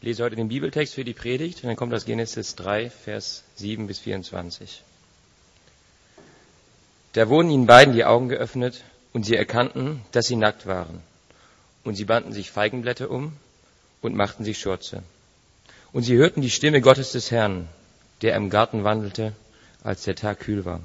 Ich 0.00 0.06
lese 0.06 0.24
heute 0.24 0.34
den 0.36 0.48
Bibeltext 0.48 0.94
für 0.94 1.04
die 1.04 1.12
Predigt 1.12 1.62
und 1.62 1.68
dann 1.68 1.76
kommt 1.76 1.92
aus 1.92 2.06
Genesis 2.06 2.56
3, 2.56 2.88
Vers 2.88 3.44
7 3.56 3.86
bis 3.86 3.98
24. 3.98 4.82
Da 7.12 7.28
wurden 7.28 7.50
ihnen 7.50 7.66
beiden 7.66 7.92
die 7.92 8.06
Augen 8.06 8.30
geöffnet 8.30 8.82
und 9.12 9.26
sie 9.26 9.36
erkannten, 9.36 10.00
dass 10.12 10.26
sie 10.26 10.36
nackt 10.36 10.64
waren. 10.64 11.02
Und 11.84 11.96
sie 11.96 12.06
banden 12.06 12.32
sich 12.32 12.50
Feigenblätter 12.50 13.10
um 13.10 13.34
und 14.00 14.16
machten 14.16 14.42
sich 14.42 14.58
Schurze. 14.58 15.02
Und 15.92 16.04
sie 16.04 16.16
hörten 16.16 16.40
die 16.40 16.48
Stimme 16.48 16.80
Gottes 16.80 17.12
des 17.12 17.30
Herrn, 17.30 17.68
der 18.22 18.36
im 18.36 18.48
Garten 18.48 18.84
wandelte, 18.84 19.34
als 19.84 20.04
der 20.04 20.16
Tag 20.16 20.40
kühl 20.40 20.64
war. 20.64 20.80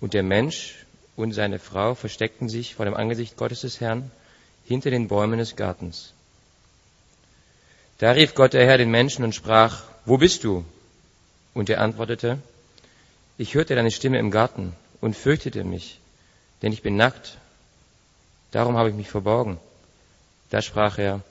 Und 0.00 0.14
der 0.14 0.24
Mensch 0.24 0.84
und 1.14 1.30
seine 1.30 1.60
Frau 1.60 1.94
versteckten 1.94 2.48
sich 2.48 2.74
vor 2.74 2.86
dem 2.86 2.94
Angesicht 2.94 3.36
Gottes 3.36 3.60
des 3.60 3.80
Herrn 3.80 4.10
hinter 4.64 4.90
den 4.90 5.06
Bäumen 5.06 5.38
des 5.38 5.54
Gartens. 5.54 6.12
Da 7.98 8.10
rief 8.10 8.34
Gott 8.34 8.52
der 8.52 8.66
Herr 8.66 8.78
den 8.78 8.90
Menschen 8.90 9.24
und 9.24 9.34
sprach, 9.34 9.82
wo 10.04 10.18
bist 10.18 10.44
du? 10.44 10.64
Und 11.54 11.70
er 11.70 11.80
antwortete, 11.80 12.38
ich 13.38 13.54
hörte 13.54 13.74
deine 13.74 13.90
Stimme 13.90 14.18
im 14.18 14.30
Garten 14.30 14.74
und 15.00 15.16
fürchtete 15.16 15.64
mich, 15.64 15.98
denn 16.62 16.72
ich 16.72 16.82
bin 16.82 16.96
nackt. 16.96 17.38
Darum 18.50 18.76
habe 18.76 18.90
ich 18.90 18.94
mich 18.94 19.08
verborgen. 19.08 19.58
Da 20.50 20.60
sprach 20.60 20.98
er, 20.98 21.22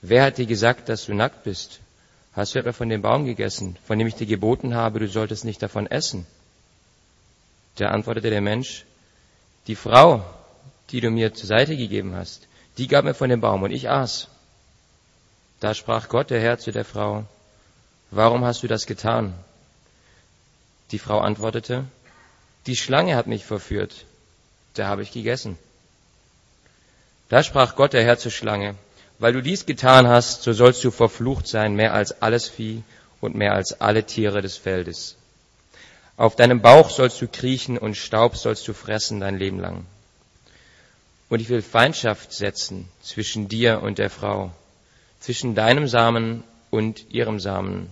wer 0.00 0.24
hat 0.24 0.38
dir 0.38 0.46
gesagt, 0.46 0.88
dass 0.88 1.06
du 1.06 1.14
nackt 1.14 1.44
bist? 1.44 1.80
Hast 2.32 2.54
du 2.54 2.58
etwa 2.58 2.72
von 2.72 2.88
dem 2.88 3.02
Baum 3.02 3.24
gegessen, 3.24 3.76
von 3.86 3.98
dem 3.98 4.08
ich 4.08 4.14
dir 4.14 4.26
geboten 4.26 4.74
habe, 4.74 4.98
du 4.98 5.08
solltest 5.08 5.44
nicht 5.44 5.62
davon 5.62 5.86
essen? 5.86 6.26
Da 7.76 7.88
antwortete 7.88 8.30
der 8.30 8.40
Mensch, 8.40 8.84
die 9.66 9.76
Frau, 9.76 10.24
die 10.90 11.00
du 11.00 11.10
mir 11.10 11.32
zur 11.32 11.46
Seite 11.46 11.76
gegeben 11.76 12.14
hast, 12.14 12.48
die 12.78 12.88
gab 12.88 13.04
mir 13.04 13.14
von 13.14 13.30
dem 13.30 13.40
Baum 13.40 13.62
und 13.62 13.70
ich 13.70 13.88
aß. 13.88 14.28
Da 15.62 15.74
sprach 15.74 16.08
Gott, 16.08 16.30
der 16.30 16.40
Herr, 16.40 16.58
zu 16.58 16.72
der 16.72 16.84
Frau, 16.84 17.24
warum 18.10 18.44
hast 18.44 18.64
du 18.64 18.66
das 18.66 18.84
getan? 18.84 19.32
Die 20.90 20.98
Frau 20.98 21.20
antwortete, 21.20 21.84
die 22.66 22.74
Schlange 22.74 23.14
hat 23.14 23.28
mich 23.28 23.44
verführt, 23.44 24.04
da 24.74 24.88
habe 24.88 25.04
ich 25.04 25.12
gegessen. 25.12 25.56
Da 27.28 27.44
sprach 27.44 27.76
Gott, 27.76 27.92
der 27.92 28.02
Herr, 28.02 28.18
zur 28.18 28.32
Schlange, 28.32 28.74
weil 29.20 29.34
du 29.34 29.40
dies 29.40 29.64
getan 29.64 30.08
hast, 30.08 30.42
so 30.42 30.52
sollst 30.52 30.82
du 30.82 30.90
verflucht 30.90 31.46
sein 31.46 31.76
mehr 31.76 31.94
als 31.94 32.22
alles 32.22 32.48
Vieh 32.48 32.82
und 33.20 33.36
mehr 33.36 33.52
als 33.52 33.80
alle 33.80 34.04
Tiere 34.04 34.42
des 34.42 34.56
Feldes. 34.56 35.14
Auf 36.16 36.34
deinem 36.34 36.60
Bauch 36.60 36.90
sollst 36.90 37.22
du 37.22 37.28
kriechen 37.28 37.78
und 37.78 37.96
Staub 37.96 38.36
sollst 38.36 38.66
du 38.66 38.72
fressen 38.72 39.20
dein 39.20 39.38
Leben 39.38 39.60
lang. 39.60 39.86
Und 41.28 41.40
ich 41.40 41.48
will 41.50 41.62
Feindschaft 41.62 42.32
setzen 42.32 42.88
zwischen 43.00 43.46
dir 43.46 43.80
und 43.80 43.98
der 43.98 44.10
Frau, 44.10 44.50
zwischen 45.22 45.54
deinem 45.54 45.86
Samen 45.86 46.42
und 46.70 47.10
ihrem 47.10 47.38
Samen. 47.38 47.88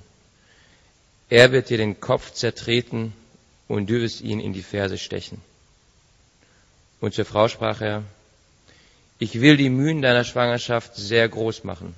Er 1.29 1.53
wird 1.53 1.71
dir 1.71 1.79
den 1.79 2.01
Kopf 2.01 2.33
zertreten 2.33 3.13
und 3.69 3.89
du 3.89 4.01
wirst 4.01 4.21
ihn 4.21 4.41
in 4.41 4.53
die 4.53 4.65
Ferse 4.65 4.99
stechen. 4.99 5.41
Und 7.01 7.15
zur 7.15 7.25
Frau 7.25 7.47
sprach 7.47 7.81
er, 7.81 8.03
ich 9.21 9.41
will 9.41 9.57
die 9.57 9.71
Mühen 9.71 10.03
deiner 10.03 10.25
Schwangerschaft 10.25 10.97
sehr 10.97 11.29
groß 11.29 11.63
machen. 11.63 11.95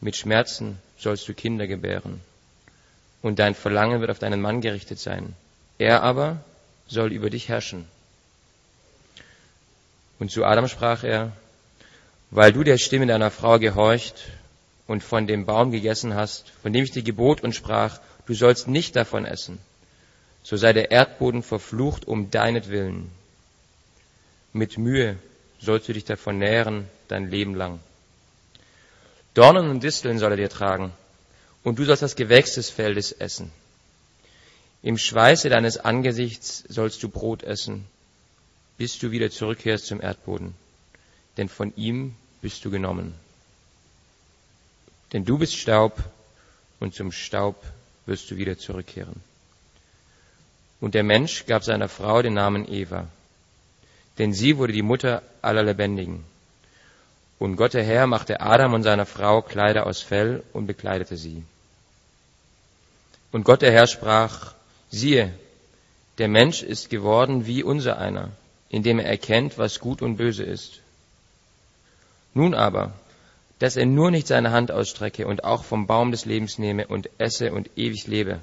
Mit 0.00 0.16
Schmerzen 0.16 0.78
sollst 0.96 1.28
du 1.28 1.34
Kinder 1.34 1.66
gebären. 1.66 2.20
Und 3.20 3.38
dein 3.38 3.54
Verlangen 3.54 4.00
wird 4.00 4.10
auf 4.10 4.18
deinen 4.18 4.40
Mann 4.40 4.62
gerichtet 4.62 4.98
sein. 4.98 5.34
Er 5.78 6.02
aber 6.02 6.42
soll 6.86 7.12
über 7.12 7.28
dich 7.28 7.48
herrschen. 7.48 7.86
Und 10.18 10.30
zu 10.30 10.44
Adam 10.44 10.68
sprach 10.68 11.04
er, 11.04 11.32
weil 12.30 12.52
du 12.52 12.64
der 12.64 12.78
Stimme 12.78 13.06
deiner 13.06 13.30
Frau 13.30 13.58
gehorcht 13.58 14.14
und 14.86 15.02
von 15.02 15.26
dem 15.26 15.46
Baum 15.46 15.70
gegessen 15.70 16.14
hast, 16.14 16.50
von 16.62 16.72
dem 16.72 16.84
ich 16.84 16.90
dir 16.90 17.02
gebot 17.02 17.42
und 17.42 17.54
sprach, 17.54 18.00
du 18.26 18.34
sollst 18.34 18.68
nicht 18.68 18.96
davon 18.96 19.24
essen, 19.24 19.58
so 20.42 20.56
sei 20.56 20.72
der 20.72 20.90
Erdboden 20.90 21.42
verflucht 21.42 22.06
um 22.06 22.30
deinetwillen. 22.30 23.10
Mit 24.52 24.78
Mühe 24.78 25.18
sollst 25.58 25.88
du 25.88 25.92
dich 25.92 26.04
davon 26.04 26.38
nähren 26.38 26.88
dein 27.08 27.30
Leben 27.30 27.54
lang. 27.54 27.80
Dornen 29.32 29.68
und 29.68 29.82
Disteln 29.82 30.18
soll 30.18 30.32
er 30.32 30.36
dir 30.36 30.48
tragen, 30.48 30.92
und 31.64 31.78
du 31.78 31.84
sollst 31.84 32.02
das 32.02 32.14
Gewächs 32.14 32.54
des 32.54 32.70
Feldes 32.70 33.10
essen. 33.12 33.50
Im 34.82 34.98
Schweiße 34.98 35.48
deines 35.48 35.78
Angesichts 35.78 36.62
sollst 36.68 37.02
du 37.02 37.08
Brot 37.08 37.42
essen, 37.42 37.86
bis 38.76 38.98
du 38.98 39.10
wieder 39.10 39.30
zurückkehrst 39.30 39.86
zum 39.86 40.00
Erdboden, 40.00 40.54
denn 41.38 41.48
von 41.48 41.74
ihm 41.74 42.14
bist 42.42 42.64
du 42.64 42.70
genommen. 42.70 43.14
Denn 45.14 45.24
du 45.24 45.38
bist 45.38 45.56
Staub 45.56 45.96
und 46.80 46.92
zum 46.92 47.12
Staub 47.12 47.62
wirst 48.04 48.30
du 48.30 48.36
wieder 48.36 48.58
zurückkehren. 48.58 49.22
Und 50.80 50.94
der 50.94 51.04
Mensch 51.04 51.46
gab 51.46 51.62
seiner 51.62 51.88
Frau 51.88 52.20
den 52.20 52.34
Namen 52.34 52.70
Eva, 52.70 53.06
denn 54.18 54.34
sie 54.34 54.58
wurde 54.58 54.72
die 54.72 54.82
Mutter 54.82 55.22
aller 55.40 55.62
Lebendigen. 55.62 56.24
Und 57.38 57.54
Gott 57.56 57.74
der 57.74 57.84
Herr 57.84 58.08
machte 58.08 58.40
Adam 58.40 58.74
und 58.74 58.82
seiner 58.82 59.06
Frau 59.06 59.40
Kleider 59.40 59.86
aus 59.86 60.02
Fell 60.02 60.42
und 60.52 60.66
bekleidete 60.66 61.16
sie. 61.16 61.44
Und 63.30 63.44
Gott 63.44 63.62
der 63.62 63.72
Herr 63.72 63.86
sprach, 63.86 64.54
siehe, 64.90 65.32
der 66.18 66.28
Mensch 66.28 66.62
ist 66.62 66.90
geworden 66.90 67.46
wie 67.46 67.62
unser 67.62 67.98
einer, 67.98 68.30
indem 68.68 68.98
er 68.98 69.06
erkennt, 69.06 69.58
was 69.58 69.78
gut 69.78 70.02
und 70.02 70.16
böse 70.16 70.42
ist. 70.42 70.80
Nun 72.34 72.54
aber, 72.54 72.92
dass 73.58 73.76
er 73.76 73.86
nur 73.86 74.10
nicht 74.10 74.26
seine 74.26 74.52
Hand 74.52 74.70
ausstrecke 74.70 75.26
und 75.26 75.44
auch 75.44 75.64
vom 75.64 75.86
Baum 75.86 76.10
des 76.10 76.24
Lebens 76.24 76.58
nehme 76.58 76.86
und 76.86 77.08
esse 77.18 77.52
und 77.52 77.70
ewig 77.76 78.06
lebe. 78.06 78.40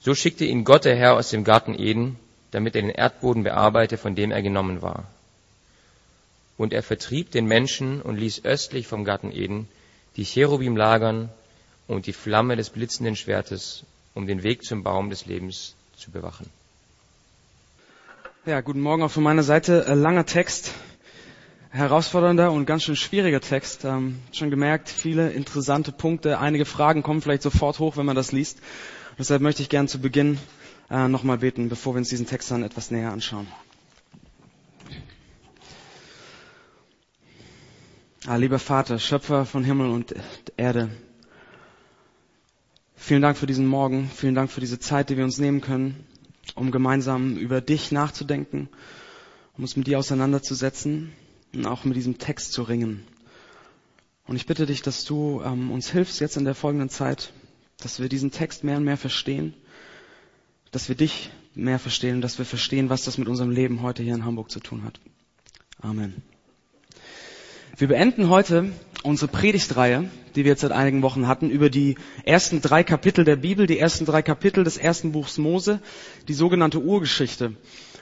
So 0.00 0.14
schickte 0.14 0.44
ihn 0.44 0.64
Gott 0.64 0.84
der 0.84 0.96
Herr 0.96 1.14
aus 1.14 1.30
dem 1.30 1.44
Garten 1.44 1.78
Eden, 1.78 2.18
damit 2.50 2.74
er 2.74 2.82
den 2.82 2.90
Erdboden 2.90 3.44
bearbeite, 3.44 3.96
von 3.96 4.14
dem 4.14 4.30
er 4.30 4.42
genommen 4.42 4.82
war. 4.82 5.04
Und 6.56 6.72
er 6.72 6.82
vertrieb 6.82 7.30
den 7.30 7.46
Menschen 7.46 8.02
und 8.02 8.16
ließ 8.16 8.44
östlich 8.44 8.86
vom 8.86 9.04
Garten 9.04 9.30
Eden 9.32 9.68
die 10.16 10.24
Cherubim 10.24 10.76
lagern 10.76 11.30
und 11.86 12.06
die 12.06 12.12
Flamme 12.12 12.56
des 12.56 12.70
blitzenden 12.70 13.16
Schwertes, 13.16 13.84
um 14.14 14.26
den 14.26 14.42
Weg 14.42 14.64
zum 14.64 14.82
Baum 14.82 15.10
des 15.10 15.26
Lebens 15.26 15.74
zu 15.96 16.10
bewachen. 16.10 16.50
Ja, 18.46 18.60
guten 18.62 18.80
Morgen 18.80 19.02
auch 19.02 19.10
von 19.10 19.22
meiner 19.22 19.42
Seite. 19.42 19.86
Äh, 19.86 19.94
langer 19.94 20.24
Text, 20.24 20.72
herausfordernder 21.70 22.50
und 22.50 22.66
ganz 22.66 22.82
schön 22.82 22.96
schwieriger 22.96 23.40
Text. 23.40 23.84
Ähm, 23.84 24.18
schon 24.32 24.50
gemerkt, 24.50 24.88
viele 24.88 25.30
interessante 25.30 25.92
Punkte. 25.92 26.38
Einige 26.38 26.64
Fragen 26.64 27.02
kommen 27.02 27.22
vielleicht 27.22 27.42
sofort 27.42 27.78
hoch, 27.78 27.96
wenn 27.96 28.06
man 28.06 28.16
das 28.16 28.32
liest. 28.32 28.58
deshalb 29.18 29.40
möchte 29.42 29.62
ich 29.62 29.68
gern 29.68 29.86
zu 29.88 30.00
Beginn 30.00 30.38
äh, 30.90 31.06
nochmal 31.08 31.38
beten, 31.38 31.68
bevor 31.68 31.94
wir 31.94 31.98
uns 31.98 32.08
diesen 32.08 32.26
Text 32.26 32.50
dann 32.50 32.64
etwas 32.64 32.90
näher 32.90 33.12
anschauen. 33.12 33.46
Ah, 38.26 38.36
lieber 38.36 38.58
Vater, 38.58 38.98
Schöpfer 38.98 39.46
von 39.46 39.64
Himmel 39.64 39.88
und 39.88 40.14
Erde, 40.58 40.90
vielen 42.94 43.22
Dank 43.22 43.38
für 43.38 43.46
diesen 43.46 43.66
Morgen, 43.66 44.10
vielen 44.14 44.34
Dank 44.34 44.50
für 44.50 44.60
diese 44.60 44.78
Zeit, 44.78 45.08
die 45.08 45.16
wir 45.16 45.24
uns 45.24 45.38
nehmen 45.38 45.62
können, 45.62 46.04
um 46.54 46.70
gemeinsam 46.70 47.36
über 47.38 47.62
dich 47.62 47.92
nachzudenken, 47.92 48.68
um 49.56 49.62
uns 49.64 49.74
mit 49.76 49.86
dir 49.86 49.98
auseinanderzusetzen 49.98 51.04
und 51.04 51.19
auch 51.64 51.84
mit 51.84 51.96
diesem 51.96 52.18
Text 52.18 52.52
zu 52.52 52.62
ringen. 52.62 53.04
Und 54.26 54.36
ich 54.36 54.46
bitte 54.46 54.66
dich, 54.66 54.82
dass 54.82 55.04
du 55.04 55.42
ähm, 55.44 55.70
uns 55.70 55.90
hilfst 55.90 56.20
jetzt 56.20 56.36
in 56.36 56.44
der 56.44 56.54
folgenden 56.54 56.88
Zeit, 56.88 57.32
dass 57.78 58.00
wir 58.00 58.08
diesen 58.08 58.30
Text 58.30 58.62
mehr 58.64 58.76
und 58.76 58.84
mehr 58.84 58.96
verstehen, 58.96 59.54
dass 60.70 60.88
wir 60.88 60.94
dich 60.94 61.30
mehr 61.54 61.78
verstehen 61.78 62.16
und 62.16 62.20
dass 62.20 62.38
wir 62.38 62.44
verstehen, 62.44 62.90
was 62.90 63.04
das 63.04 63.18
mit 63.18 63.28
unserem 63.28 63.50
Leben 63.50 63.82
heute 63.82 64.02
hier 64.02 64.14
in 64.14 64.24
Hamburg 64.24 64.50
zu 64.50 64.60
tun 64.60 64.84
hat. 64.84 65.00
Amen. 65.80 66.22
Wir 67.76 67.88
beenden 67.88 68.28
heute 68.28 68.72
unsere 69.02 69.30
Predigtreihe, 69.30 70.10
die 70.34 70.44
wir 70.44 70.50
jetzt 70.50 70.60
seit 70.60 70.72
einigen 70.72 71.02
Wochen 71.02 71.26
hatten, 71.26 71.50
über 71.50 71.70
die 71.70 71.96
ersten 72.24 72.60
drei 72.60 72.84
Kapitel 72.84 73.24
der 73.24 73.36
Bibel, 73.36 73.66
die 73.66 73.78
ersten 73.78 74.04
drei 74.04 74.22
Kapitel 74.22 74.64
des 74.64 74.76
ersten 74.76 75.12
Buchs 75.12 75.38
Mose, 75.38 75.80
die 76.28 76.34
sogenannte 76.34 76.80
Urgeschichte. 76.80 77.54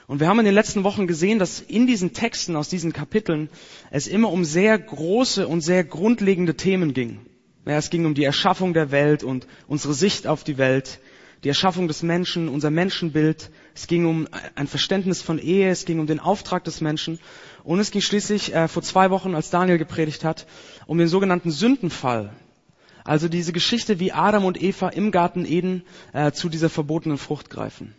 Und 0.09 0.19
wir 0.19 0.27
haben 0.27 0.39
in 0.39 0.45
den 0.45 0.55
letzten 0.55 0.83
Wochen 0.83 1.05
gesehen, 1.05 1.37
dass 1.37 1.59
in 1.59 1.85
diesen 1.85 2.13
Texten 2.13 2.55
aus 2.55 2.67
diesen 2.67 2.93
Kapiteln 2.93 3.47
es 3.91 4.07
immer 4.07 4.31
um 4.31 4.43
sehr 4.43 4.75
große 4.79 5.47
und 5.47 5.61
sehr 5.61 5.83
grundlegende 5.83 6.55
Themen 6.55 6.95
ging. 6.95 7.19
Ja, 7.67 7.77
es 7.77 7.91
ging 7.91 8.07
um 8.07 8.15
die 8.15 8.23
Erschaffung 8.23 8.73
der 8.73 8.89
Welt 8.89 9.23
und 9.23 9.45
unsere 9.67 9.93
Sicht 9.93 10.25
auf 10.25 10.43
die 10.43 10.57
Welt, 10.57 10.99
die 11.43 11.49
Erschaffung 11.49 11.87
des 11.87 12.01
Menschen, 12.01 12.49
unser 12.49 12.71
Menschenbild. 12.71 13.51
Es 13.75 13.85
ging 13.85 14.07
um 14.07 14.27
ein 14.55 14.65
Verständnis 14.65 15.21
von 15.21 15.37
Ehe, 15.37 15.69
es 15.69 15.85
ging 15.85 15.99
um 15.99 16.07
den 16.07 16.19
Auftrag 16.19 16.63
des 16.63 16.81
Menschen. 16.81 17.19
Und 17.63 17.79
es 17.79 17.91
ging 17.91 18.01
schließlich 18.01 18.55
äh, 18.55 18.67
vor 18.67 18.81
zwei 18.81 19.11
Wochen, 19.11 19.35
als 19.35 19.51
Daniel 19.51 19.77
gepredigt 19.77 20.23
hat, 20.23 20.47
um 20.87 20.97
den 20.97 21.07
sogenannten 21.07 21.51
Sündenfall. 21.51 22.33
Also 23.03 23.27
diese 23.27 23.53
Geschichte, 23.53 23.99
wie 23.99 24.11
Adam 24.11 24.45
und 24.45 24.59
Eva 24.59 24.89
im 24.89 25.11
Garten 25.11 25.45
Eden 25.45 25.83
äh, 26.13 26.31
zu 26.31 26.49
dieser 26.49 26.71
verbotenen 26.71 27.19
Frucht 27.19 27.51
greifen. 27.51 27.93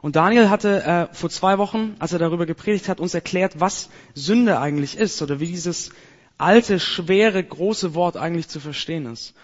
Und 0.00 0.16
Daniel 0.16 0.50
hatte 0.50 0.82
äh, 0.82 1.14
vor 1.14 1.30
zwei 1.30 1.58
Wochen, 1.58 1.96
als 1.98 2.12
er 2.12 2.18
darüber 2.18 2.46
gepredigt 2.46 2.88
hat, 2.88 3.00
uns 3.00 3.14
erklärt, 3.14 3.60
was 3.60 3.90
Sünde 4.14 4.60
eigentlich 4.60 4.96
ist 4.96 5.20
oder 5.22 5.40
wie 5.40 5.46
dieses 5.46 5.90
alte, 6.38 6.78
schwere, 6.78 7.42
große 7.42 7.94
Wort 7.94 8.16
eigentlich 8.16 8.48
zu 8.48 8.60
verstehen 8.60 9.06
ist. 9.06 9.34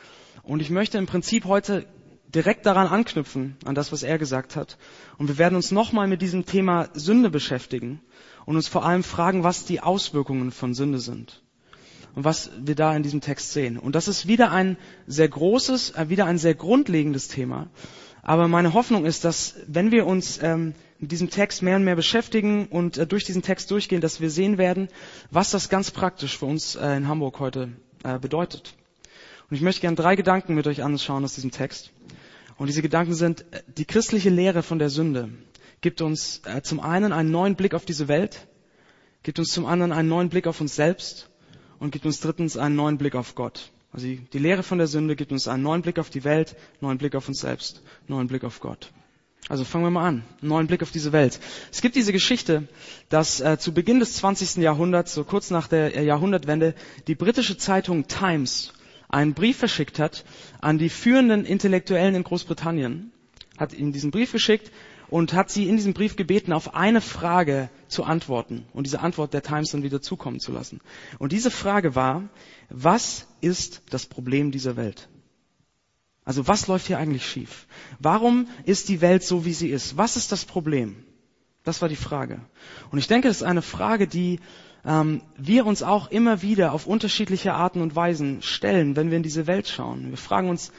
Und 0.42 0.60
ich 0.60 0.70
möchte 0.70 0.98
im 0.98 1.06
Prinzip 1.06 1.44
heute 1.44 1.86
direkt 2.34 2.66
daran 2.66 2.88
anknüpfen, 2.88 3.56
an 3.64 3.74
das, 3.74 3.92
was 3.92 4.02
er 4.02 4.18
gesagt 4.18 4.56
hat. 4.56 4.76
Und 5.18 5.28
wir 5.28 5.38
werden 5.38 5.56
uns 5.56 5.70
nochmal 5.70 6.06
mit 6.06 6.22
diesem 6.22 6.46
Thema 6.46 6.88
Sünde 6.94 7.30
beschäftigen 7.30 8.00
und 8.44 8.56
uns 8.56 8.68
vor 8.68 8.84
allem 8.84 9.02
fragen, 9.02 9.44
was 9.44 9.64
die 9.64 9.80
Auswirkungen 9.80 10.50
von 10.50 10.74
Sünde 10.74 10.98
sind. 10.98 11.42
Und 12.14 12.24
was 12.24 12.50
wir 12.60 12.76
da 12.76 12.94
in 12.94 13.02
diesem 13.02 13.20
Text 13.20 13.52
sehen. 13.52 13.76
Und 13.76 13.96
das 13.96 14.06
ist 14.06 14.28
wieder 14.28 14.52
ein 14.52 14.76
sehr 15.06 15.28
großes, 15.28 15.90
äh, 15.90 16.08
wieder 16.08 16.26
ein 16.26 16.38
sehr 16.38 16.54
grundlegendes 16.54 17.26
Thema. 17.26 17.68
Aber 18.24 18.48
meine 18.48 18.72
Hoffnung 18.72 19.04
ist, 19.04 19.24
dass 19.24 19.54
wenn 19.66 19.92
wir 19.92 20.06
uns 20.06 20.40
ähm, 20.42 20.74
mit 20.98 21.12
diesem 21.12 21.28
Text 21.28 21.62
mehr 21.62 21.76
und 21.76 21.84
mehr 21.84 21.94
beschäftigen 21.94 22.66
und 22.68 22.96
äh, 22.96 23.06
durch 23.06 23.24
diesen 23.24 23.42
Text 23.42 23.70
durchgehen, 23.70 24.00
dass 24.00 24.22
wir 24.22 24.30
sehen 24.30 24.56
werden, 24.56 24.88
was 25.30 25.50
das 25.50 25.68
ganz 25.68 25.90
praktisch 25.90 26.38
für 26.38 26.46
uns 26.46 26.74
äh, 26.74 26.96
in 26.96 27.06
Hamburg 27.06 27.38
heute 27.38 27.68
äh, 28.02 28.18
bedeutet. 28.18 28.74
Und 29.50 29.56
ich 29.56 29.62
möchte 29.62 29.82
gerne 29.82 29.96
drei 29.96 30.16
Gedanken 30.16 30.54
mit 30.54 30.66
euch 30.66 30.82
anschauen 30.82 31.22
aus 31.22 31.34
diesem 31.34 31.50
Text. 31.50 31.92
Und 32.56 32.68
diese 32.68 32.80
Gedanken 32.80 33.12
sind, 33.12 33.42
äh, 33.52 33.62
die 33.76 33.84
christliche 33.84 34.30
Lehre 34.30 34.62
von 34.62 34.78
der 34.78 34.88
Sünde 34.88 35.28
gibt 35.82 36.00
uns 36.00 36.40
äh, 36.46 36.62
zum 36.62 36.80
einen 36.80 37.12
einen 37.12 37.30
neuen 37.30 37.56
Blick 37.56 37.74
auf 37.74 37.84
diese 37.84 38.08
Welt, 38.08 38.46
gibt 39.22 39.38
uns 39.38 39.50
zum 39.50 39.66
anderen 39.66 39.92
einen 39.92 40.08
neuen 40.08 40.30
Blick 40.30 40.46
auf 40.46 40.62
uns 40.62 40.74
selbst 40.74 41.28
und 41.78 41.90
gibt 41.90 42.06
uns 42.06 42.20
drittens 42.20 42.56
einen 42.56 42.74
neuen 42.74 42.96
Blick 42.96 43.16
auf 43.16 43.34
Gott. 43.34 43.70
Also 43.94 44.08
die 44.08 44.38
Lehre 44.38 44.64
von 44.64 44.78
der 44.78 44.88
Sünde 44.88 45.14
gibt 45.14 45.30
uns 45.30 45.46
einen 45.46 45.62
neuen 45.62 45.82
Blick 45.82 46.00
auf 46.00 46.10
die 46.10 46.24
Welt, 46.24 46.56
einen 46.56 46.88
neuen 46.88 46.98
Blick 46.98 47.14
auf 47.14 47.28
uns 47.28 47.38
selbst, 47.40 47.80
einen 48.00 48.16
neuen 48.16 48.26
Blick 48.26 48.42
auf 48.42 48.58
Gott. 48.58 48.90
Also 49.48 49.62
fangen 49.62 49.84
wir 49.84 49.90
mal 49.90 50.08
an. 50.08 50.24
Einen 50.40 50.48
neuen 50.48 50.66
Blick 50.66 50.82
auf 50.82 50.90
diese 50.90 51.12
Welt. 51.12 51.38
Es 51.70 51.80
gibt 51.80 51.94
diese 51.94 52.12
Geschichte, 52.12 52.66
dass 53.08 53.40
äh, 53.40 53.56
zu 53.56 53.72
Beginn 53.72 54.00
des 54.00 54.14
20. 54.14 54.56
Jahrhunderts, 54.56 55.14
so 55.14 55.22
kurz 55.22 55.50
nach 55.50 55.68
der 55.68 55.94
äh, 55.94 56.04
Jahrhundertwende, 56.04 56.74
die 57.06 57.14
britische 57.14 57.56
Zeitung 57.56 58.08
Times 58.08 58.72
einen 59.08 59.34
Brief 59.34 59.58
verschickt 59.58 60.00
hat 60.00 60.24
an 60.60 60.78
die 60.78 60.88
führenden 60.88 61.44
Intellektuellen 61.44 62.16
in 62.16 62.24
Großbritannien, 62.24 63.12
hat 63.58 63.74
ihnen 63.74 63.92
diesen 63.92 64.10
Brief 64.10 64.32
geschickt 64.32 64.72
und 65.14 65.32
hat 65.32 65.48
sie 65.48 65.68
in 65.68 65.76
diesem 65.76 65.94
Brief 65.94 66.16
gebeten, 66.16 66.52
auf 66.52 66.74
eine 66.74 67.00
Frage 67.00 67.70
zu 67.86 68.02
antworten 68.02 68.66
und 68.72 68.84
diese 68.84 68.98
Antwort 68.98 69.32
der 69.32 69.44
Times 69.44 69.70
dann 69.70 69.84
wieder 69.84 70.02
zukommen 70.02 70.40
zu 70.40 70.50
lassen. 70.50 70.80
Und 71.20 71.30
diese 71.30 71.52
Frage 71.52 71.94
war, 71.94 72.24
was 72.68 73.28
ist 73.40 73.82
das 73.90 74.06
Problem 74.06 74.50
dieser 74.50 74.74
Welt? 74.74 75.08
Also 76.24 76.48
was 76.48 76.66
läuft 76.66 76.88
hier 76.88 76.98
eigentlich 76.98 77.24
schief? 77.24 77.68
Warum 78.00 78.48
ist 78.64 78.88
die 78.88 79.00
Welt 79.00 79.22
so, 79.22 79.44
wie 79.44 79.52
sie 79.52 79.68
ist? 79.68 79.96
Was 79.96 80.16
ist 80.16 80.32
das 80.32 80.44
Problem? 80.44 81.04
Das 81.62 81.80
war 81.80 81.88
die 81.88 81.94
Frage. 81.94 82.40
Und 82.90 82.98
ich 82.98 83.06
denke, 83.06 83.28
das 83.28 83.36
ist 83.36 83.44
eine 83.44 83.62
Frage, 83.62 84.08
die 84.08 84.40
ähm, 84.84 85.22
wir 85.36 85.64
uns 85.64 85.84
auch 85.84 86.10
immer 86.10 86.42
wieder 86.42 86.72
auf 86.72 86.88
unterschiedliche 86.88 87.54
Arten 87.54 87.82
und 87.82 87.94
Weisen 87.94 88.42
stellen, 88.42 88.96
wenn 88.96 89.10
wir 89.10 89.18
in 89.18 89.22
diese 89.22 89.46
Welt 89.46 89.68
schauen. 89.68 90.10
Wir 90.10 90.16
fragen 90.16 90.48
uns, 90.48 90.72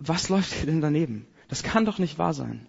was 0.00 0.30
läuft 0.30 0.52
hier 0.52 0.66
denn 0.66 0.80
daneben? 0.80 1.28
Das 1.46 1.62
kann 1.62 1.84
doch 1.84 2.00
nicht 2.00 2.18
wahr 2.18 2.34
sein. 2.34 2.66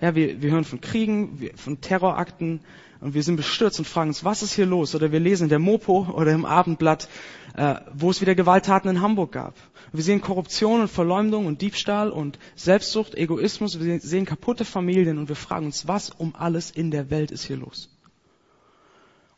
Ja, 0.00 0.14
wir, 0.14 0.42
wir 0.42 0.50
hören 0.50 0.64
von 0.64 0.80
Kriegen, 0.80 1.50
von 1.56 1.80
Terrorakten 1.80 2.60
und 3.00 3.14
wir 3.14 3.22
sind 3.22 3.36
bestürzt 3.36 3.78
und 3.78 3.84
fragen 3.86 4.10
uns, 4.10 4.24
was 4.24 4.42
ist 4.42 4.54
hier 4.54 4.66
los? 4.66 4.94
Oder 4.94 5.12
wir 5.12 5.20
lesen 5.20 5.44
in 5.44 5.48
der 5.48 5.58
Mopo 5.58 6.08
oder 6.12 6.32
im 6.32 6.44
Abendblatt, 6.44 7.08
äh, 7.54 7.76
wo 7.94 8.10
es 8.10 8.20
wieder 8.20 8.34
Gewalttaten 8.34 8.90
in 8.90 9.00
Hamburg 9.00 9.32
gab. 9.32 9.54
Wir 9.92 10.02
sehen 10.02 10.20
Korruption 10.20 10.82
und 10.82 10.88
Verleumdung 10.88 11.46
und 11.46 11.62
Diebstahl 11.62 12.10
und 12.10 12.38
Selbstsucht, 12.54 13.14
Egoismus. 13.14 13.80
Wir 13.80 14.00
sehen 14.00 14.26
kaputte 14.26 14.64
Familien 14.64 15.18
und 15.18 15.28
wir 15.28 15.36
fragen 15.36 15.66
uns, 15.66 15.88
was 15.88 16.10
um 16.10 16.34
alles 16.34 16.70
in 16.70 16.90
der 16.90 17.10
Welt 17.10 17.30
ist 17.30 17.44
hier 17.44 17.56
los? 17.56 17.88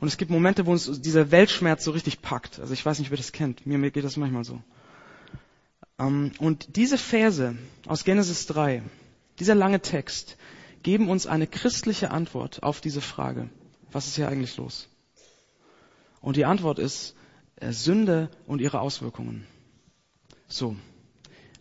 Und 0.01 0.09
es 0.09 0.17
gibt 0.17 0.31
Momente, 0.31 0.67
wo 0.67 0.73
uns 0.73 1.01
dieser 1.01 1.31
Weltschmerz 1.31 1.85
so 1.85 1.91
richtig 1.91 2.23
packt. 2.23 2.61
Also 2.61 2.73
ich 2.73 2.87
weiß 2.87 3.01
nicht, 3.01 3.11
wer 3.11 3.17
das 3.17 3.33
kennt. 3.33 3.67
Mir, 3.67 3.91
geht 3.91 4.05
das 4.05 4.17
manchmal 4.17 4.45
so. 4.45 4.61
Ähm, 5.99 6.33
und 6.39 6.77
diese 6.77 6.99
Verse 6.99 7.57
aus 7.87 8.05
Genesis 8.05 8.47
3, 8.47 8.83
dieser 9.41 9.55
lange 9.55 9.81
Text, 9.81 10.37
geben 10.83 11.09
uns 11.09 11.27
eine 11.27 11.47
christliche 11.47 12.11
Antwort 12.11 12.63
auf 12.63 12.81
diese 12.81 13.01
Frage. 13.01 13.49
Was 13.91 14.07
ist 14.07 14.17
hier 14.17 14.29
eigentlich 14.29 14.57
los? 14.57 14.89
Und 16.21 16.37
die 16.37 16.45
Antwort 16.45 16.79
ist 16.79 17.15
äh, 17.57 17.73
Sünde 17.73 18.31
und 18.47 18.61
ihre 18.61 18.81
Auswirkungen. 18.81 19.47
So, 20.49 20.77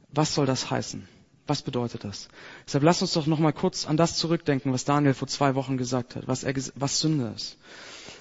was 0.10 0.34
soll 0.34 0.46
das 0.46 0.70
heißen? 0.72 1.08
Was 1.46 1.62
bedeutet 1.62 2.04
das? 2.04 2.28
Deshalb 2.66 2.84
lasst 2.84 3.02
uns 3.02 3.14
doch 3.14 3.26
noch 3.26 3.40
mal 3.40 3.54
kurz 3.54 3.88
an 3.88 3.96
das 3.96 4.18
zurückdenken, 4.18 4.74
was 4.74 4.84
Daniel 4.84 5.14
vor 5.14 5.28
zwei 5.28 5.56
Wochen 5.56 5.78
gesagt 5.78 6.16
hat, 6.16 6.28
was, 6.28 6.44
er, 6.44 6.54
was 6.76 7.00
Sünde 7.00 7.34
ist. 7.36 7.58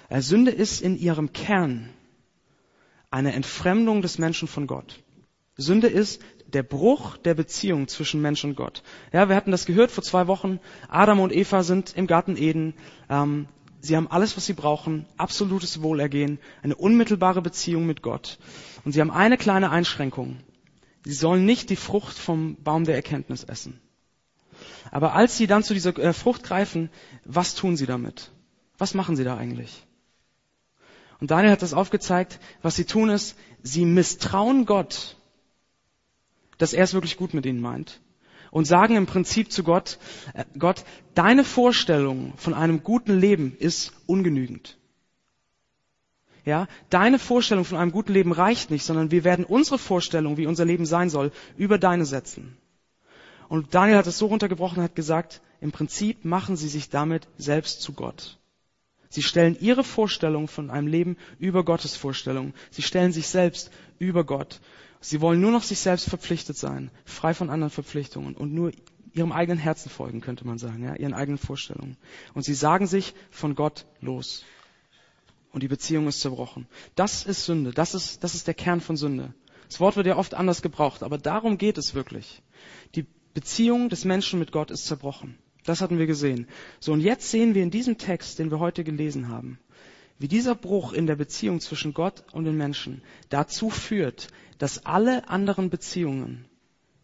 Äh, 0.08 0.20
Sünde 0.20 0.52
ist 0.52 0.80
in 0.80 0.96
ihrem 0.96 1.32
Kern 1.32 1.90
eine 3.10 3.32
Entfremdung 3.32 4.02
des 4.02 4.18
Menschen 4.18 4.46
von 4.48 4.66
Gott. 4.66 5.00
Sünde 5.56 5.88
ist 5.88 6.20
der 6.52 6.62
Bruch 6.62 7.16
der 7.16 7.34
Beziehung 7.34 7.88
zwischen 7.88 8.22
Mensch 8.22 8.44
und 8.44 8.54
Gott. 8.54 8.82
Ja, 9.12 9.28
wir 9.28 9.36
hatten 9.36 9.50
das 9.50 9.66
gehört 9.66 9.90
vor 9.90 10.04
zwei 10.04 10.26
Wochen. 10.26 10.60
Adam 10.88 11.20
und 11.20 11.34
Eva 11.34 11.62
sind 11.62 11.96
im 11.96 12.06
Garten 12.06 12.36
Eden. 12.36 12.74
Ähm, 13.08 13.46
sie 13.80 13.96
haben 13.96 14.10
alles, 14.10 14.36
was 14.36 14.46
sie 14.46 14.52
brauchen, 14.52 15.06
absolutes 15.16 15.82
Wohlergehen, 15.82 16.38
eine 16.62 16.76
unmittelbare 16.76 17.42
Beziehung 17.42 17.86
mit 17.86 18.02
Gott. 18.02 18.38
Und 18.84 18.92
sie 18.92 19.00
haben 19.00 19.10
eine 19.10 19.36
kleine 19.36 19.70
Einschränkung. 19.70 20.38
Sie 21.04 21.14
sollen 21.14 21.44
nicht 21.44 21.70
die 21.70 21.76
Frucht 21.76 22.18
vom 22.18 22.56
Baum 22.62 22.84
der 22.84 22.96
Erkenntnis 22.96 23.44
essen. 23.44 23.80
Aber 24.90 25.14
als 25.14 25.36
sie 25.36 25.46
dann 25.46 25.62
zu 25.62 25.74
dieser 25.74 25.96
äh, 25.98 26.12
Frucht 26.12 26.42
greifen, 26.42 26.90
was 27.24 27.54
tun 27.54 27.76
sie 27.76 27.86
damit? 27.86 28.30
Was 28.78 28.94
machen 28.94 29.16
sie 29.16 29.24
da 29.24 29.36
eigentlich? 29.36 29.86
Und 31.20 31.30
Daniel 31.30 31.52
hat 31.52 31.62
das 31.62 31.74
aufgezeigt, 31.74 32.38
was 32.62 32.76
sie 32.76 32.84
tun 32.84 33.08
ist, 33.08 33.36
sie 33.62 33.84
misstrauen 33.84 34.66
Gott 34.66 35.15
dass 36.58 36.72
er 36.72 36.84
es 36.84 36.94
wirklich 36.94 37.16
gut 37.16 37.34
mit 37.34 37.46
ihnen 37.46 37.60
meint. 37.60 38.00
Und 38.50 38.64
sagen 38.64 38.96
im 38.96 39.06
Prinzip 39.06 39.52
zu 39.52 39.64
Gott, 39.64 39.98
äh, 40.34 40.44
Gott, 40.58 40.84
deine 41.14 41.44
Vorstellung 41.44 42.32
von 42.36 42.54
einem 42.54 42.82
guten 42.82 43.18
Leben 43.18 43.56
ist 43.58 43.92
ungenügend. 44.06 44.78
Ja, 46.44 46.68
deine 46.90 47.18
Vorstellung 47.18 47.64
von 47.64 47.76
einem 47.76 47.90
guten 47.90 48.12
Leben 48.12 48.30
reicht 48.30 48.70
nicht, 48.70 48.84
sondern 48.84 49.10
wir 49.10 49.24
werden 49.24 49.44
unsere 49.44 49.78
Vorstellung, 49.78 50.36
wie 50.36 50.46
unser 50.46 50.64
Leben 50.64 50.86
sein 50.86 51.10
soll, 51.10 51.32
über 51.56 51.76
deine 51.76 52.04
setzen. 52.04 52.56
Und 53.48 53.74
Daniel 53.74 53.98
hat 53.98 54.06
es 54.06 54.18
so 54.18 54.26
runtergebrochen 54.26 54.82
hat 54.82 54.94
gesagt, 54.94 55.40
im 55.60 55.72
Prinzip 55.72 56.24
machen 56.24 56.56
sie 56.56 56.68
sich 56.68 56.88
damit 56.88 57.26
selbst 57.36 57.80
zu 57.80 57.92
Gott. 57.92 58.38
Sie 59.08 59.22
stellen 59.22 59.56
ihre 59.60 59.84
Vorstellung 59.84 60.46
von 60.46 60.70
einem 60.70 60.88
Leben 60.88 61.16
über 61.38 61.64
Gottes 61.64 61.96
Vorstellung. 61.96 62.54
Sie 62.70 62.82
stellen 62.82 63.12
sich 63.12 63.28
selbst 63.28 63.70
über 63.98 64.24
Gott. 64.24 64.60
Sie 65.00 65.20
wollen 65.20 65.40
nur 65.40 65.50
noch 65.52 65.62
sich 65.62 65.78
selbst 65.78 66.08
verpflichtet 66.08 66.56
sein, 66.56 66.90
frei 67.04 67.34
von 67.34 67.50
anderen 67.50 67.70
Verpflichtungen 67.70 68.34
und 68.34 68.52
nur 68.52 68.72
ihrem 69.12 69.32
eigenen 69.32 69.58
Herzen 69.58 69.88
folgen, 69.88 70.20
könnte 70.20 70.46
man 70.46 70.58
sagen, 70.58 70.84
ja, 70.84 70.94
ihren 70.94 71.14
eigenen 71.14 71.38
Vorstellungen. 71.38 71.96
Und 72.34 72.44
sie 72.44 72.54
sagen 72.54 72.86
sich 72.86 73.14
von 73.30 73.54
Gott 73.54 73.86
los. 74.00 74.44
Und 75.52 75.62
die 75.62 75.68
Beziehung 75.68 76.06
ist 76.06 76.20
zerbrochen. 76.20 76.66
Das 76.96 77.24
ist 77.24 77.46
Sünde. 77.46 77.70
Das 77.70 77.94
ist, 77.94 78.22
das 78.22 78.34
ist 78.34 78.46
der 78.46 78.54
Kern 78.54 78.80
von 78.80 78.96
Sünde. 78.96 79.32
Das 79.68 79.80
Wort 79.80 79.96
wird 79.96 80.06
ja 80.06 80.16
oft 80.16 80.34
anders 80.34 80.62
gebraucht, 80.62 81.02
aber 81.02 81.18
darum 81.18 81.58
geht 81.58 81.78
es 81.78 81.94
wirklich. 81.94 82.42
Die 82.94 83.06
Beziehung 83.34 83.88
des 83.88 84.04
Menschen 84.04 84.38
mit 84.38 84.52
Gott 84.52 84.70
ist 84.70 84.86
zerbrochen. 84.86 85.38
Das 85.64 85.80
hatten 85.80 85.98
wir 85.98 86.06
gesehen. 86.06 86.46
So, 86.78 86.92
und 86.92 87.00
jetzt 87.00 87.30
sehen 87.30 87.54
wir 87.54 87.62
in 87.62 87.70
diesem 87.70 87.98
Text, 87.98 88.38
den 88.38 88.50
wir 88.50 88.60
heute 88.60 88.84
gelesen 88.84 89.28
haben, 89.28 89.58
wie 90.18 90.28
dieser 90.28 90.54
Bruch 90.54 90.92
in 90.92 91.06
der 91.06 91.16
Beziehung 91.16 91.60
zwischen 91.60 91.92
Gott 91.92 92.22
und 92.32 92.44
den 92.44 92.56
Menschen 92.56 93.02
dazu 93.28 93.68
führt, 93.68 94.28
dass 94.58 94.86
alle 94.86 95.28
anderen 95.28 95.70
Beziehungen, 95.70 96.46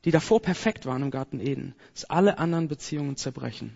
die 0.04 0.10
davor 0.10 0.40
perfekt 0.40 0.86
waren 0.86 1.02
im 1.02 1.10
Garten 1.10 1.40
Eden, 1.40 1.74
dass 1.94 2.04
alle 2.04 2.38
anderen 2.38 2.68
Beziehungen 2.68 3.16
zerbrechen. 3.16 3.72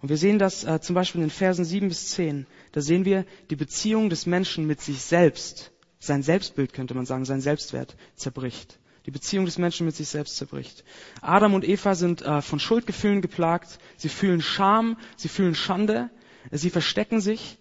Und 0.00 0.08
wir 0.08 0.16
sehen 0.16 0.38
das 0.38 0.64
äh, 0.64 0.80
zum 0.80 0.94
Beispiel 0.94 1.20
in 1.20 1.26
den 1.26 1.34
Versen 1.34 1.64
7 1.64 1.88
bis 1.88 2.08
10. 2.10 2.46
Da 2.72 2.80
sehen 2.80 3.04
wir 3.04 3.26
die 3.50 3.56
Beziehung 3.56 4.08
des 4.08 4.24
Menschen 4.24 4.66
mit 4.66 4.80
sich 4.80 5.02
selbst. 5.02 5.72
Sein 5.98 6.22
Selbstbild 6.22 6.72
könnte 6.72 6.94
man 6.94 7.04
sagen, 7.04 7.26
sein 7.26 7.42
Selbstwert 7.42 7.96
zerbricht. 8.16 8.78
Die 9.04 9.10
Beziehung 9.10 9.44
des 9.44 9.58
Menschen 9.58 9.84
mit 9.86 9.94
sich 9.94 10.08
selbst 10.08 10.36
zerbricht. 10.36 10.84
Adam 11.20 11.52
und 11.52 11.68
Eva 11.68 11.94
sind 11.94 12.22
äh, 12.22 12.40
von 12.40 12.58
Schuldgefühlen 12.58 13.20
geplagt. 13.20 13.78
Sie 13.98 14.08
fühlen 14.08 14.40
Scham, 14.40 14.96
sie 15.16 15.28
fühlen 15.28 15.54
Schande, 15.54 16.08
sie 16.50 16.70
verstecken 16.70 17.20
sich 17.20 17.58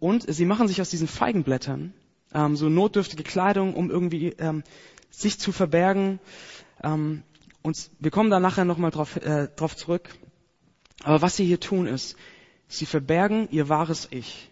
und 0.00 0.32
sie 0.32 0.44
machen 0.44 0.66
sich 0.66 0.80
aus 0.80 0.90
diesen 0.90 1.08
Feigenblättern 1.08 1.94
ähm, 2.34 2.56
so 2.56 2.68
notdürftige 2.68 3.22
Kleidung, 3.22 3.74
um 3.74 3.90
irgendwie 3.90 4.28
ähm, 4.38 4.62
sich 5.10 5.38
zu 5.38 5.52
verbergen. 5.52 6.20
Ähm, 6.82 7.22
und 7.62 7.90
wir 7.98 8.10
kommen 8.10 8.30
da 8.30 8.40
nachher 8.40 8.64
nochmal 8.64 8.90
drauf, 8.90 9.16
äh, 9.16 9.48
drauf 9.56 9.76
zurück. 9.76 10.10
Aber 11.04 11.22
was 11.22 11.36
sie 11.36 11.44
hier 11.44 11.60
tun 11.60 11.86
ist, 11.86 12.16
sie 12.68 12.86
verbergen 12.86 13.48
ihr 13.50 13.68
wahres 13.68 14.08
Ich. 14.10 14.50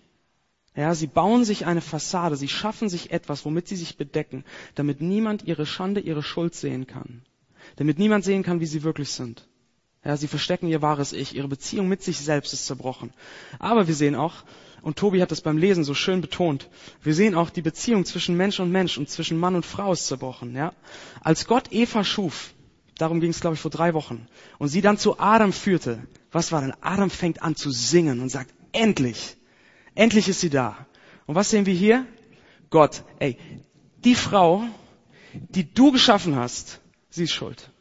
Ja, 0.74 0.94
sie 0.94 1.06
bauen 1.06 1.44
sich 1.44 1.64
eine 1.64 1.80
Fassade, 1.80 2.36
sie 2.36 2.48
schaffen 2.48 2.90
sich 2.90 3.10
etwas, 3.10 3.46
womit 3.46 3.66
sie 3.66 3.76
sich 3.76 3.96
bedecken, 3.96 4.44
damit 4.74 5.00
niemand 5.00 5.44
ihre 5.44 5.64
Schande, 5.64 6.00
ihre 6.00 6.22
Schuld 6.22 6.54
sehen 6.54 6.86
kann. 6.86 7.22
Damit 7.76 7.98
niemand 7.98 8.24
sehen 8.24 8.42
kann, 8.42 8.60
wie 8.60 8.66
sie 8.66 8.82
wirklich 8.82 9.10
sind. 9.10 9.48
Ja, 10.04 10.16
sie 10.16 10.28
verstecken 10.28 10.68
ihr 10.68 10.82
wahres 10.82 11.12
Ich, 11.12 11.34
ihre 11.34 11.48
Beziehung 11.48 11.88
mit 11.88 12.02
sich 12.02 12.18
selbst 12.18 12.52
ist 12.52 12.66
zerbrochen. 12.66 13.12
Aber 13.58 13.88
wir 13.88 13.94
sehen 13.94 14.14
auch, 14.14 14.44
Und 14.86 14.96
Tobi 14.96 15.20
hat 15.20 15.32
das 15.32 15.40
beim 15.40 15.58
Lesen 15.58 15.82
so 15.82 15.94
schön 15.94 16.20
betont. 16.20 16.68
Wir 17.02 17.12
sehen 17.12 17.34
auch 17.34 17.50
die 17.50 17.60
Beziehung 17.60 18.04
zwischen 18.04 18.36
Mensch 18.36 18.60
und 18.60 18.70
Mensch 18.70 18.96
und 18.98 19.10
zwischen 19.10 19.36
Mann 19.36 19.56
und 19.56 19.66
Frau 19.66 19.92
ist 19.92 20.06
zerbrochen. 20.06 20.54
Ja? 20.54 20.74
Als 21.22 21.48
Gott 21.48 21.72
Eva 21.72 22.04
schuf, 22.04 22.54
darum 22.96 23.18
ging 23.18 23.30
es 23.30 23.40
glaube 23.40 23.54
ich 23.54 23.60
vor 23.60 23.72
drei 23.72 23.94
Wochen, 23.94 24.28
und 24.58 24.68
sie 24.68 24.82
dann 24.82 24.96
zu 24.96 25.18
Adam 25.18 25.52
führte, 25.52 26.06
was 26.30 26.52
war 26.52 26.60
denn? 26.60 26.72
Adam 26.82 27.10
fängt 27.10 27.42
an 27.42 27.56
zu 27.56 27.72
singen 27.72 28.20
und 28.20 28.28
sagt, 28.28 28.54
endlich, 28.70 29.36
endlich 29.96 30.28
ist 30.28 30.38
sie 30.38 30.50
da. 30.50 30.86
Und 31.26 31.34
was 31.34 31.50
sehen 31.50 31.66
wir 31.66 31.74
hier? 31.74 32.06
Gott, 32.70 33.02
ey, 33.18 33.38
die 34.04 34.14
Frau, 34.14 34.62
die 35.32 35.68
du 35.68 35.90
geschaffen 35.90 36.36
hast, 36.36 36.80
sie 37.10 37.24
ist 37.24 37.32
schuld. 37.32 37.72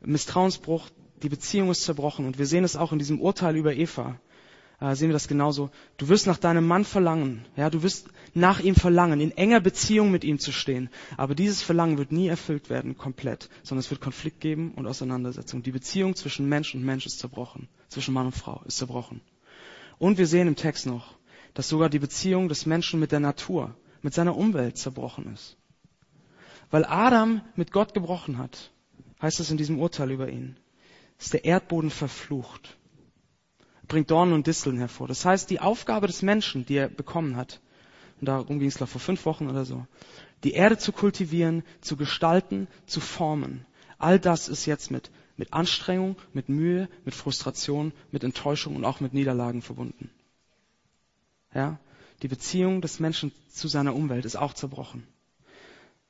Misstrauensbruch, 0.00 0.88
die 1.22 1.28
Beziehung 1.28 1.68
ist 1.68 1.84
zerbrochen 1.84 2.24
und 2.24 2.38
wir 2.38 2.46
sehen 2.46 2.64
es 2.64 2.76
auch 2.76 2.92
in 2.92 2.98
diesem 2.98 3.20
Urteil 3.20 3.56
über 3.56 3.74
Eva. 3.74 4.18
Äh, 4.80 4.94
sehen 4.96 5.10
wir 5.10 5.14
das 5.14 5.28
genauso. 5.28 5.70
Du 5.98 6.08
wirst 6.08 6.26
nach 6.26 6.38
deinem 6.38 6.66
Mann 6.66 6.84
verlangen. 6.84 7.44
Ja, 7.56 7.68
du 7.68 7.82
wirst 7.82 8.08
nach 8.32 8.60
ihm 8.60 8.74
verlangen, 8.74 9.20
in 9.20 9.32
enger 9.32 9.60
Beziehung 9.60 10.10
mit 10.10 10.24
ihm 10.24 10.38
zu 10.38 10.52
stehen. 10.52 10.88
Aber 11.16 11.34
dieses 11.34 11.62
Verlangen 11.62 11.98
wird 11.98 12.12
nie 12.12 12.28
erfüllt 12.28 12.70
werden, 12.70 12.96
komplett, 12.96 13.50
sondern 13.62 13.80
es 13.80 13.90
wird 13.90 14.00
Konflikt 14.00 14.40
geben 14.40 14.72
und 14.72 14.86
Auseinandersetzung. 14.86 15.62
Die 15.62 15.72
Beziehung 15.72 16.16
zwischen 16.16 16.48
Mensch 16.48 16.74
und 16.74 16.82
Mensch 16.82 17.04
ist 17.04 17.18
zerbrochen. 17.18 17.68
Zwischen 17.88 18.14
Mann 18.14 18.26
und 18.26 18.36
Frau 18.36 18.62
ist 18.64 18.78
zerbrochen. 18.78 19.20
Und 19.98 20.16
wir 20.16 20.26
sehen 20.26 20.48
im 20.48 20.56
Text 20.56 20.86
noch, 20.86 21.14
dass 21.52 21.68
sogar 21.68 21.90
die 21.90 21.98
Beziehung 21.98 22.48
des 22.48 22.64
Menschen 22.64 23.00
mit 23.00 23.12
der 23.12 23.20
Natur, 23.20 23.76
mit 24.00 24.14
seiner 24.14 24.36
Umwelt 24.36 24.78
zerbrochen 24.78 25.30
ist. 25.34 25.58
Weil 26.70 26.86
Adam 26.86 27.42
mit 27.54 27.72
Gott 27.72 27.92
gebrochen 27.92 28.38
hat, 28.38 28.70
heißt 29.20 29.40
es 29.40 29.50
in 29.50 29.58
diesem 29.58 29.78
Urteil 29.78 30.10
über 30.10 30.30
ihn, 30.30 30.56
ist 31.18 31.34
der 31.34 31.44
Erdboden 31.44 31.90
verflucht. 31.90 32.78
Bringt 33.90 34.08
Dornen 34.12 34.34
und 34.34 34.46
Disteln 34.46 34.78
hervor. 34.78 35.08
Das 35.08 35.24
heißt, 35.24 35.50
die 35.50 35.58
Aufgabe 35.58 36.06
des 36.06 36.22
Menschen, 36.22 36.64
die 36.64 36.76
er 36.76 36.88
bekommen 36.88 37.34
hat, 37.34 37.60
und 38.20 38.28
darum 38.28 38.60
ging 38.60 38.68
es 38.68 38.76
glaube 38.76 38.92
vor 38.92 39.00
fünf 39.00 39.26
Wochen 39.26 39.50
oder 39.50 39.64
so, 39.64 39.84
die 40.44 40.52
Erde 40.52 40.78
zu 40.78 40.92
kultivieren, 40.92 41.64
zu 41.80 41.96
gestalten, 41.96 42.68
zu 42.86 43.00
formen. 43.00 43.66
All 43.98 44.20
das 44.20 44.48
ist 44.48 44.64
jetzt 44.64 44.92
mit, 44.92 45.10
mit 45.36 45.52
Anstrengung, 45.52 46.14
mit 46.32 46.48
Mühe, 46.48 46.88
mit 47.04 47.16
Frustration, 47.16 47.92
mit 48.12 48.22
Enttäuschung 48.22 48.76
und 48.76 48.84
auch 48.84 49.00
mit 49.00 49.12
Niederlagen 49.12 49.60
verbunden. 49.60 50.08
Ja? 51.52 51.80
Die 52.22 52.28
Beziehung 52.28 52.82
des 52.82 53.00
Menschen 53.00 53.32
zu 53.48 53.66
seiner 53.66 53.96
Umwelt 53.96 54.24
ist 54.24 54.36
auch 54.36 54.54
zerbrochen. 54.54 55.04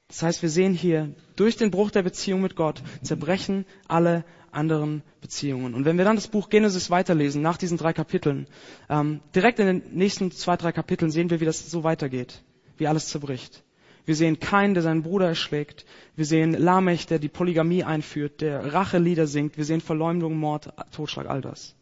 Das 0.08 0.22
heißt, 0.22 0.42
wir 0.42 0.50
sehen 0.50 0.74
hier, 0.74 1.14
durch 1.36 1.56
den 1.56 1.70
Bruch 1.70 1.90
der 1.90 2.02
Beziehung 2.02 2.42
mit 2.42 2.56
Gott 2.56 2.82
zerbrechen 3.00 3.64
alle 3.88 4.24
anderen 4.52 5.02
Beziehungen. 5.20 5.74
Und 5.74 5.84
wenn 5.84 5.98
wir 5.98 6.04
dann 6.04 6.16
das 6.16 6.28
Buch 6.28 6.48
Genesis 6.48 6.90
weiterlesen, 6.90 7.42
nach 7.42 7.56
diesen 7.56 7.78
drei 7.78 7.92
Kapiteln, 7.92 8.46
ähm, 8.88 9.20
direkt 9.34 9.58
in 9.58 9.66
den 9.66 9.82
nächsten 9.92 10.30
zwei, 10.30 10.56
drei 10.56 10.72
Kapiteln 10.72 11.10
sehen 11.10 11.30
wir, 11.30 11.40
wie 11.40 11.44
das 11.44 11.70
so 11.70 11.84
weitergeht, 11.84 12.42
wie 12.76 12.86
alles 12.86 13.08
zerbricht. 13.08 13.62
Wir 14.06 14.16
sehen 14.16 14.40
Kain, 14.40 14.74
der 14.74 14.82
seinen 14.82 15.02
Bruder 15.02 15.28
erschlägt. 15.28 15.84
Wir 16.16 16.24
sehen 16.24 16.52
Lamech, 16.52 17.06
der 17.06 17.18
die 17.18 17.28
Polygamie 17.28 17.84
einführt, 17.84 18.40
der 18.40 18.72
Rachelieder 18.72 19.26
singt. 19.26 19.56
Wir 19.56 19.64
sehen 19.64 19.80
Verleumdung, 19.80 20.36
Mord, 20.36 20.72
Totschlag, 20.90 21.28
all 21.28 21.42
das. 21.42 21.74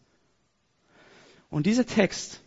Und 1.48 1.66
dieser 1.66 1.86
Text 1.86 2.42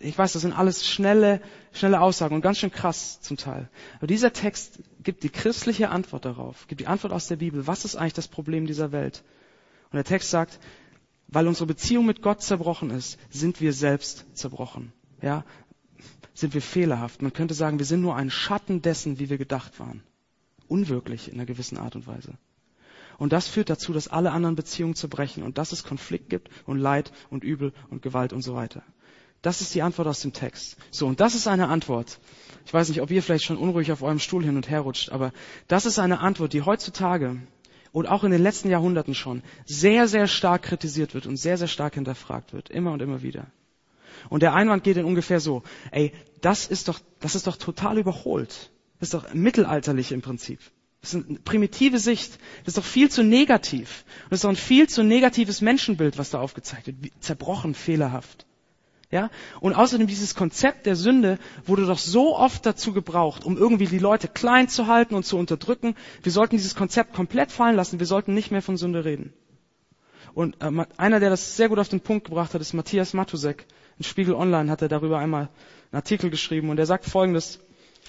ich 0.00 0.16
weiß, 0.16 0.32
das 0.32 0.42
sind 0.42 0.52
alles 0.52 0.86
schnelle, 0.86 1.40
schnelle 1.72 2.00
Aussagen 2.00 2.34
und 2.34 2.40
ganz 2.40 2.58
schön 2.58 2.70
krass 2.70 3.20
zum 3.20 3.36
Teil. 3.36 3.68
Aber 3.96 4.06
dieser 4.06 4.32
Text 4.32 4.80
gibt 5.02 5.22
die 5.22 5.30
christliche 5.30 5.90
Antwort 5.90 6.24
darauf, 6.24 6.66
gibt 6.68 6.80
die 6.80 6.86
Antwort 6.86 7.12
aus 7.12 7.26
der 7.26 7.36
Bibel. 7.36 7.66
Was 7.66 7.84
ist 7.84 7.96
eigentlich 7.96 8.14
das 8.14 8.28
Problem 8.28 8.66
dieser 8.66 8.92
Welt? 8.92 9.24
Und 9.90 9.96
der 9.96 10.04
Text 10.04 10.30
sagt, 10.30 10.58
weil 11.28 11.46
unsere 11.46 11.66
Beziehung 11.66 12.06
mit 12.06 12.22
Gott 12.22 12.42
zerbrochen 12.42 12.90
ist, 12.90 13.18
sind 13.30 13.60
wir 13.60 13.72
selbst 13.72 14.26
zerbrochen. 14.34 14.92
Ja, 15.20 15.44
sind 16.34 16.54
wir 16.54 16.62
fehlerhaft. 16.62 17.22
Man 17.22 17.32
könnte 17.32 17.54
sagen, 17.54 17.78
wir 17.78 17.86
sind 17.86 18.00
nur 18.00 18.16
ein 18.16 18.30
Schatten 18.30 18.80
dessen, 18.82 19.18
wie 19.18 19.28
wir 19.28 19.38
gedacht 19.38 19.78
waren. 19.80 20.02
Unwirklich 20.68 21.28
in 21.28 21.34
einer 21.34 21.46
gewissen 21.46 21.78
Art 21.78 21.96
und 21.96 22.06
Weise. 22.06 22.38
Und 23.18 23.32
das 23.32 23.48
führt 23.48 23.68
dazu, 23.68 23.92
dass 23.92 24.08
alle 24.08 24.30
anderen 24.30 24.54
Beziehungen 24.54 24.94
zerbrechen 24.94 25.42
und 25.42 25.58
dass 25.58 25.72
es 25.72 25.82
Konflikt 25.82 26.30
gibt 26.30 26.50
und 26.66 26.78
Leid 26.78 27.12
und 27.30 27.42
Übel 27.42 27.72
und 27.90 28.00
Gewalt 28.00 28.32
und 28.32 28.42
so 28.42 28.54
weiter. 28.54 28.82
Das 29.42 29.60
ist 29.60 29.74
die 29.74 29.82
Antwort 29.82 30.08
aus 30.08 30.20
dem 30.20 30.32
Text. 30.32 30.76
So, 30.90 31.06
und 31.06 31.20
das 31.20 31.34
ist 31.34 31.46
eine 31.46 31.68
Antwort. 31.68 32.18
Ich 32.66 32.74
weiß 32.74 32.88
nicht, 32.88 33.00
ob 33.00 33.10
ihr 33.10 33.22
vielleicht 33.22 33.44
schon 33.44 33.56
unruhig 33.56 33.92
auf 33.92 34.02
eurem 34.02 34.18
Stuhl 34.18 34.44
hin 34.44 34.56
und 34.56 34.68
her 34.68 34.80
rutscht, 34.80 35.10
aber 35.10 35.32
das 35.68 35.86
ist 35.86 35.98
eine 35.98 36.20
Antwort, 36.20 36.52
die 36.52 36.62
heutzutage 36.62 37.40
und 37.92 38.06
auch 38.06 38.24
in 38.24 38.30
den 38.30 38.42
letzten 38.42 38.68
Jahrhunderten 38.68 39.14
schon 39.14 39.42
sehr, 39.64 40.08
sehr 40.08 40.26
stark 40.26 40.62
kritisiert 40.62 41.14
wird 41.14 41.26
und 41.26 41.36
sehr, 41.36 41.56
sehr 41.56 41.68
stark 41.68 41.94
hinterfragt 41.94 42.52
wird. 42.52 42.68
Immer 42.68 42.92
und 42.92 43.00
immer 43.00 43.22
wieder. 43.22 43.46
Und 44.28 44.42
der 44.42 44.54
Einwand 44.54 44.84
geht 44.84 44.96
dann 44.96 45.04
ungefähr 45.04 45.40
so, 45.40 45.62
ey, 45.92 46.12
das 46.40 46.66
ist 46.66 46.88
doch, 46.88 47.00
das 47.20 47.34
ist 47.34 47.46
doch 47.46 47.56
total 47.56 47.98
überholt. 47.98 48.70
Das 48.98 49.08
ist 49.08 49.14
doch 49.14 49.32
mittelalterlich 49.32 50.12
im 50.12 50.22
Prinzip. 50.22 50.60
Das 51.00 51.14
ist 51.14 51.28
eine 51.28 51.38
primitive 51.38 51.98
Sicht. 52.00 52.38
Das 52.64 52.68
ist 52.68 52.78
doch 52.78 52.84
viel 52.84 53.10
zu 53.10 53.22
negativ. 53.22 54.04
Und 54.24 54.32
das 54.32 54.38
ist 54.38 54.44
doch 54.44 54.50
ein 54.50 54.56
viel 54.56 54.88
zu 54.88 55.04
negatives 55.04 55.60
Menschenbild, 55.60 56.18
was 56.18 56.30
da 56.30 56.40
aufgezeigt 56.40 56.88
wird. 56.88 57.12
Zerbrochen, 57.20 57.74
fehlerhaft. 57.74 58.47
Ja? 59.10 59.30
Und 59.60 59.74
außerdem 59.74 60.06
dieses 60.06 60.34
Konzept 60.34 60.86
der 60.86 60.96
Sünde 60.96 61.38
wurde 61.64 61.86
doch 61.86 61.98
so 61.98 62.36
oft 62.36 62.66
dazu 62.66 62.92
gebraucht, 62.92 63.44
um 63.44 63.56
irgendwie 63.56 63.86
die 63.86 63.98
Leute 63.98 64.28
klein 64.28 64.68
zu 64.68 64.86
halten 64.86 65.14
und 65.14 65.24
zu 65.24 65.38
unterdrücken. 65.38 65.94
Wir 66.22 66.32
sollten 66.32 66.56
dieses 66.56 66.74
Konzept 66.74 67.14
komplett 67.14 67.50
fallen 67.50 67.76
lassen. 67.76 68.00
Wir 68.00 68.06
sollten 68.06 68.34
nicht 68.34 68.50
mehr 68.50 68.62
von 68.62 68.76
Sünde 68.76 69.04
reden. 69.04 69.32
Und 70.34 70.62
äh, 70.62 70.70
einer, 70.98 71.20
der 71.20 71.30
das 71.30 71.56
sehr 71.56 71.68
gut 71.68 71.78
auf 71.78 71.88
den 71.88 72.00
Punkt 72.00 72.26
gebracht 72.26 72.54
hat, 72.54 72.60
ist 72.60 72.74
Matthias 72.74 73.14
Matusek. 73.14 73.66
In 73.98 74.04
Spiegel 74.04 74.34
Online 74.34 74.70
hat 74.70 74.82
er 74.82 74.88
darüber 74.88 75.18
einmal 75.18 75.48
einen 75.90 75.96
Artikel 75.96 76.30
geschrieben 76.30 76.70
und 76.70 76.78
er 76.78 76.86
sagt 76.86 77.06
folgendes. 77.06 77.60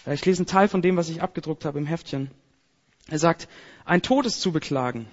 Äh, 0.05 0.15
ich 0.15 0.25
lese 0.25 0.39
einen 0.39 0.47
Teil 0.47 0.67
von 0.67 0.81
dem, 0.81 0.97
was 0.97 1.09
ich 1.09 1.21
abgedruckt 1.21 1.65
habe 1.65 1.79
im 1.79 1.85
Heftchen. 1.85 2.29
Er 3.07 3.19
sagt, 3.19 3.47
ein 3.85 4.01
Tod 4.01 4.25
ist 4.25 4.41
zu 4.41 4.51
beklagen. 4.51 5.07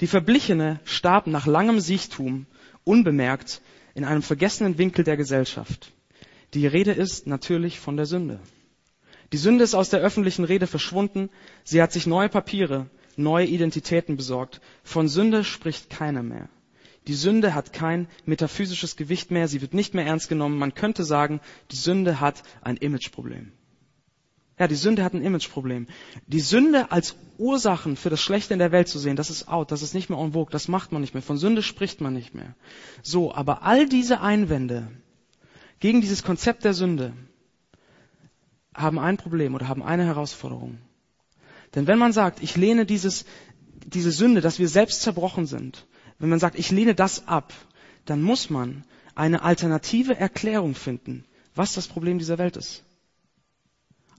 Die 0.00 0.06
Verblichene 0.06 0.80
starb 0.84 1.26
nach 1.26 1.46
langem 1.46 1.78
Siechtum, 1.78 2.46
unbemerkt, 2.84 3.60
in 3.94 4.04
einem 4.04 4.22
vergessenen 4.22 4.78
Winkel 4.78 5.04
der 5.04 5.16
Gesellschaft. 5.16 5.92
Die 6.54 6.66
Rede 6.66 6.92
ist 6.92 7.26
natürlich 7.26 7.78
von 7.78 7.96
der 7.96 8.06
Sünde. 8.06 8.40
Die 9.32 9.36
Sünde 9.36 9.62
ist 9.62 9.74
aus 9.74 9.90
der 9.90 10.00
öffentlichen 10.00 10.44
Rede 10.44 10.66
verschwunden. 10.66 11.30
Sie 11.62 11.80
hat 11.80 11.92
sich 11.92 12.06
neue 12.06 12.28
Papiere, 12.28 12.90
neue 13.16 13.46
Identitäten 13.46 14.16
besorgt. 14.16 14.60
Von 14.82 15.08
Sünde 15.08 15.44
spricht 15.44 15.90
keiner 15.90 16.22
mehr. 16.22 16.48
Die 17.06 17.14
Sünde 17.14 17.54
hat 17.54 17.72
kein 17.72 18.08
metaphysisches 18.26 18.96
Gewicht 18.96 19.30
mehr. 19.30 19.48
Sie 19.48 19.62
wird 19.62 19.74
nicht 19.74 19.94
mehr 19.94 20.06
ernst 20.06 20.28
genommen. 20.28 20.58
Man 20.58 20.74
könnte 20.74 21.04
sagen, 21.04 21.40
die 21.70 21.76
Sünde 21.76 22.20
hat 22.20 22.42
ein 22.62 22.76
Imageproblem. 22.76 23.52
Ja, 24.60 24.68
die 24.68 24.74
Sünde 24.74 25.02
hat 25.02 25.14
ein 25.14 25.22
Imageproblem. 25.22 25.86
Die 26.26 26.40
Sünde 26.40 26.92
als 26.92 27.16
Ursachen 27.38 27.96
für 27.96 28.10
das 28.10 28.20
Schlechte 28.20 28.52
in 28.52 28.58
der 28.58 28.72
Welt 28.72 28.88
zu 28.88 28.98
sehen, 28.98 29.16
das 29.16 29.30
ist 29.30 29.48
out, 29.48 29.72
das 29.72 29.80
ist 29.80 29.94
nicht 29.94 30.10
mehr 30.10 30.18
en 30.18 30.34
vogue, 30.34 30.52
das 30.52 30.68
macht 30.68 30.92
man 30.92 31.00
nicht 31.00 31.14
mehr. 31.14 31.22
Von 31.22 31.38
Sünde 31.38 31.62
spricht 31.62 32.02
man 32.02 32.12
nicht 32.12 32.34
mehr. 32.34 32.54
So, 33.02 33.34
aber 33.34 33.62
all 33.62 33.88
diese 33.88 34.20
Einwände 34.20 34.88
gegen 35.78 36.02
dieses 36.02 36.22
Konzept 36.22 36.64
der 36.64 36.74
Sünde 36.74 37.14
haben 38.74 38.98
ein 38.98 39.16
Problem 39.16 39.54
oder 39.54 39.66
haben 39.66 39.82
eine 39.82 40.04
Herausforderung. 40.04 40.76
Denn 41.74 41.86
wenn 41.86 41.98
man 41.98 42.12
sagt, 42.12 42.42
ich 42.42 42.54
lehne 42.54 42.84
dieses, 42.84 43.24
diese 43.86 44.10
Sünde, 44.10 44.42
dass 44.42 44.58
wir 44.58 44.68
selbst 44.68 45.00
zerbrochen 45.00 45.46
sind, 45.46 45.86
wenn 46.18 46.28
man 46.28 46.38
sagt, 46.38 46.58
ich 46.58 46.70
lehne 46.70 46.94
das 46.94 47.26
ab, 47.26 47.54
dann 48.04 48.20
muss 48.20 48.50
man 48.50 48.84
eine 49.14 49.40
alternative 49.40 50.18
Erklärung 50.18 50.74
finden, 50.74 51.24
was 51.54 51.72
das 51.72 51.88
Problem 51.88 52.18
dieser 52.18 52.36
Welt 52.36 52.58
ist 52.58 52.84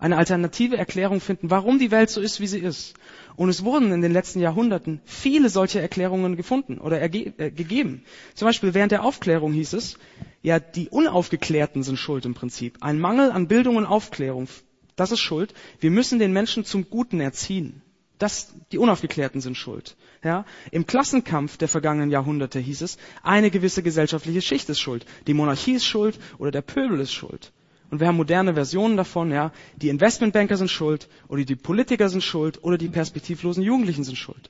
eine 0.02 0.18
alternative 0.18 0.78
Erklärung 0.78 1.22
finden, 1.22 1.52
warum 1.52 1.78
die 1.78 1.92
Welt 1.92 2.10
so 2.10 2.22
ist, 2.22 2.40
wie 2.40 2.48
sie 2.48 2.60
ist. 2.60 2.96
Und 3.36 3.50
es 3.50 3.64
wurden 3.64 3.92
in 3.92 4.02
den 4.02 4.12
letzten 4.12 4.40
Jahrhunderten 4.40 5.00
viele 5.06 5.50
solche 5.50 5.80
Erklärungen 5.80 6.36
gefunden 6.36 6.80
oder 6.80 7.02
äh, 7.02 7.10
gegeben. 7.10 8.04
Zum 8.34 8.48
Beispiel 8.48 8.74
während 8.74 8.92
der 8.92 9.06
Aufklärung 9.06 9.54
hieß 9.54 9.74
es, 9.74 10.00
ja, 10.42 10.60
die 10.60 10.90
Unaufgeklärten 10.90 11.84
sind 11.84 11.98
schuld 11.98 12.26
im 12.26 12.34
Prinzip. 12.34 12.80
Ein 12.82 13.00
Mangel 13.00 13.32
an 13.32 13.48
Bildung 13.48 13.76
und 13.76 13.86
Aufklärung, 13.86 14.48
das 14.96 15.12
ist 15.12 15.20
schuld. 15.20 15.54
Wir 15.80 15.92
müssen 15.92 16.18
den 16.18 16.34
Menschen 16.34 16.66
zum 16.66 16.90
Guten 16.90 17.22
erziehen. 17.22 17.84
Das, 18.18 18.54
die 18.72 18.80
Unaufgeklärten 18.80 19.40
sind 19.40 19.56
schuld. 19.56 19.96
Ja, 20.24 20.46
Im 20.72 20.88
Klassenkampf 20.88 21.58
der 21.58 21.68
vergangenen 21.68 22.10
Jahrhunderte 22.10 22.60
hieß 22.60 22.82
es, 22.82 22.98
eine 23.22 23.52
gewisse 23.52 23.84
gesellschaftliche 23.84 24.42
Schicht 24.42 24.68
ist 24.70 24.80
schuld. 24.80 25.06
Die 25.28 25.36
Monarchie 25.36 25.74
ist 25.74 25.86
schuld 25.86 26.20
oder 26.40 26.50
der 26.50 26.62
Pöbel 26.62 27.00
ist 27.00 27.14
schuld. 27.14 27.52
Und 27.92 28.00
wir 28.00 28.08
haben 28.08 28.16
moderne 28.16 28.54
Versionen 28.54 28.96
davon, 28.96 29.32
ja. 29.32 29.52
Die 29.76 29.90
Investmentbanker 29.90 30.56
sind 30.56 30.72
schuld, 30.72 31.10
oder 31.28 31.44
die 31.44 31.58
Politiker 31.58 32.08
sind 32.08 32.24
schuld, 32.24 32.64
oder 32.64 32.78
die 32.78 32.88
perspektivlosen 32.88 33.62
Jugendlichen 33.64 34.06
sind 34.06 34.18
schuld. 34.18 34.50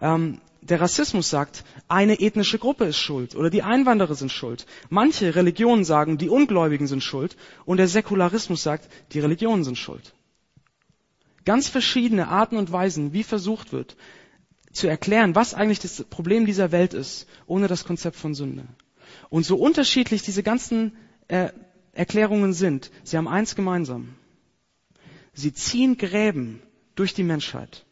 Ähm, 0.00 0.40
der 0.60 0.80
Rassismus 0.80 1.30
sagt, 1.30 1.64
eine 1.86 2.20
ethnische 2.20 2.58
Gruppe 2.58 2.84
ist 2.84 2.98
schuld, 2.98 3.36
oder 3.36 3.48
die 3.48 3.62
Einwanderer 3.62 4.16
sind 4.16 4.32
schuld. 4.32 4.66
Manche 4.90 5.36
Religionen 5.36 5.84
sagen, 5.84 6.18
die 6.18 6.28
Ungläubigen 6.28 6.88
sind 6.88 7.04
schuld, 7.04 7.36
und 7.64 7.76
der 7.76 7.86
Säkularismus 7.86 8.62
sagt, 8.62 8.88
die 9.12 9.20
Religionen 9.20 9.62
sind 9.62 9.78
schuld. 9.78 10.12
Ganz 11.44 11.68
verschiedene 11.68 12.26
Arten 12.26 12.56
und 12.56 12.72
Weisen, 12.72 13.12
wie 13.12 13.22
versucht 13.22 13.72
wird, 13.72 13.96
zu 14.72 14.88
erklären, 14.88 15.36
was 15.36 15.54
eigentlich 15.54 15.80
das 15.80 16.02
Problem 16.04 16.44
dieser 16.44 16.72
Welt 16.72 16.92
ist, 16.92 17.28
ohne 17.46 17.68
das 17.68 17.84
Konzept 17.84 18.16
von 18.16 18.34
Sünde. 18.34 18.64
Und 19.30 19.46
so 19.46 19.56
unterschiedlich 19.56 20.22
diese 20.22 20.42
ganzen 20.42 20.96
äh, 21.28 21.50
Erklärungen 21.92 22.52
sind, 22.52 22.90
sie 23.04 23.16
haben 23.16 23.28
eins 23.28 23.54
gemeinsam. 23.54 24.14
Sie 25.34 25.52
ziehen 25.52 25.96
Gräben 25.96 26.62
durch 26.94 27.14
die 27.14 27.22
Menschheit. 27.22 27.84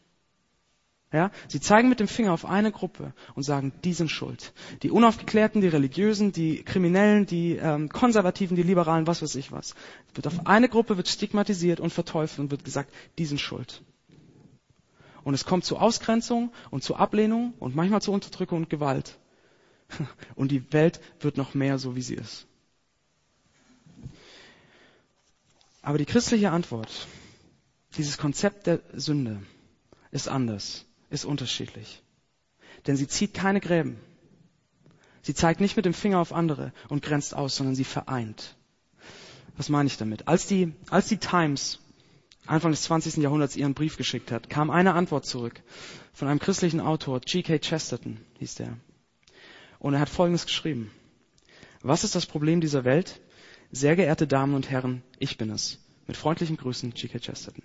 Ja, 1.13 1.29
sie 1.49 1.59
zeigen 1.59 1.89
mit 1.89 1.99
dem 1.99 2.07
Finger 2.07 2.31
auf 2.31 2.45
eine 2.45 2.71
Gruppe 2.71 3.13
und 3.35 3.43
sagen, 3.43 3.73
die 3.83 3.91
sind 3.91 4.09
schuld. 4.09 4.53
Die 4.81 4.91
Unaufgeklärten, 4.91 5.59
die 5.59 5.67
Religiösen, 5.67 6.31
die 6.31 6.63
Kriminellen, 6.63 7.25
die 7.25 7.57
ähm, 7.57 7.89
Konservativen, 7.89 8.55
die 8.55 8.63
Liberalen, 8.63 9.07
was 9.07 9.21
weiß 9.21 9.35
ich 9.35 9.51
was. 9.51 9.75
Wird 10.13 10.27
auf 10.27 10.47
eine 10.47 10.69
Gruppe 10.69 10.95
wird 10.95 11.09
stigmatisiert 11.09 11.81
und 11.81 11.91
verteufelt 11.91 12.39
und 12.39 12.51
wird 12.51 12.63
gesagt, 12.63 12.93
die 13.17 13.25
sind 13.25 13.41
schuld. 13.41 13.83
Und 15.25 15.33
es 15.33 15.43
kommt 15.43 15.65
zu 15.65 15.77
Ausgrenzung 15.77 16.53
und 16.69 16.81
zu 16.81 16.95
Ablehnung 16.95 17.55
und 17.59 17.75
manchmal 17.75 18.01
zu 18.01 18.13
Unterdrückung 18.13 18.59
und 18.59 18.69
Gewalt. 18.69 19.19
Und 20.35 20.51
die 20.51 20.71
Welt 20.71 21.01
wird 21.19 21.35
noch 21.35 21.53
mehr 21.53 21.77
so, 21.77 21.97
wie 21.97 22.01
sie 22.01 22.15
ist. 22.15 22.47
Aber 25.81 25.97
die 25.97 26.05
christliche 26.05 26.51
Antwort, 26.51 27.07
dieses 27.97 28.17
Konzept 28.17 28.67
der 28.67 28.81
Sünde, 28.93 29.41
ist 30.11 30.27
anders 30.27 30.85
ist 31.11 31.25
unterschiedlich. 31.25 32.01
Denn 32.87 32.95
sie 32.95 33.07
zieht 33.07 33.35
keine 33.35 33.59
Gräben. 33.59 33.99
Sie 35.21 35.35
zeigt 35.35 35.61
nicht 35.61 35.75
mit 35.75 35.85
dem 35.85 35.93
Finger 35.93 36.19
auf 36.19 36.33
andere 36.33 36.73
und 36.89 37.03
grenzt 37.03 37.35
aus, 37.35 37.55
sondern 37.55 37.75
sie 37.75 37.83
vereint. 37.83 38.55
Was 39.57 39.69
meine 39.69 39.87
ich 39.87 39.97
damit? 39.97 40.27
Als 40.27 40.47
die, 40.47 40.73
als 40.89 41.07
die 41.07 41.17
Times 41.17 41.79
Anfang 42.47 42.71
des 42.71 42.83
20. 42.83 43.17
Jahrhunderts 43.17 43.55
ihren 43.55 43.75
Brief 43.75 43.97
geschickt 43.97 44.31
hat, 44.31 44.49
kam 44.49 44.71
eine 44.71 44.93
Antwort 44.93 45.25
zurück 45.25 45.61
von 46.13 46.27
einem 46.27 46.39
christlichen 46.39 46.79
Autor, 46.79 47.19
G.K. 47.19 47.59
Chesterton 47.59 48.17
hieß 48.39 48.55
der. 48.55 48.77
Und 49.77 49.93
er 49.93 49.99
hat 49.99 50.09
Folgendes 50.09 50.45
geschrieben. 50.45 50.91
Was 51.83 52.03
ist 52.03 52.15
das 52.15 52.25
Problem 52.25 52.61
dieser 52.61 52.83
Welt? 52.83 53.21
Sehr 53.71 53.95
geehrte 53.95 54.27
Damen 54.27 54.53
und 54.53 54.69
Herren, 54.69 55.01
ich 55.17 55.37
bin 55.37 55.49
es. 55.49 55.79
Mit 56.07 56.17
freundlichen 56.17 56.57
Grüßen, 56.57 56.93
G.K. 56.93 57.19
Chesterton. 57.19 57.63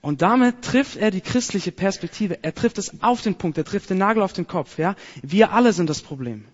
Und 0.00 0.22
damit 0.22 0.62
trifft 0.62 0.96
er 0.96 1.10
die 1.10 1.20
christliche 1.20 1.72
Perspektive. 1.72 2.42
Er 2.42 2.54
trifft 2.54 2.78
es 2.78 3.02
auf 3.02 3.22
den 3.22 3.34
Punkt. 3.36 3.58
Er 3.58 3.64
trifft 3.64 3.90
den 3.90 3.98
Nagel 3.98 4.22
auf 4.22 4.32
den 4.32 4.46
Kopf. 4.46 4.78
Ja? 4.78 4.94
Wir 5.22 5.52
alle 5.52 5.72
sind 5.72 5.90
das 5.90 6.02
Problem. 6.02 6.44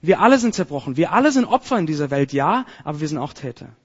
Wir 0.00 0.20
alle 0.20 0.38
sind 0.38 0.54
zerbrochen. 0.54 0.96
Wir 0.96 1.12
alle 1.12 1.32
sind 1.32 1.44
Opfer 1.44 1.78
in 1.78 1.86
dieser 1.86 2.10
Welt, 2.10 2.32
ja, 2.32 2.66
aber 2.84 3.00
wir 3.00 3.08
sind 3.08 3.18
auch 3.18 3.32
Täter. 3.32 3.76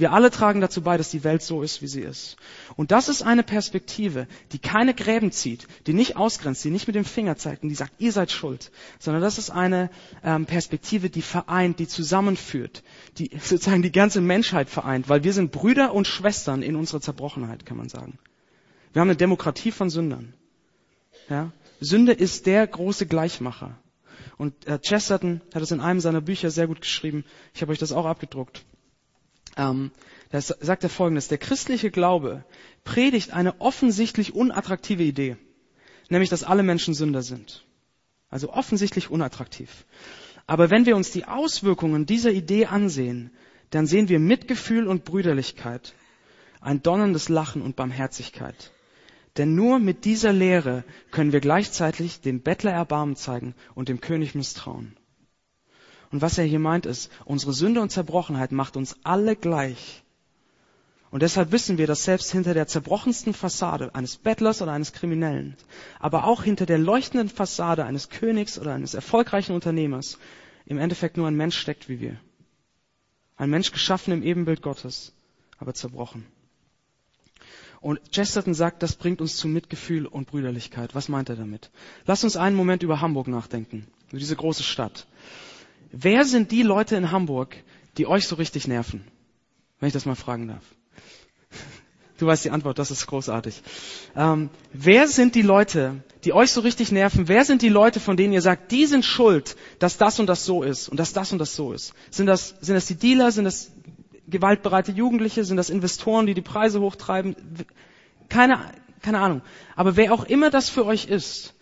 Wir 0.00 0.12
alle 0.12 0.30
tragen 0.30 0.62
dazu 0.62 0.80
bei, 0.80 0.96
dass 0.96 1.10
die 1.10 1.24
Welt 1.24 1.42
so 1.42 1.62
ist, 1.62 1.82
wie 1.82 1.86
sie 1.86 2.00
ist. 2.00 2.36
Und 2.74 2.90
das 2.90 3.10
ist 3.10 3.20
eine 3.20 3.42
Perspektive, 3.42 4.26
die 4.52 4.58
keine 4.58 4.94
Gräben 4.94 5.30
zieht, 5.30 5.68
die 5.86 5.92
nicht 5.92 6.16
ausgrenzt, 6.16 6.64
die 6.64 6.70
nicht 6.70 6.86
mit 6.86 6.96
dem 6.96 7.04
Finger 7.04 7.36
zeigt 7.36 7.62
und 7.62 7.68
die 7.68 7.74
sagt, 7.74 7.92
ihr 7.98 8.10
seid 8.10 8.30
schuld, 8.30 8.72
sondern 8.98 9.22
das 9.22 9.36
ist 9.36 9.50
eine 9.50 9.90
ähm, 10.24 10.46
Perspektive, 10.46 11.10
die 11.10 11.20
vereint, 11.20 11.78
die 11.80 11.86
zusammenführt, 11.86 12.82
die 13.18 13.30
sozusagen 13.42 13.82
die 13.82 13.92
ganze 13.92 14.22
Menschheit 14.22 14.70
vereint, 14.70 15.10
weil 15.10 15.22
wir 15.22 15.34
sind 15.34 15.52
Brüder 15.52 15.92
und 15.92 16.06
Schwestern 16.06 16.62
in 16.62 16.76
unserer 16.76 17.02
Zerbrochenheit, 17.02 17.66
kann 17.66 17.76
man 17.76 17.90
sagen. 17.90 18.18
Wir 18.94 19.00
haben 19.00 19.08
eine 19.08 19.16
Demokratie 19.16 19.70
von 19.70 19.90
Sündern. 19.90 20.32
Ja? 21.28 21.52
Sünde 21.78 22.12
ist 22.12 22.46
der 22.46 22.66
große 22.66 23.04
Gleichmacher. 23.04 23.78
Und 24.38 24.66
äh, 24.66 24.78
Chesterton 24.78 25.42
hat 25.54 25.62
es 25.62 25.72
in 25.72 25.80
einem 25.80 26.00
seiner 26.00 26.22
Bücher 26.22 26.50
sehr 26.50 26.68
gut 26.68 26.80
geschrieben. 26.80 27.26
Ich 27.52 27.60
habe 27.60 27.72
euch 27.72 27.78
das 27.78 27.92
auch 27.92 28.06
abgedruckt. 28.06 28.64
Ähm, 29.60 29.90
da 30.30 30.40
sagt 30.40 30.84
er 30.84 30.90
folgendes, 30.90 31.28
der 31.28 31.38
christliche 31.38 31.90
Glaube 31.90 32.44
predigt 32.84 33.32
eine 33.32 33.60
offensichtlich 33.60 34.34
unattraktive 34.34 35.02
Idee, 35.02 35.36
nämlich 36.08 36.30
dass 36.30 36.44
alle 36.44 36.62
Menschen 36.62 36.94
Sünder 36.94 37.22
sind. 37.22 37.66
Also 38.30 38.52
offensichtlich 38.52 39.10
unattraktiv. 39.10 39.84
Aber 40.46 40.70
wenn 40.70 40.86
wir 40.86 40.96
uns 40.96 41.10
die 41.10 41.26
Auswirkungen 41.26 42.06
dieser 42.06 42.30
Idee 42.30 42.66
ansehen, 42.66 43.32
dann 43.70 43.86
sehen 43.86 44.08
wir 44.08 44.18
Mitgefühl 44.18 44.88
und 44.88 45.04
Brüderlichkeit, 45.04 45.94
ein 46.60 46.82
donnerndes 46.82 47.28
Lachen 47.28 47.60
und 47.60 47.76
Barmherzigkeit. 47.76 48.72
Denn 49.36 49.54
nur 49.54 49.78
mit 49.78 50.04
dieser 50.04 50.32
Lehre 50.32 50.84
können 51.10 51.32
wir 51.32 51.40
gleichzeitig 51.40 52.20
dem 52.20 52.40
Bettler 52.40 52.72
Erbarmen 52.72 53.16
zeigen 53.16 53.54
und 53.74 53.88
dem 53.88 54.00
König 54.00 54.34
misstrauen. 54.34 54.96
Und 56.10 56.22
was 56.22 56.38
er 56.38 56.44
hier 56.44 56.58
meint 56.58 56.86
ist, 56.86 57.10
unsere 57.24 57.52
Sünde 57.52 57.80
und 57.80 57.90
Zerbrochenheit 57.90 58.52
macht 58.52 58.76
uns 58.76 58.96
alle 59.04 59.36
gleich. 59.36 60.02
Und 61.10 61.22
deshalb 61.22 61.50
wissen 61.50 61.76
wir, 61.76 61.86
dass 61.86 62.04
selbst 62.04 62.30
hinter 62.30 62.54
der 62.54 62.68
zerbrochensten 62.68 63.34
Fassade 63.34 63.94
eines 63.94 64.16
Bettlers 64.16 64.62
oder 64.62 64.72
eines 64.72 64.92
Kriminellen, 64.92 65.56
aber 65.98 66.24
auch 66.24 66.44
hinter 66.44 66.66
der 66.66 66.78
leuchtenden 66.78 67.28
Fassade 67.28 67.84
eines 67.84 68.10
Königs 68.10 68.58
oder 68.58 68.74
eines 68.74 68.94
erfolgreichen 68.94 69.52
Unternehmers 69.52 70.18
im 70.66 70.78
Endeffekt 70.78 71.16
nur 71.16 71.26
ein 71.26 71.36
Mensch 71.36 71.58
steckt 71.58 71.88
wie 71.88 72.00
wir. 72.00 72.16
Ein 73.36 73.50
Mensch 73.50 73.72
geschaffen 73.72 74.12
im 74.12 74.22
Ebenbild 74.22 74.62
Gottes, 74.62 75.12
aber 75.58 75.74
zerbrochen. 75.74 76.26
Und 77.80 77.98
Chesterton 78.12 78.54
sagt, 78.54 78.82
das 78.82 78.94
bringt 78.94 79.20
uns 79.20 79.36
zu 79.36 79.48
Mitgefühl 79.48 80.06
und 80.06 80.28
Brüderlichkeit. 80.28 80.94
Was 80.94 81.08
meint 81.08 81.30
er 81.30 81.36
damit? 81.36 81.70
Lass 82.04 82.22
uns 82.22 82.36
einen 82.36 82.54
Moment 82.54 82.82
über 82.82 83.00
Hamburg 83.00 83.26
nachdenken, 83.26 83.86
über 84.10 84.18
diese 84.18 84.36
große 84.36 84.62
Stadt. 84.62 85.06
Wer 85.92 86.24
sind 86.24 86.52
die 86.52 86.62
Leute 86.62 86.96
in 86.96 87.10
Hamburg, 87.10 87.56
die 87.96 88.06
euch 88.06 88.26
so 88.26 88.36
richtig 88.36 88.68
nerven? 88.68 89.04
Wenn 89.78 89.88
ich 89.88 89.92
das 89.92 90.06
mal 90.06 90.14
fragen 90.14 90.48
darf. 90.48 90.64
Du 92.18 92.26
weißt 92.26 92.44
die 92.44 92.50
Antwort, 92.50 92.78
das 92.78 92.90
ist 92.90 93.06
großartig. 93.06 93.62
Ähm, 94.14 94.50
wer 94.74 95.08
sind 95.08 95.34
die 95.34 95.42
Leute, 95.42 96.04
die 96.24 96.34
euch 96.34 96.52
so 96.52 96.60
richtig 96.60 96.92
nerven? 96.92 97.28
Wer 97.28 97.46
sind 97.46 97.62
die 97.62 97.70
Leute, 97.70 97.98
von 97.98 98.18
denen 98.18 98.34
ihr 98.34 98.42
sagt, 98.42 98.72
die 98.72 98.84
sind 98.84 99.06
schuld, 99.06 99.56
dass 99.78 99.96
das 99.96 100.20
und 100.20 100.26
das 100.26 100.44
so 100.44 100.62
ist 100.62 100.90
und 100.90 101.00
dass 101.00 101.14
das 101.14 101.32
und 101.32 101.38
das 101.38 101.56
so 101.56 101.72
ist? 101.72 101.94
Sind 102.10 102.26
das, 102.26 102.56
sind 102.60 102.74
das 102.74 102.84
die 102.84 102.96
Dealer? 102.96 103.32
Sind 103.32 103.46
das 103.46 103.72
gewaltbereite 104.28 104.92
Jugendliche? 104.92 105.44
Sind 105.44 105.56
das 105.56 105.70
Investoren, 105.70 106.26
die 106.26 106.34
die 106.34 106.42
Preise 106.42 106.82
hochtreiben? 106.82 107.36
Keine, 108.28 108.70
keine 109.00 109.18
Ahnung. 109.18 109.40
Aber 109.74 109.96
wer 109.96 110.12
auch 110.12 110.24
immer 110.24 110.50
das 110.50 110.68
für 110.68 110.84
euch 110.84 111.06
ist, 111.06 111.54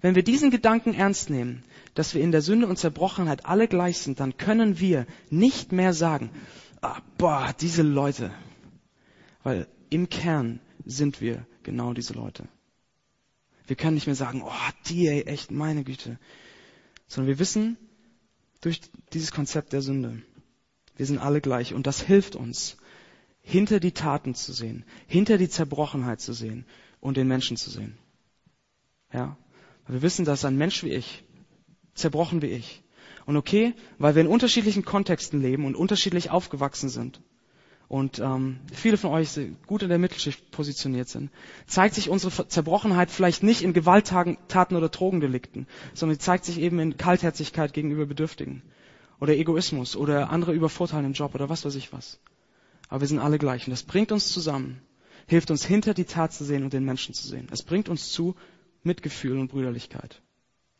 wenn 0.00 0.16
wir 0.16 0.24
diesen 0.24 0.50
Gedanken 0.50 0.92
ernst 0.92 1.30
nehmen, 1.30 1.62
dass 1.94 2.14
wir 2.14 2.22
in 2.22 2.32
der 2.32 2.42
Sünde 2.42 2.66
und 2.66 2.78
Zerbrochenheit 2.78 3.46
alle 3.46 3.68
gleich 3.68 3.98
sind, 3.98 4.20
dann 4.20 4.36
können 4.36 4.78
wir 4.78 5.06
nicht 5.28 5.72
mehr 5.72 5.92
sagen, 5.92 6.30
ah, 6.80 7.00
boah, 7.18 7.54
diese 7.60 7.82
Leute. 7.82 8.30
Weil 9.42 9.66
im 9.88 10.08
Kern 10.08 10.60
sind 10.84 11.20
wir 11.20 11.46
genau 11.62 11.92
diese 11.92 12.14
Leute. 12.14 12.48
Wir 13.66 13.76
können 13.76 13.94
nicht 13.94 14.06
mehr 14.06 14.16
sagen, 14.16 14.42
oh, 14.44 14.70
die, 14.86 15.06
ey, 15.08 15.22
echt, 15.22 15.50
meine 15.50 15.84
Güte. 15.84 16.18
Sondern 17.06 17.28
wir 17.28 17.38
wissen 17.38 17.76
durch 18.60 18.80
dieses 19.12 19.32
Konzept 19.32 19.72
der 19.72 19.82
Sünde, 19.82 20.22
wir 20.96 21.06
sind 21.06 21.18
alle 21.18 21.40
gleich. 21.40 21.74
Und 21.74 21.86
das 21.86 22.00
hilft 22.00 22.36
uns, 22.36 22.76
hinter 23.42 23.80
die 23.80 23.92
Taten 23.92 24.34
zu 24.34 24.52
sehen, 24.52 24.84
hinter 25.06 25.38
die 25.38 25.48
Zerbrochenheit 25.48 26.20
zu 26.20 26.32
sehen 26.32 26.66
und 27.00 27.16
den 27.16 27.26
Menschen 27.26 27.56
zu 27.56 27.70
sehen. 27.70 27.96
Ja? 29.12 29.36
Wir 29.88 30.02
wissen, 30.02 30.24
dass 30.24 30.44
ein 30.44 30.56
Mensch 30.56 30.84
wie 30.84 30.90
ich 30.90 31.24
zerbrochen 31.94 32.42
wie 32.42 32.48
ich. 32.48 32.82
Und 33.26 33.36
okay, 33.36 33.74
weil 33.98 34.14
wir 34.14 34.22
in 34.22 34.28
unterschiedlichen 34.28 34.84
Kontexten 34.84 35.40
leben 35.40 35.64
und 35.64 35.76
unterschiedlich 35.76 36.30
aufgewachsen 36.30 36.88
sind 36.88 37.20
und 37.90 38.20
ähm, 38.20 38.60
viele 38.72 38.96
von 38.96 39.10
euch 39.10 39.36
gut 39.66 39.82
in 39.82 39.88
der 39.88 39.98
Mittelschicht 39.98 40.52
positioniert 40.52 41.08
sind, 41.08 41.28
zeigt 41.66 41.96
sich 41.96 42.08
unsere 42.08 42.46
Zerbrochenheit 42.46 43.10
vielleicht 43.10 43.42
nicht 43.42 43.62
in 43.62 43.72
Gewalttaten 43.72 44.76
oder 44.76 44.88
Drogendelikten, 44.88 45.66
sondern 45.92 46.14
sie 46.14 46.24
zeigt 46.24 46.44
sich 46.44 46.60
eben 46.60 46.78
in 46.78 46.96
Kaltherzigkeit 46.96 47.72
gegenüber 47.72 48.06
Bedürftigen 48.06 48.62
oder 49.18 49.34
Egoismus 49.34 49.96
oder 49.96 50.30
andere 50.30 50.52
Übervorteilen 50.52 51.06
im 51.06 51.14
Job 51.14 51.34
oder 51.34 51.48
was 51.48 51.64
weiß 51.64 51.74
ich 51.74 51.92
was. 51.92 52.20
Aber 52.88 53.00
wir 53.00 53.08
sind 53.08 53.18
alle 53.18 53.38
gleich 53.38 53.66
und 53.66 53.72
das 53.72 53.82
bringt 53.82 54.12
uns 54.12 54.28
zusammen, 54.28 54.80
hilft 55.26 55.50
uns 55.50 55.64
hinter 55.64 55.92
die 55.92 56.04
Tat 56.04 56.32
zu 56.32 56.44
sehen 56.44 56.62
und 56.62 56.72
den 56.72 56.84
Menschen 56.84 57.12
zu 57.12 57.26
sehen. 57.26 57.48
Es 57.50 57.64
bringt 57.64 57.88
uns 57.88 58.12
zu 58.12 58.36
Mitgefühl 58.84 59.36
und 59.36 59.48
Brüderlichkeit 59.48 60.22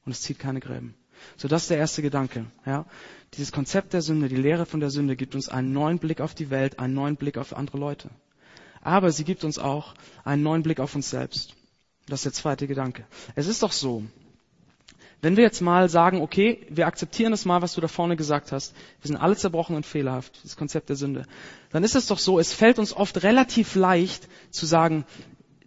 und 0.04 0.12
es 0.12 0.22
zieht 0.22 0.38
keine 0.38 0.60
Gräben. 0.60 0.94
So, 1.36 1.48
das 1.48 1.62
ist 1.62 1.70
der 1.70 1.78
erste 1.78 2.02
Gedanke. 2.02 2.46
Ja? 2.66 2.86
Dieses 3.34 3.52
Konzept 3.52 3.92
der 3.92 4.02
Sünde, 4.02 4.28
die 4.28 4.36
Lehre 4.36 4.66
von 4.66 4.80
der 4.80 4.90
Sünde 4.90 5.16
gibt 5.16 5.34
uns 5.34 5.48
einen 5.48 5.72
neuen 5.72 5.98
Blick 5.98 6.20
auf 6.20 6.34
die 6.34 6.50
Welt, 6.50 6.78
einen 6.78 6.94
neuen 6.94 7.16
Blick 7.16 7.38
auf 7.38 7.56
andere 7.56 7.78
Leute. 7.78 8.10
Aber 8.82 9.12
sie 9.12 9.24
gibt 9.24 9.44
uns 9.44 9.58
auch 9.58 9.94
einen 10.24 10.42
neuen 10.42 10.62
Blick 10.62 10.80
auf 10.80 10.94
uns 10.94 11.10
selbst. 11.10 11.54
Das 12.06 12.20
ist 12.20 12.24
der 12.24 12.32
zweite 12.32 12.66
Gedanke. 12.66 13.06
Es 13.34 13.46
ist 13.46 13.62
doch 13.62 13.72
so, 13.72 14.04
wenn 15.22 15.36
wir 15.36 15.44
jetzt 15.44 15.60
mal 15.60 15.88
sagen, 15.90 16.22
okay, 16.22 16.66
wir 16.70 16.86
akzeptieren 16.86 17.30
das 17.30 17.44
mal, 17.44 17.60
was 17.60 17.74
du 17.74 17.80
da 17.80 17.88
vorne 17.88 18.16
gesagt 18.16 18.52
hast, 18.52 18.74
wir 19.02 19.08
sind 19.08 19.18
alle 19.18 19.36
zerbrochen 19.36 19.76
und 19.76 19.84
fehlerhaft, 19.84 20.40
das 20.42 20.56
Konzept 20.56 20.88
der 20.88 20.96
Sünde, 20.96 21.26
dann 21.70 21.84
ist 21.84 21.94
es 21.94 22.06
doch 22.06 22.18
so, 22.18 22.38
es 22.38 22.54
fällt 22.54 22.78
uns 22.78 22.94
oft 22.94 23.22
relativ 23.22 23.74
leicht 23.74 24.28
zu 24.50 24.64
sagen, 24.64 25.04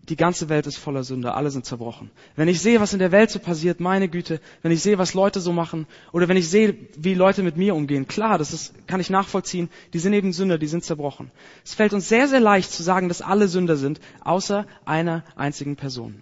die 0.09 0.17
ganze 0.17 0.49
Welt 0.49 0.67
ist 0.67 0.77
voller 0.77 1.03
Sünde, 1.05 1.33
alle 1.33 1.49
sind 1.49 1.65
zerbrochen. 1.65 2.11
Wenn 2.35 2.49
ich 2.49 2.59
sehe, 2.59 2.81
was 2.81 2.91
in 2.91 2.99
der 2.99 3.13
Welt 3.13 3.31
so 3.31 3.39
passiert, 3.39 3.79
meine 3.79 4.09
Güte, 4.09 4.41
wenn 4.61 4.71
ich 4.71 4.81
sehe, 4.81 4.97
was 4.97 5.13
Leute 5.13 5.39
so 5.39 5.53
machen, 5.53 5.87
oder 6.11 6.27
wenn 6.27 6.35
ich 6.35 6.49
sehe, 6.49 6.75
wie 6.97 7.13
Leute 7.13 7.41
mit 7.41 7.55
mir 7.55 7.73
umgehen, 7.73 8.05
klar, 8.05 8.37
das 8.37 8.51
ist, 8.51 8.85
kann 8.85 8.99
ich 8.99 9.09
nachvollziehen, 9.09 9.69
die 9.93 9.99
sind 9.99 10.11
eben 10.11 10.33
Sünder, 10.33 10.57
die 10.57 10.67
sind 10.67 10.83
zerbrochen. 10.83 11.31
Es 11.63 11.73
fällt 11.73 11.93
uns 11.93 12.09
sehr, 12.09 12.27
sehr 12.27 12.41
leicht 12.41 12.71
zu 12.71 12.83
sagen, 12.83 13.07
dass 13.07 13.21
alle 13.21 13.47
Sünder 13.47 13.77
sind, 13.77 14.01
außer 14.21 14.67
einer 14.83 15.23
einzigen 15.37 15.77
Person. 15.77 16.21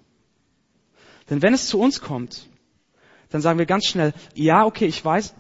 Denn 1.32 1.41
wenn 1.41 1.56
es 1.56 1.67
zu 1.67 1.80
uns 1.80 2.02
kommt, 2.02 2.48
dann 3.30 3.41
sagen 3.41 3.58
wir 3.58 3.65
ganz 3.65 3.86
schnell, 3.86 4.13
ja, 4.36 4.63
okay, 4.63 4.86
ich 4.86 5.04
weiß, 5.04 5.34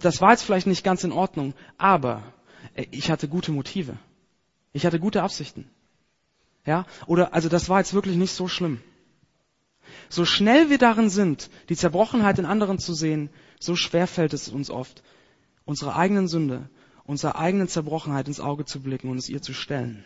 das 0.00 0.20
war 0.20 0.32
jetzt 0.32 0.42
vielleicht 0.42 0.66
nicht 0.66 0.82
ganz 0.82 1.04
in 1.04 1.12
Ordnung, 1.12 1.54
aber 1.78 2.24
äh, 2.74 2.86
ich 2.90 3.08
hatte 3.08 3.28
gute 3.28 3.52
Motive. 3.52 3.96
Ich 4.72 4.84
hatte 4.84 4.98
gute 4.98 5.22
Absichten. 5.22 5.70
Ja? 6.64 6.86
Oder, 7.06 7.34
also 7.34 7.48
das 7.48 7.68
war 7.68 7.78
jetzt 7.78 7.94
wirklich 7.94 8.16
nicht 8.16 8.32
so 8.32 8.48
schlimm. 8.48 8.80
So 10.08 10.24
schnell 10.24 10.70
wir 10.70 10.78
darin 10.78 11.10
sind, 11.10 11.50
die 11.68 11.76
Zerbrochenheit 11.76 12.38
in 12.38 12.44
anderen 12.44 12.78
zu 12.78 12.94
sehen, 12.94 13.30
so 13.58 13.76
schwer 13.76 14.06
fällt 14.06 14.32
es 14.32 14.48
uns 14.48 14.70
oft, 14.70 15.02
unsere 15.64 15.96
eigenen 15.96 16.28
Sünde, 16.28 16.68
unserer 17.04 17.36
eigenen 17.36 17.68
Zerbrochenheit 17.68 18.28
ins 18.28 18.40
Auge 18.40 18.64
zu 18.64 18.80
blicken 18.80 19.10
und 19.10 19.18
es 19.18 19.28
ihr 19.28 19.42
zu 19.42 19.54
stellen. 19.54 20.04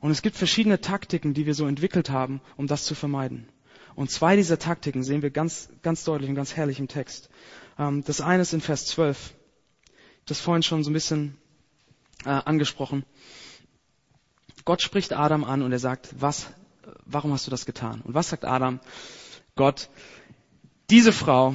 Und 0.00 0.10
es 0.10 0.22
gibt 0.22 0.36
verschiedene 0.36 0.80
Taktiken, 0.80 1.34
die 1.34 1.46
wir 1.46 1.54
so 1.54 1.66
entwickelt 1.66 2.10
haben, 2.10 2.40
um 2.56 2.66
das 2.66 2.84
zu 2.84 2.94
vermeiden. 2.94 3.48
Und 3.94 4.10
zwei 4.10 4.36
dieser 4.36 4.58
Taktiken 4.58 5.02
sehen 5.02 5.22
wir 5.22 5.30
ganz, 5.30 5.70
ganz 5.82 6.04
deutlich 6.04 6.28
und 6.28 6.36
ganz 6.36 6.54
herrlich 6.54 6.78
im 6.78 6.86
Text. 6.86 7.30
Ähm, 7.78 8.04
das 8.04 8.20
eine 8.20 8.42
ist 8.42 8.52
in 8.52 8.60
Vers 8.60 8.86
12. 8.86 9.34
Das 10.26 10.40
vorhin 10.40 10.62
schon 10.62 10.84
so 10.84 10.90
ein 10.90 10.92
bisschen 10.92 11.38
äh, 12.24 12.30
angesprochen. 12.30 13.04
Gott 14.66 14.82
spricht 14.82 15.12
Adam 15.12 15.44
an 15.44 15.62
und 15.62 15.72
er 15.72 15.78
sagt, 15.78 16.08
was, 16.18 16.48
warum 17.06 17.32
hast 17.32 17.46
du 17.46 17.50
das 17.52 17.64
getan? 17.66 18.02
Und 18.04 18.14
was 18.14 18.28
sagt 18.28 18.44
Adam? 18.44 18.80
Gott, 19.54 19.88
diese 20.90 21.12
Frau, 21.12 21.54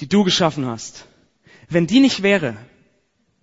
die 0.00 0.08
du 0.08 0.24
geschaffen 0.24 0.66
hast, 0.66 1.06
wenn 1.68 1.86
die 1.86 2.00
nicht 2.00 2.24
wäre, 2.24 2.56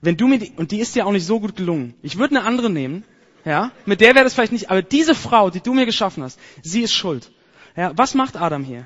wenn 0.01 0.17
du 0.17 0.27
mir 0.27 0.39
die, 0.39 0.51
und 0.57 0.71
die 0.71 0.79
ist 0.79 0.93
dir 0.93 1.07
auch 1.07 1.13
nicht 1.13 1.25
so 1.25 1.39
gut 1.39 1.55
gelungen, 1.55 1.93
ich 2.01 2.17
würde 2.17 2.35
eine 2.35 2.45
andere 2.45 2.69
nehmen, 2.69 3.05
ja, 3.45 3.71
mit 3.85 4.01
der 4.01 4.13
wäre 4.13 4.25
das 4.25 4.33
vielleicht 4.33 4.51
nicht, 4.51 4.69
aber 4.69 4.81
diese 4.81 5.15
Frau, 5.15 5.49
die 5.49 5.61
du 5.61 5.73
mir 5.73 5.85
geschaffen 5.85 6.21
hast, 6.21 6.37
sie 6.61 6.81
ist 6.81 6.93
schuld. 6.93 7.31
Ja, 7.77 7.97
was 7.97 8.13
macht 8.13 8.35
Adam 8.35 8.65
hier? 8.65 8.85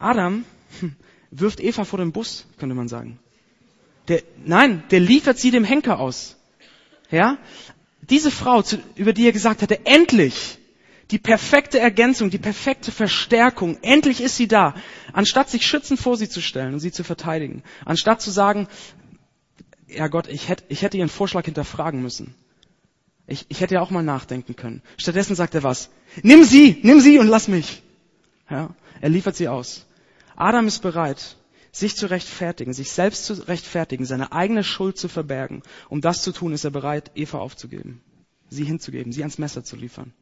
Adam 0.00 0.44
hm, 0.80 0.96
wirft 1.30 1.60
Eva 1.60 1.84
vor 1.84 2.00
den 2.00 2.10
Bus, 2.10 2.46
könnte 2.58 2.74
man 2.74 2.88
sagen. 2.88 3.20
Der, 4.08 4.24
nein, 4.44 4.82
der 4.90 4.98
liefert 4.98 5.38
sie 5.38 5.52
dem 5.52 5.62
Henker 5.62 6.00
aus. 6.00 6.36
Ja? 7.12 7.38
Diese 8.10 8.30
Frau, 8.30 8.62
über 8.96 9.12
die 9.12 9.26
er 9.26 9.32
gesagt 9.32 9.62
hatte, 9.62 9.86
endlich, 9.86 10.58
die 11.10 11.18
perfekte 11.18 11.78
Ergänzung, 11.78 12.30
die 12.30 12.38
perfekte 12.38 12.92
Verstärkung, 12.92 13.78
endlich 13.82 14.20
ist 14.20 14.36
sie 14.36 14.48
da. 14.48 14.74
Anstatt 15.12 15.50
sich 15.50 15.66
schützend 15.66 15.98
vor 15.98 16.16
sie 16.16 16.28
zu 16.28 16.40
stellen 16.40 16.74
und 16.74 16.80
sie 16.80 16.92
zu 16.92 17.04
verteidigen. 17.04 17.62
Anstatt 17.84 18.20
zu 18.20 18.30
sagen, 18.30 18.68
ja 19.88 20.08
Gott, 20.08 20.28
ich 20.28 20.48
hätte, 20.48 20.64
ich 20.68 20.82
hätte 20.82 20.98
ihren 20.98 21.08
Vorschlag 21.08 21.44
hinterfragen 21.44 22.02
müssen. 22.02 22.34
Ich, 23.26 23.46
ich 23.48 23.60
hätte 23.60 23.74
ja 23.74 23.80
auch 23.80 23.90
mal 23.90 24.02
nachdenken 24.02 24.56
können. 24.56 24.82
Stattdessen 24.96 25.36
sagt 25.36 25.54
er 25.54 25.62
was? 25.62 25.90
Nimm 26.22 26.44
sie, 26.44 26.78
nimm 26.82 27.00
sie 27.00 27.18
und 27.18 27.28
lass 27.28 27.48
mich. 27.48 27.82
Ja, 28.48 28.74
er 29.00 29.08
liefert 29.08 29.36
sie 29.36 29.48
aus. 29.48 29.86
Adam 30.36 30.66
ist 30.66 30.80
bereit, 30.80 31.36
sich 31.72 31.96
zu 31.96 32.06
rechtfertigen, 32.06 32.72
sich 32.72 32.92
selbst 32.92 33.24
zu 33.24 33.34
rechtfertigen, 33.46 34.04
seine 34.04 34.32
eigene 34.32 34.64
Schuld 34.64 34.98
zu 34.98 35.08
verbergen. 35.08 35.62
Um 35.88 36.00
das 36.00 36.22
zu 36.22 36.32
tun, 36.32 36.52
ist 36.52 36.64
er 36.64 36.70
bereit, 36.70 37.12
Eva 37.14 37.38
aufzugeben, 37.38 38.02
sie 38.48 38.64
hinzugeben, 38.64 39.12
sie 39.12 39.22
ans 39.22 39.38
Messer 39.38 39.64
zu 39.64 39.76
liefern. 39.76 40.12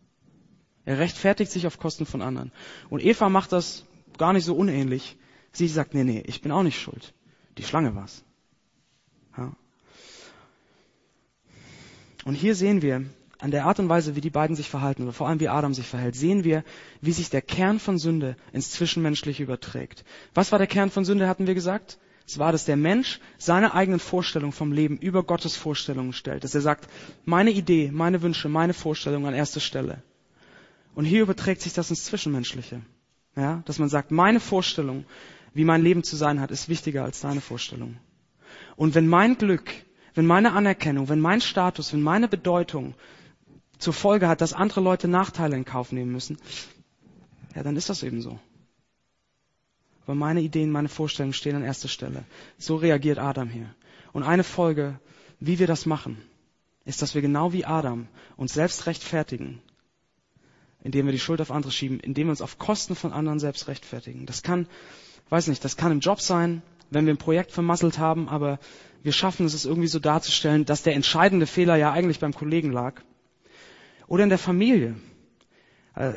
Er 0.85 0.99
rechtfertigt 0.99 1.51
sich 1.51 1.67
auf 1.67 1.79
Kosten 1.79 2.07
von 2.07 2.23
anderen. 2.23 2.51
Und 2.89 3.05
Eva 3.05 3.29
macht 3.29 3.53
das 3.53 3.85
gar 4.17 4.33
nicht 4.33 4.45
so 4.45 4.55
unähnlich. 4.55 5.17
Sie 5.53 5.69
sagt, 5.69 5.95
nee, 5.95 6.05
nee, 6.05 6.23
ich 6.27 6.41
bin 6.41 6.53
auch 6.53 6.63
nicht 6.63 6.81
schuld. 6.81 7.13
Die 7.59 7.63
Schlange 7.63 7.95
war's. 7.95 8.25
Ja. 9.37 9.55
Und 12.25 12.35
hier 12.35 12.55
sehen 12.55 12.83
wir, 12.83 13.05
an 13.41 13.51
der 13.51 13.67
Art 13.67 13.79
und 13.79 13.89
Weise, 13.89 14.17
wie 14.17 14.21
die 14.21 14.31
beiden 14.31 14.57
sich 14.57 14.69
verhalten, 14.69 15.05
oder 15.05 15.13
vor 15.13 15.29
allem 15.29 15.41
wie 15.41 15.49
Adam 15.49 15.73
sich 15.73 15.87
verhält, 15.87 16.17
sehen 16.17 16.43
wir, 16.45 16.65
wie 17.01 17.13
sich 17.13 17.31
der 17.31 17.43
Kern 17.43 17.79
von 17.79 17.99
Sünde 17.99 18.37
ins 18.53 18.71
Zwischenmenschliche 18.73 19.43
überträgt. 19.45 20.05
Was 20.35 20.51
war 20.51 20.59
der 20.59 20.67
Kern 20.67 20.91
von 20.91 21.05
Sünde, 21.05 21.29
hatten 21.29 21.47
wir 21.47 21.55
gesagt? 21.55 21.99
Es 22.27 22.39
war, 22.39 22.53
dass 22.53 22.67
der 22.67 22.77
Mensch 22.77 23.21
seine 23.39 23.73
eigenen 23.73 24.01
Vorstellungen 24.01 24.53
vom 24.53 24.73
Leben 24.73 24.99
über 24.99 25.23
Gottes 25.23 25.57
Vorstellungen 25.57 26.13
stellt. 26.13 26.45
Dass 26.45 26.55
er 26.55 26.61
sagt, 26.61 26.87
meine 27.25 27.51
Idee, 27.51 27.91
meine 27.91 28.21
Wünsche, 28.21 28.51
meine 28.51 28.75
Vorstellungen 28.75 29.25
an 29.25 29.35
erster 29.35 29.61
Stelle. 29.61 30.03
Und 30.95 31.07
hier 31.07 31.23
überträgt 31.23 31.63
sich 31.63 31.73
das 31.73 31.89
ins 31.89 32.05
Zwischenmenschliche. 32.05 32.83
Ja, 33.35 33.63
dass 33.65 33.79
man 33.79 33.89
sagt, 33.89 34.11
meine 34.11 34.41
Vorstellung, 34.41 35.07
wie 35.55 35.65
mein 35.65 35.83
Leben 35.83 36.03
zu 36.03 36.17
sein 36.17 36.41
hat, 36.41 36.51
ist 36.51 36.69
wichtiger 36.69 37.05
als 37.05 37.21
deine 37.21 37.41
Vorstellung. 37.41 37.97
Und 38.77 38.95
wenn 38.95 39.07
mein 39.07 39.39
Glück, 39.39 39.73
wenn 40.15 40.27
meine 40.27 40.53
Anerkennung, 40.53 41.09
wenn 41.09 41.21
mein 41.21 41.41
Status, 41.41 41.93
wenn 41.93 42.03
meine 42.03 42.29
Bedeutung 42.29 42.95
zur 43.79 43.93
Folge 43.93 44.29
hat, 44.29 44.41
dass 44.41 44.53
andere 44.53 44.81
Leute 44.81 45.09
Nachteile 45.09 45.57
in 45.57 45.65
Kauf 45.65 45.93
nehmen 45.93 46.13
müssen, 46.13 46.39
ja, 47.55 47.63
dann 47.63 47.77
ist 47.77 47.89
das 47.89 48.03
eben 48.03 48.21
so. 48.21 48.39
Aber 50.07 50.15
meine 50.15 50.41
Ideen, 50.41 50.71
meine 50.71 50.89
Vorstellungen 50.89 51.35
stehen 51.35 51.57
an 51.57 51.65
erster 51.65 51.89
Stelle. 51.89 52.25
So 52.57 52.77
reagiert 52.77 53.19
Adam 53.19 53.51
hier. 53.51 53.75
Und 54.13 54.23
eine 54.23 54.45
Folge, 54.45 54.99
wie 55.39 55.59
wir 55.59 55.67
das 55.67 55.87
machen, 55.87 56.17
ist, 56.85 57.03
dass 57.03 57.15
wir 57.15 57.21
genau 57.21 57.53
wie 57.53 57.67
Adam 57.67 58.09
uns 58.37 58.55
selbst 58.55 58.87
rechtfertigen, 58.87 59.61
indem 60.83 61.07
wir 61.07 61.13
die 61.13 61.19
Schuld 61.19 61.41
auf 61.41 61.51
andere 61.51 61.73
schieben, 61.73 62.01
indem 62.01 62.29
wir 62.29 62.31
uns 62.31 62.41
auf 62.41 62.59
Kosten 62.59 62.95
von 62.95 63.13
anderen 63.13 63.39
selbst 63.39 63.69
rechtfertigen. 63.69 64.25
Das 64.25 64.43
kann, 64.43 64.67
weiß 65.29 65.49
nicht, 65.49 65.63
das 65.65 65.77
kann 65.77 65.93
im 65.93 66.01
Job 66.01 66.21
sein, 66.21 66.63
wenn 66.91 67.05
wir 67.05 67.13
ein 67.13 67.19
Projekt 67.19 67.53
vermasselt 67.53 67.99
haben, 67.99 68.29
aber 68.29 68.59
wir 69.03 69.13
schaffen 69.13 69.47
es, 69.47 69.53
es 69.53 69.67
irgendwie 69.67 69.89
so 69.89 69.99
darzustellen, 69.99 70.65
dass 70.65 70.83
der 70.83 70.95
entscheidende 70.95 71.47
Fehler 71.47 71.77
ja 71.77 71.93
eigentlich 71.93 72.19
beim 72.19 72.33
Kollegen 72.33 72.73
lag. 72.73 73.03
Oder 74.09 74.25
in 74.25 74.31
der 74.31 74.39
Familie. 74.39 74.97
Äh, 75.95 76.15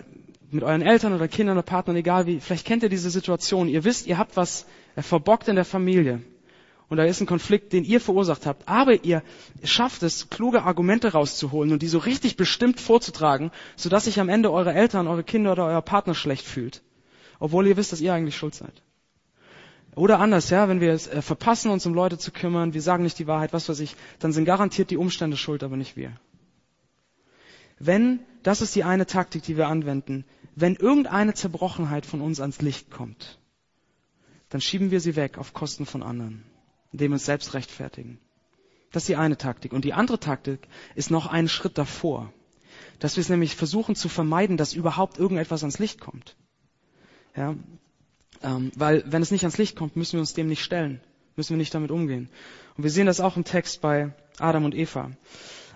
mit 0.49 0.63
euren 0.63 0.81
Eltern 0.81 1.13
oder 1.13 1.27
Kindern 1.27 1.57
oder 1.57 1.63
Partnern, 1.63 1.95
egal 1.95 2.25
wie. 2.25 2.39
Vielleicht 2.39 2.65
kennt 2.65 2.83
ihr 2.83 2.89
diese 2.89 3.09
Situation. 3.09 3.69
Ihr 3.69 3.83
wisst, 3.83 4.07
ihr 4.07 4.17
habt 4.17 4.35
was 4.35 4.65
äh, 4.95 5.01
verbockt 5.01 5.47
in 5.47 5.55
der 5.55 5.65
Familie. 5.65 6.21
Und 6.89 6.97
da 6.97 7.05
ist 7.05 7.21
ein 7.21 7.25
Konflikt, 7.25 7.71
den 7.71 7.85
ihr 7.85 8.01
verursacht 8.01 8.45
habt. 8.45 8.67
Aber 8.67 9.05
ihr 9.05 9.23
schafft 9.63 10.03
es, 10.03 10.29
kluge 10.29 10.63
Argumente 10.63 11.13
rauszuholen 11.13 11.71
und 11.71 11.81
die 11.81 11.87
so 11.87 11.99
richtig 11.99 12.35
bestimmt 12.35 12.81
vorzutragen, 12.81 13.51
sodass 13.77 14.05
sich 14.05 14.19
am 14.19 14.27
Ende 14.27 14.51
eure 14.51 14.73
Eltern, 14.73 15.07
eure 15.07 15.23
Kinder 15.23 15.53
oder 15.53 15.67
euer 15.67 15.81
Partner 15.81 16.13
schlecht 16.13 16.45
fühlt. 16.45 16.81
Obwohl 17.39 17.65
ihr 17.65 17.77
wisst, 17.77 17.93
dass 17.93 18.01
ihr 18.01 18.13
eigentlich 18.13 18.35
schuld 18.35 18.55
seid. 18.55 18.83
Oder 19.95 20.19
anders, 20.19 20.49
ja, 20.49 20.67
wenn 20.67 20.81
wir 20.81 20.91
es 20.91 21.07
äh, 21.07 21.21
verpassen, 21.21 21.71
uns 21.71 21.85
um 21.85 21.93
Leute 21.93 22.17
zu 22.17 22.31
kümmern, 22.31 22.73
wir 22.73 22.81
sagen 22.81 23.03
nicht 23.03 23.19
die 23.19 23.27
Wahrheit, 23.27 23.53
was 23.53 23.69
weiß 23.69 23.79
ich, 23.79 23.95
dann 24.19 24.33
sind 24.33 24.45
garantiert 24.45 24.89
die 24.89 24.97
Umstände 24.97 25.37
schuld, 25.37 25.63
aber 25.63 25.77
nicht 25.77 25.95
wir. 25.95 26.11
Wenn, 27.83 28.19
das 28.43 28.61
ist 28.61 28.75
die 28.75 28.83
eine 28.83 29.07
Taktik, 29.07 29.41
die 29.41 29.57
wir 29.57 29.67
anwenden, 29.67 30.23
wenn 30.55 30.75
irgendeine 30.75 31.33
Zerbrochenheit 31.33 32.05
von 32.05 32.21
uns 32.21 32.39
ans 32.39 32.61
Licht 32.61 32.91
kommt, 32.91 33.39
dann 34.49 34.61
schieben 34.61 34.91
wir 34.91 34.99
sie 34.99 35.15
weg 35.15 35.39
auf 35.39 35.53
Kosten 35.53 35.87
von 35.87 36.03
anderen, 36.03 36.43
indem 36.91 37.11
wir 37.11 37.15
uns 37.15 37.25
selbst 37.25 37.55
rechtfertigen. 37.55 38.19
Das 38.91 39.03
ist 39.03 39.09
die 39.09 39.15
eine 39.15 39.37
Taktik. 39.37 39.73
Und 39.73 39.83
die 39.83 39.93
andere 39.93 40.19
Taktik 40.19 40.67
ist 40.93 41.09
noch 41.09 41.25
einen 41.25 41.49
Schritt 41.49 41.79
davor, 41.79 42.31
dass 42.99 43.15
wir 43.15 43.21
es 43.21 43.29
nämlich 43.29 43.55
versuchen 43.55 43.95
zu 43.95 44.09
vermeiden, 44.09 44.57
dass 44.57 44.73
überhaupt 44.73 45.17
irgendetwas 45.17 45.63
ans 45.63 45.79
Licht 45.79 45.99
kommt. 45.99 46.35
Ja, 47.35 47.55
ähm, 48.43 48.71
weil 48.75 49.03
wenn 49.07 49.23
es 49.23 49.31
nicht 49.31 49.43
ans 49.43 49.57
Licht 49.57 49.75
kommt, 49.75 49.95
müssen 49.95 50.13
wir 50.13 50.19
uns 50.19 50.33
dem 50.33 50.47
nicht 50.47 50.63
stellen, 50.63 51.01
müssen 51.35 51.51
wir 51.51 51.57
nicht 51.57 51.73
damit 51.73 51.89
umgehen. 51.89 52.29
Und 52.77 52.83
wir 52.83 52.91
sehen 52.91 53.07
das 53.07 53.21
auch 53.21 53.37
im 53.37 53.43
Text 53.43 53.81
bei 53.81 54.13
Adam 54.37 54.65
und 54.65 54.75
Eva. 54.75 55.09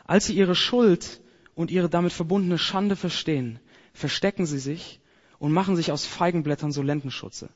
Als 0.05 0.25
sie 0.25 0.33
ihre 0.33 0.53
Schuld 0.53 1.21
und 1.55 1.71
ihre 1.71 1.89
damit 1.89 2.13
verbundene 2.13 2.57
Schande 2.57 2.95
verstehen, 2.95 3.59
verstecken 3.93 4.45
sie 4.45 4.59
sich 4.59 4.99
und 5.39 5.51
machen 5.51 5.75
sich 5.75 5.91
aus 5.91 6.05
Feigenblättern 6.05 6.71
so 6.71 6.81
Lendenschutze. 6.81 7.49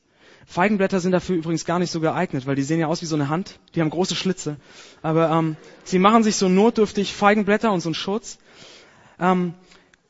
Feigenblätter 0.45 0.99
sind 0.99 1.11
dafür 1.11 1.35
übrigens 1.35 1.65
gar 1.65 1.79
nicht 1.79 1.91
so 1.91 1.99
geeignet, 1.99 2.47
weil 2.47 2.55
die 2.55 2.63
sehen 2.63 2.79
ja 2.79 2.87
aus 2.87 3.01
wie 3.01 3.05
so 3.05 3.15
eine 3.15 3.29
Hand, 3.29 3.59
die 3.75 3.81
haben 3.81 3.89
große 3.89 4.15
Schlitze. 4.15 4.57
Aber 5.01 5.29
ähm, 5.29 5.57
sie 5.83 5.99
machen 5.99 6.23
sich 6.23 6.37
so 6.37 6.49
notdürftig 6.49 7.13
Feigenblätter 7.13 7.71
und 7.71 7.81
so 7.81 7.89
einen 7.89 7.95
Schutz. 7.95 8.39
Ähm, 9.19 9.53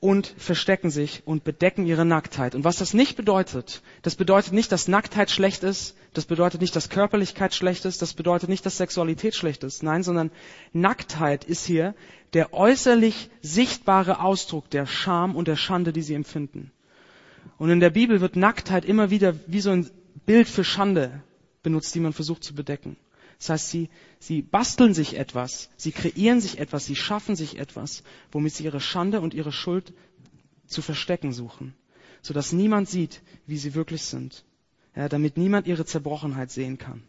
und 0.02 0.28
verstecken 0.38 0.90
sich 0.90 1.24
und 1.26 1.44
bedecken 1.44 1.86
ihre 1.86 2.06
Nacktheit. 2.06 2.56
Und 2.56 2.64
was 2.64 2.78
das 2.78 2.94
nicht 2.94 3.18
bedeutet, 3.18 3.82
das 4.02 4.16
bedeutet 4.16 4.54
nicht, 4.54 4.72
dass 4.72 4.88
Nacktheit 4.88 5.30
schlecht 5.30 5.64
ist, 5.64 5.96
das 6.14 6.26
bedeutet 6.26 6.62
nicht, 6.62 6.76
dass 6.76 6.90
Körperlichkeit 6.90 7.54
schlecht 7.54 7.84
ist, 7.84 8.02
das 8.02 8.14
bedeutet 8.14 8.50
nicht, 8.50 8.66
dass 8.66 8.78
Sexualität 8.78 9.36
schlecht 9.36 9.64
ist. 9.66 9.84
Nein, 9.84 10.04
sondern 10.04 10.32
Nacktheit 10.72 11.44
ist 11.44 11.66
hier 11.66 11.96
der 12.34 12.54
äußerlich 12.54 13.30
sichtbare 13.42 14.22
Ausdruck 14.22 14.70
der 14.70 14.86
Scham 14.86 15.36
und 15.36 15.48
der 15.50 15.58
Schande, 15.58 15.92
die 15.92 16.02
sie 16.02 16.14
empfinden. 16.14 16.72
Und 17.58 17.70
in 17.70 17.82
der 17.82 17.90
Bibel 17.90 18.22
wird 18.22 18.38
Nacktheit 18.38 18.86
immer 18.86 19.10
wieder 19.10 19.36
wie 19.48 19.60
so 19.60 19.72
ein 19.72 19.90
Bild 20.26 20.48
für 20.48 20.64
Schande 20.64 21.24
benutzt, 21.62 21.94
die 21.94 22.00
man 22.00 22.14
versucht 22.14 22.44
zu 22.44 22.56
bedecken. 22.56 22.96
Das 23.40 23.50
heißt, 23.50 23.70
sie, 23.70 23.90
sie 24.20 24.42
basteln 24.42 24.94
sich 24.94 25.18
etwas, 25.18 25.70
sie 25.78 25.92
kreieren 25.92 26.42
sich 26.42 26.60
etwas, 26.60 26.86
sie 26.86 26.96
schaffen 26.96 27.36
sich 27.36 27.58
etwas, 27.58 28.04
womit 28.32 28.54
sie 28.54 28.66
ihre 28.66 28.82
Schande 28.82 29.22
und 29.22 29.34
ihre 29.34 29.54
Schuld 29.54 29.94
zu 30.68 30.82
verstecken 30.82 31.32
suchen, 31.32 31.74
sodass 32.22 32.52
niemand 32.52 32.90
sieht, 32.90 33.22
wie 33.48 33.58
sie 33.58 33.76
wirklich 33.76 34.04
sind, 34.04 34.44
ja, 34.96 35.08
damit 35.08 35.38
niemand 35.38 35.68
ihre 35.68 35.86
Zerbrochenheit 35.86 36.52
sehen 36.52 36.78
kann. 36.78 37.02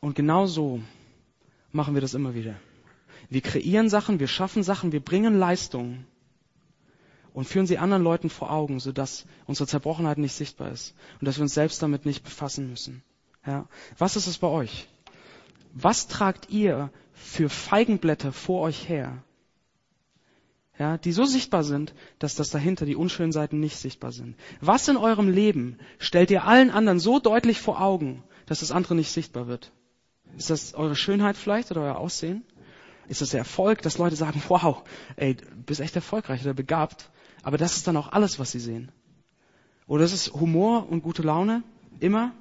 Und 0.00 0.14
genau 0.14 0.46
so 0.46 0.80
machen 1.70 1.94
wir 1.94 2.00
das 2.00 2.14
immer 2.14 2.34
wieder. 2.34 2.54
Wir 3.28 3.42
kreieren 3.42 3.90
Sachen, 3.90 4.20
wir 4.20 4.28
schaffen 4.28 4.62
Sachen, 4.62 4.92
wir 4.92 5.00
bringen 5.00 5.38
Leistungen. 5.38 6.06
und 7.34 7.44
führen 7.44 7.68
sie 7.68 7.78
anderen 7.78 8.02
Leuten 8.02 8.30
vor 8.30 8.50
Augen, 8.50 8.80
sodass 8.80 9.24
unsere 9.46 9.68
Zerbrochenheit 9.68 10.18
nicht 10.18 10.32
sichtbar 10.32 10.72
ist 10.72 10.94
und 11.20 11.26
dass 11.26 11.36
wir 11.36 11.42
uns 11.42 11.54
selbst 11.54 11.80
damit 11.80 12.04
nicht 12.04 12.24
befassen 12.24 12.68
müssen. 12.68 13.04
Ja. 13.48 13.66
Was 13.96 14.14
ist 14.14 14.26
es 14.26 14.36
bei 14.36 14.46
euch? 14.46 14.88
Was 15.72 16.06
tragt 16.06 16.50
ihr 16.50 16.90
für 17.14 17.48
Feigenblätter 17.48 18.30
vor 18.30 18.60
euch 18.60 18.90
her? 18.90 19.22
Ja, 20.78 20.98
die 20.98 21.12
so 21.12 21.24
sichtbar 21.24 21.64
sind, 21.64 21.94
dass 22.18 22.34
das 22.34 22.50
dahinter 22.50 22.84
die 22.84 22.94
unschönen 22.94 23.32
Seiten 23.32 23.58
nicht 23.58 23.78
sichtbar 23.78 24.12
sind. 24.12 24.36
Was 24.60 24.86
in 24.86 24.98
eurem 24.98 25.30
Leben 25.30 25.78
stellt 25.98 26.30
ihr 26.30 26.44
allen 26.44 26.70
anderen 26.70 27.00
so 27.00 27.20
deutlich 27.20 27.58
vor 27.58 27.80
Augen, 27.80 28.22
dass 28.44 28.60
das 28.60 28.70
andere 28.70 28.94
nicht 28.94 29.10
sichtbar 29.10 29.46
wird? 29.46 29.72
Ist 30.36 30.50
das 30.50 30.74
eure 30.74 30.94
Schönheit 30.94 31.38
vielleicht 31.38 31.70
oder 31.70 31.80
euer 31.80 31.96
Aussehen? 31.96 32.44
Ist 33.08 33.22
das 33.22 33.30
der 33.30 33.38
Erfolg, 33.38 33.80
dass 33.80 33.96
Leute 33.96 34.14
sagen, 34.14 34.42
wow, 34.48 34.82
ey, 35.16 35.36
du 35.36 35.46
bist 35.64 35.80
echt 35.80 35.96
erfolgreich 35.96 36.42
oder 36.42 36.52
begabt? 36.52 37.08
Aber 37.42 37.56
das 37.56 37.76
ist 37.76 37.86
dann 37.86 37.96
auch 37.96 38.12
alles, 38.12 38.38
was 38.38 38.50
sie 38.50 38.60
sehen. 38.60 38.92
Oder 39.86 40.04
ist 40.04 40.12
es 40.12 40.34
Humor 40.34 40.86
und 40.90 41.02
gute 41.02 41.22
Laune? 41.22 41.62
Immer? 41.98 42.34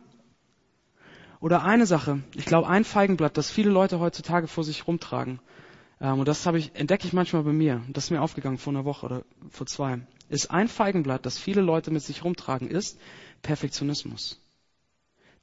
Oder 1.39 1.63
eine 1.63 1.85
Sache, 1.85 2.23
ich 2.35 2.45
glaube 2.45 2.67
ein 2.67 2.83
Feigenblatt, 2.83 3.37
das 3.37 3.51
viele 3.51 3.69
Leute 3.69 3.99
heutzutage 3.99 4.47
vor 4.47 4.63
sich 4.63 4.87
rumtragen, 4.87 5.39
ähm, 5.99 6.19
und 6.19 6.27
das 6.27 6.45
habe 6.45 6.57
ich, 6.57 6.75
entdecke 6.75 7.07
ich 7.07 7.13
manchmal 7.13 7.43
bei 7.43 7.53
mir, 7.53 7.83
das 7.89 8.05
ist 8.05 8.11
mir 8.11 8.21
aufgegangen 8.21 8.57
vor 8.57 8.73
einer 8.73 8.85
Woche 8.85 9.05
oder 9.05 9.23
vor 9.49 9.67
zwei, 9.67 9.99
ist 10.29 10.51
ein 10.51 10.67
Feigenblatt, 10.67 11.25
das 11.25 11.37
viele 11.37 11.61
Leute 11.61 11.91
mit 11.91 12.03
sich 12.03 12.23
rumtragen, 12.23 12.69
ist 12.69 12.99
Perfektionismus. 13.41 14.41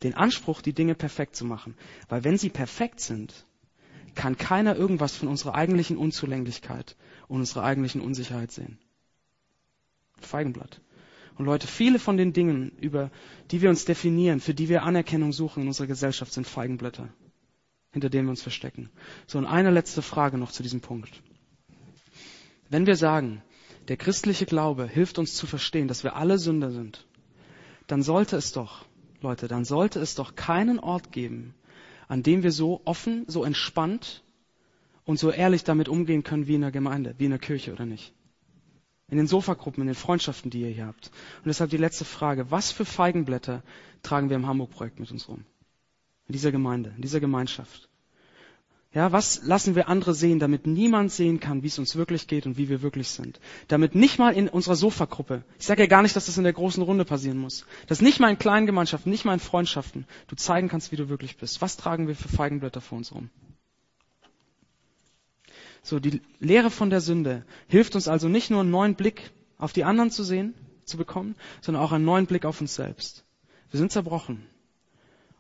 Den 0.03 0.15
Anspruch, 0.15 0.61
die 0.61 0.75
Dinge 0.75 0.95
perfekt 0.95 1.37
zu 1.37 1.45
machen. 1.45 1.77
Weil 2.09 2.25
wenn 2.25 2.37
sie 2.37 2.51
perfekt 2.51 3.01
sind, 3.01 3.47
kann 4.15 4.37
keiner 4.37 4.77
irgendwas 4.77 5.17
von 5.17 5.29
unserer 5.29 5.55
eigentlichen 5.55 5.97
Unzulänglichkeit 5.97 6.97
und 7.29 7.41
unserer 7.41 7.65
eigentlichen 7.65 8.01
Unsicherheit 8.01 8.53
sehen. 8.53 8.79
Feigenblatt. 10.19 10.81
Und 11.37 11.47
Leute, 11.47 11.67
viele 11.67 11.99
von 11.99 12.17
den 12.17 12.33
Dingen, 12.33 12.73
über 12.81 13.11
die 13.51 13.61
wir 13.61 13.71
uns 13.71 13.85
definieren, 13.85 14.41
für 14.41 14.55
die 14.55 14.69
wir 14.69 14.85
Anerkennung 14.85 15.33
suchen 15.33 15.63
in 15.63 15.69
unserer 15.69 15.89
Gesellschaft, 15.89 16.33
sind 16.33 16.47
Feigenblätter, 16.47 17.09
hinter 17.93 18.09
denen 18.09 18.29
wir 18.29 18.31
uns 18.31 18.43
verstecken. 18.43 18.91
So, 19.27 19.39
und 19.39 19.47
eine 19.47 19.71
letzte 19.71 20.03
Frage 20.03 20.39
noch 20.39 20.53
zu 20.53 20.63
diesem 20.63 20.81
Punkt. 20.81 21.23
Wenn 22.69 22.87
wir 22.87 22.97
sagen, 22.97 23.43
der 23.89 23.97
christliche 23.97 24.47
Glaube 24.47 24.87
hilft 24.87 25.19
uns 25.19 25.35
zu 25.35 25.47
verstehen, 25.47 25.89
dass 25.89 26.05
wir 26.05 26.17
alle 26.17 26.39
Sünder 26.39 26.71
sind, 26.71 27.07
dann 27.87 28.03
sollte 28.03 28.37
es 28.37 28.53
doch, 28.53 28.87
Leute, 29.21 29.49
dann 29.49 29.65
sollte 29.65 30.01
es 30.01 30.15
doch 30.15 30.37
keinen 30.37 30.79
Ort 30.79 31.13
geben, 31.13 31.55
an 32.09 32.23
dem 32.23 32.43
wir 32.43 32.53
so 32.53 32.81
offen, 32.85 33.25
so 33.27 33.45
entspannt 33.45 34.23
und 35.05 35.19
so 35.19 35.31
ehrlich 35.31 35.65
damit 35.65 35.89
umgehen 35.89 36.23
können 36.23 36.47
wie 36.47 36.55
in 36.55 36.63
der 36.63 36.71
Gemeinde, 36.71 37.15
wie 37.19 37.25
in 37.25 37.31
der 37.31 37.41
Kirche 37.41 37.73
oder 37.73 37.87
nicht. 37.87 38.15
In 39.11 39.19
den 39.19 39.27
Sofagruppen, 39.27 39.83
in 39.83 39.87
den 39.87 39.95
Freundschaften, 39.95 40.51
die 40.51 40.63
ihr 40.63 40.71
hier 40.71 40.87
habt. 40.87 41.11
Und 41.39 41.47
deshalb 41.47 41.71
die 41.71 41.77
letzte 41.77 42.05
Frage. 42.05 42.51
Was 42.51 42.73
für 42.73 42.85
Feigenblätter 42.85 43.63
tragen 44.03 44.29
wir 44.29 44.37
im 44.37 44.47
Hamburg-Projekt 44.47 44.99
mit 44.99 45.11
uns 45.11 45.29
rum? 45.29 45.45
In 46.27 46.33
dieser 46.33 46.53
Gemeinde, 46.53 46.93
in 46.97 47.03
dieser 47.03 47.21
Gemeinschaft. 47.21 47.89
Ja, 48.95 49.11
was 49.11 49.43
lassen 49.43 49.75
wir 49.75 49.89
andere 49.89 50.15
sehen, 50.15 50.39
damit 50.39 50.69
niemand 50.69 51.11
sehen 51.11 51.41
kann, 51.41 51.65
wie 51.65 51.67
es 51.67 51.81
uns 51.81 51.97
wirklich 51.97 52.29
geht 52.29 52.47
und 52.47 52.57
wie 52.59 52.69
wir 52.69 52.81
wirklich 52.81 53.09
sind? 53.09 53.41
Damit 53.67 53.97
nicht 53.97 54.21
mal 54.21 54.33
in 54.33 54.49
unserer 54.49 54.77
Sofagruppe, 54.77 55.43
ich 55.59 55.67
sage 55.67 55.83
ja 55.83 55.89
gar 55.89 56.03
nicht, 56.03 56.15
dass 56.15 56.27
das 56.27 56.39
in 56.39 56.45
der 56.45 56.53
großen 56.53 56.81
Runde 56.81 57.05
passieren 57.05 57.39
muss, 57.39 57.67
dass 57.89 58.01
nicht 58.01 58.21
mal 58.21 58.31
in 58.31 58.39
kleinen 58.39 58.67
Gemeinschaften, 58.67 59.11
nicht 59.11 59.25
mal 59.25 59.35
in 59.35 59.41
Freundschaften 59.41 60.07
du 60.29 60.37
zeigen 60.37 60.69
kannst, 60.69 60.93
wie 60.93 60.97
du 60.97 61.09
wirklich 61.09 61.37
bist. 61.37 61.61
Was 61.61 61.77
tragen 61.77 62.07
wir 62.07 62.15
für 62.15 62.29
Feigenblätter 62.29 62.81
vor 62.81 62.99
uns 62.99 63.13
rum? 63.13 63.31
So, 65.85 66.01
die 66.01 66.23
Lehre 66.41 66.71
von 66.71 66.89
der 66.89 67.03
Sünde 67.03 67.45
hilft 67.69 67.95
uns 67.95 68.09
also 68.09 68.27
nicht 68.27 68.51
nur 68.51 68.63
einen 68.63 68.71
neuen 68.71 68.95
Blick 68.95 69.31
auf 69.59 69.75
die 69.75 69.85
anderen 69.85 70.11
zu 70.11 70.25
sehen, 70.25 70.55
zu 70.87 70.97
bekommen, 70.97 71.37
sondern 71.61 71.83
auch 71.83 71.93
einen 71.93 72.07
neuen 72.07 72.25
Blick 72.25 72.47
auf 72.47 72.63
uns 72.63 72.75
selbst. 72.75 73.27
Wir 73.71 73.79
sind 73.79 73.93
zerbrochen. 73.93 74.47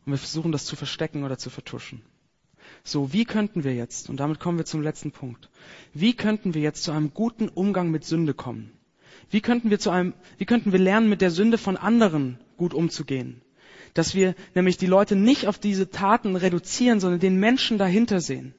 Und 0.04 0.12
wir 0.12 0.18
versuchen 0.18 0.52
das 0.52 0.66
zu 0.66 0.76
verstecken 0.76 1.24
oder 1.24 1.38
zu 1.38 1.48
vertuschen. 1.48 2.02
So, 2.82 3.14
wie 3.14 3.24
könnten 3.24 3.64
wir 3.64 3.74
jetzt, 3.74 4.10
und 4.10 4.20
damit 4.20 4.38
kommen 4.38 4.58
wir 4.58 4.66
zum 4.66 4.82
letzten 4.82 5.12
Punkt, 5.12 5.48
wie 5.94 6.12
könnten 6.12 6.52
wir 6.52 6.60
jetzt 6.60 6.82
zu 6.82 6.92
einem 6.92 7.14
guten 7.14 7.48
Umgang 7.48 7.90
mit 7.90 8.04
Sünde 8.04 8.34
kommen? 8.34 8.70
Wie 9.30 9.40
könnten 9.40 9.70
wir 9.70 9.78
zu 9.78 9.88
einem, 9.88 10.12
wie 10.36 10.44
könnten 10.44 10.72
wir 10.72 10.78
lernen, 10.78 11.08
mit 11.08 11.22
der 11.22 11.30
Sünde 11.30 11.56
von 11.56 11.78
anderen 11.78 12.38
gut 12.58 12.74
umzugehen? 12.74 13.40
Dass 13.94 14.14
wir 14.14 14.34
nämlich 14.54 14.76
die 14.76 14.86
Leute 14.86 15.16
nicht 15.16 15.46
auf 15.46 15.58
diese 15.58 15.88
Taten 15.88 16.36
reduzieren, 16.36 17.00
sondern 17.00 17.20
den 17.20 17.40
Menschen 17.40 17.78
dahinter 17.78 18.20
sehen. 18.20 18.54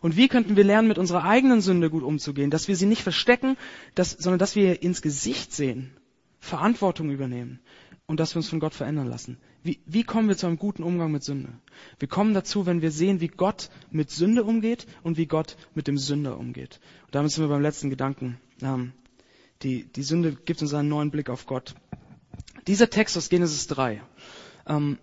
Und 0.00 0.16
wie 0.16 0.28
könnten 0.28 0.56
wir 0.56 0.64
lernen, 0.64 0.88
mit 0.88 0.98
unserer 0.98 1.24
eigenen 1.24 1.60
Sünde 1.60 1.90
gut 1.90 2.02
umzugehen? 2.02 2.50
Dass 2.50 2.68
wir 2.68 2.76
sie 2.76 2.86
nicht 2.86 3.02
verstecken, 3.02 3.56
dass, 3.94 4.12
sondern 4.12 4.38
dass 4.38 4.56
wir 4.56 4.82
ins 4.82 5.02
Gesicht 5.02 5.52
sehen, 5.52 5.92
Verantwortung 6.38 7.10
übernehmen 7.10 7.60
und 8.06 8.18
dass 8.18 8.34
wir 8.34 8.38
uns 8.38 8.48
von 8.48 8.60
Gott 8.60 8.74
verändern 8.74 9.06
lassen. 9.06 9.38
Wie, 9.62 9.78
wie 9.86 10.02
kommen 10.02 10.28
wir 10.28 10.36
zu 10.36 10.46
einem 10.46 10.58
guten 10.58 10.82
Umgang 10.82 11.12
mit 11.12 11.22
Sünde? 11.22 11.52
Wir 11.98 12.08
kommen 12.08 12.34
dazu, 12.34 12.66
wenn 12.66 12.82
wir 12.82 12.90
sehen, 12.90 13.20
wie 13.20 13.28
Gott 13.28 13.70
mit 13.90 14.10
Sünde 14.10 14.42
umgeht 14.42 14.86
und 15.02 15.16
wie 15.16 15.26
Gott 15.26 15.56
mit 15.74 15.86
dem 15.86 15.98
Sünder 15.98 16.38
umgeht. 16.38 16.80
Und 17.06 17.14
damit 17.14 17.30
sind 17.30 17.44
wir 17.44 17.48
beim 17.48 17.62
letzten 17.62 17.90
Gedanken. 17.90 18.40
Ähm, 18.62 18.92
die, 19.62 19.84
die 19.84 20.02
Sünde 20.02 20.32
gibt 20.32 20.60
uns 20.62 20.74
einen 20.74 20.88
neuen 20.88 21.10
Blick 21.10 21.30
auf 21.30 21.46
Gott. 21.46 21.74
Dieser 22.66 22.90
Text 22.90 23.16
aus 23.16 23.28
Genesis 23.28 23.66
3, 23.68 24.02
ähm, 24.66 24.98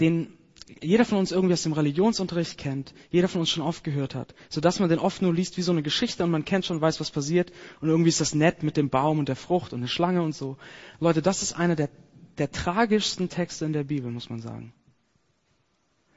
den 0.00 0.37
jeder 0.82 1.04
von 1.04 1.18
uns 1.18 1.32
irgendwie 1.32 1.54
aus 1.54 1.62
dem 1.62 1.72
Religionsunterricht 1.72 2.58
kennt, 2.58 2.94
jeder 3.10 3.28
von 3.28 3.40
uns 3.40 3.50
schon 3.50 3.62
oft 3.62 3.84
gehört 3.84 4.14
hat, 4.14 4.34
so 4.48 4.60
dass 4.60 4.80
man 4.80 4.88
den 4.88 4.98
oft 4.98 5.22
nur 5.22 5.34
liest 5.34 5.56
wie 5.56 5.62
so 5.62 5.72
eine 5.72 5.82
Geschichte 5.82 6.24
und 6.24 6.30
man 6.30 6.44
kennt 6.44 6.66
schon, 6.66 6.80
weiß, 6.80 7.00
was 7.00 7.10
passiert 7.10 7.52
und 7.80 7.88
irgendwie 7.88 8.10
ist 8.10 8.20
das 8.20 8.34
nett 8.34 8.62
mit 8.62 8.76
dem 8.76 8.90
Baum 8.90 9.18
und 9.18 9.28
der 9.28 9.36
Frucht 9.36 9.72
und 9.72 9.80
der 9.80 9.88
Schlange 9.88 10.22
und 10.22 10.34
so. 10.34 10.56
Leute, 11.00 11.22
das 11.22 11.42
ist 11.42 11.54
einer 11.54 11.76
der, 11.76 11.88
der 12.38 12.50
tragischsten 12.50 13.28
Texte 13.28 13.64
in 13.64 13.72
der 13.72 13.84
Bibel, 13.84 14.10
muss 14.10 14.30
man 14.30 14.40
sagen. 14.40 14.72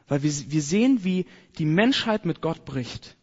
Weil 0.08 0.24
wir, 0.24 0.32
wir 0.32 0.62
sehen, 0.62 1.04
wie 1.04 1.26
die 1.58 1.66
Menschheit 1.66 2.26
mit 2.26 2.42
Gott 2.42 2.66
bricht. 2.66 3.16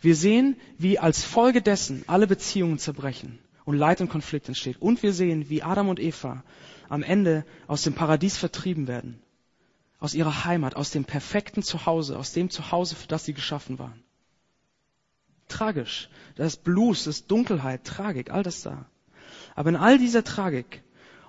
Wir 0.00 0.14
sehen, 0.14 0.56
wie 0.78 0.98
als 0.98 1.24
Folge 1.24 1.60
dessen 1.60 2.04
alle 2.06 2.28
Beziehungen 2.28 2.78
zerbrechen 2.78 3.40
und 3.64 3.76
Leid 3.76 4.00
und 4.00 4.08
Konflikt 4.08 4.46
entsteht. 4.46 4.80
Und 4.80 5.02
wir 5.02 5.12
sehen, 5.12 5.50
wie 5.50 5.62
Adam 5.62 5.88
und 5.88 5.98
Eva 5.98 6.44
am 6.88 7.02
Ende 7.02 7.44
aus 7.66 7.82
dem 7.82 7.94
Paradies 7.94 8.36
vertrieben 8.36 8.86
werden 8.86 9.20
aus 9.98 10.14
ihrer 10.14 10.44
Heimat, 10.44 10.76
aus 10.76 10.90
dem 10.90 11.04
perfekten 11.04 11.62
Zuhause, 11.62 12.18
aus 12.18 12.32
dem 12.32 12.50
Zuhause, 12.50 12.94
für 12.94 13.08
das 13.08 13.24
sie 13.24 13.34
geschaffen 13.34 13.78
waren. 13.78 14.02
Tragisch. 15.48 16.08
Das 16.36 16.54
ist 16.54 16.64
Blues, 16.64 17.04
das 17.04 17.20
ist 17.20 17.30
Dunkelheit, 17.30 17.84
Tragik, 17.84 18.30
all 18.30 18.42
das 18.42 18.62
da. 18.62 18.86
Aber 19.54 19.70
in 19.70 19.76
all 19.76 19.98
dieser 19.98 20.22
Tragik 20.22 20.82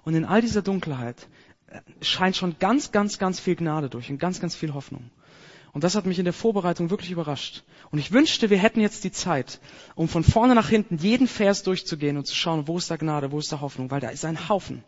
und 0.04 0.14
in 0.14 0.26
all 0.26 0.42
dieser 0.42 0.62
Dunkelheit 0.62 1.28
äh, 1.68 1.82
scheint 2.02 2.36
schon 2.36 2.58
ganz, 2.60 2.92
ganz, 2.92 3.18
ganz 3.18 3.40
viel 3.40 3.56
Gnade 3.56 3.90
durch 3.90 4.10
und 4.10 4.20
ganz, 4.20 4.40
ganz 4.40 4.56
viel 4.56 4.74
Hoffnung. 4.74 5.10
Und 5.72 5.84
das 5.84 5.96
hat 5.96 6.06
mich 6.06 6.20
in 6.20 6.26
der 6.26 6.34
Vorbereitung 6.34 6.90
wirklich 6.90 7.12
überrascht. 7.12 7.64
Und 7.92 8.00
ich 8.00 8.12
wünschte, 8.12 8.50
wir 8.50 8.58
hätten 8.58 8.82
jetzt 8.82 9.04
die 9.04 9.12
Zeit, 9.12 9.60
um 9.96 10.08
von 10.08 10.24
vorne 10.24 10.56
nach 10.56 10.70
hinten 10.70 10.98
jeden 10.98 11.28
Vers 11.28 11.64
durchzugehen 11.64 12.18
und 12.18 12.26
zu 12.26 12.36
schauen, 12.36 12.68
wo 12.68 12.78
ist 12.78 12.90
da 12.90 12.98
Gnade, 12.98 13.32
wo 13.32 13.40
ist 13.40 13.52
da 13.52 13.62
Hoffnung, 13.62 13.92
weil 13.92 14.02
da 14.02 14.10
ist 14.10 14.26
ein 14.26 14.50
Haufen. 14.50 14.84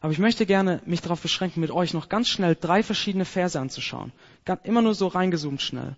Aber 0.00 0.12
ich 0.12 0.18
möchte 0.18 0.46
gerne 0.46 0.82
mich 0.84 1.00
darauf 1.00 1.20
beschränken, 1.20 1.60
mit 1.60 1.70
euch 1.70 1.94
noch 1.94 2.08
ganz 2.08 2.28
schnell 2.28 2.56
drei 2.58 2.82
verschiedene 2.82 3.24
Verse 3.24 3.58
anzuschauen. 3.58 4.12
Immer 4.64 4.82
nur 4.82 4.94
so 4.94 5.06
reingezoomt 5.06 5.62
schnell. 5.62 5.96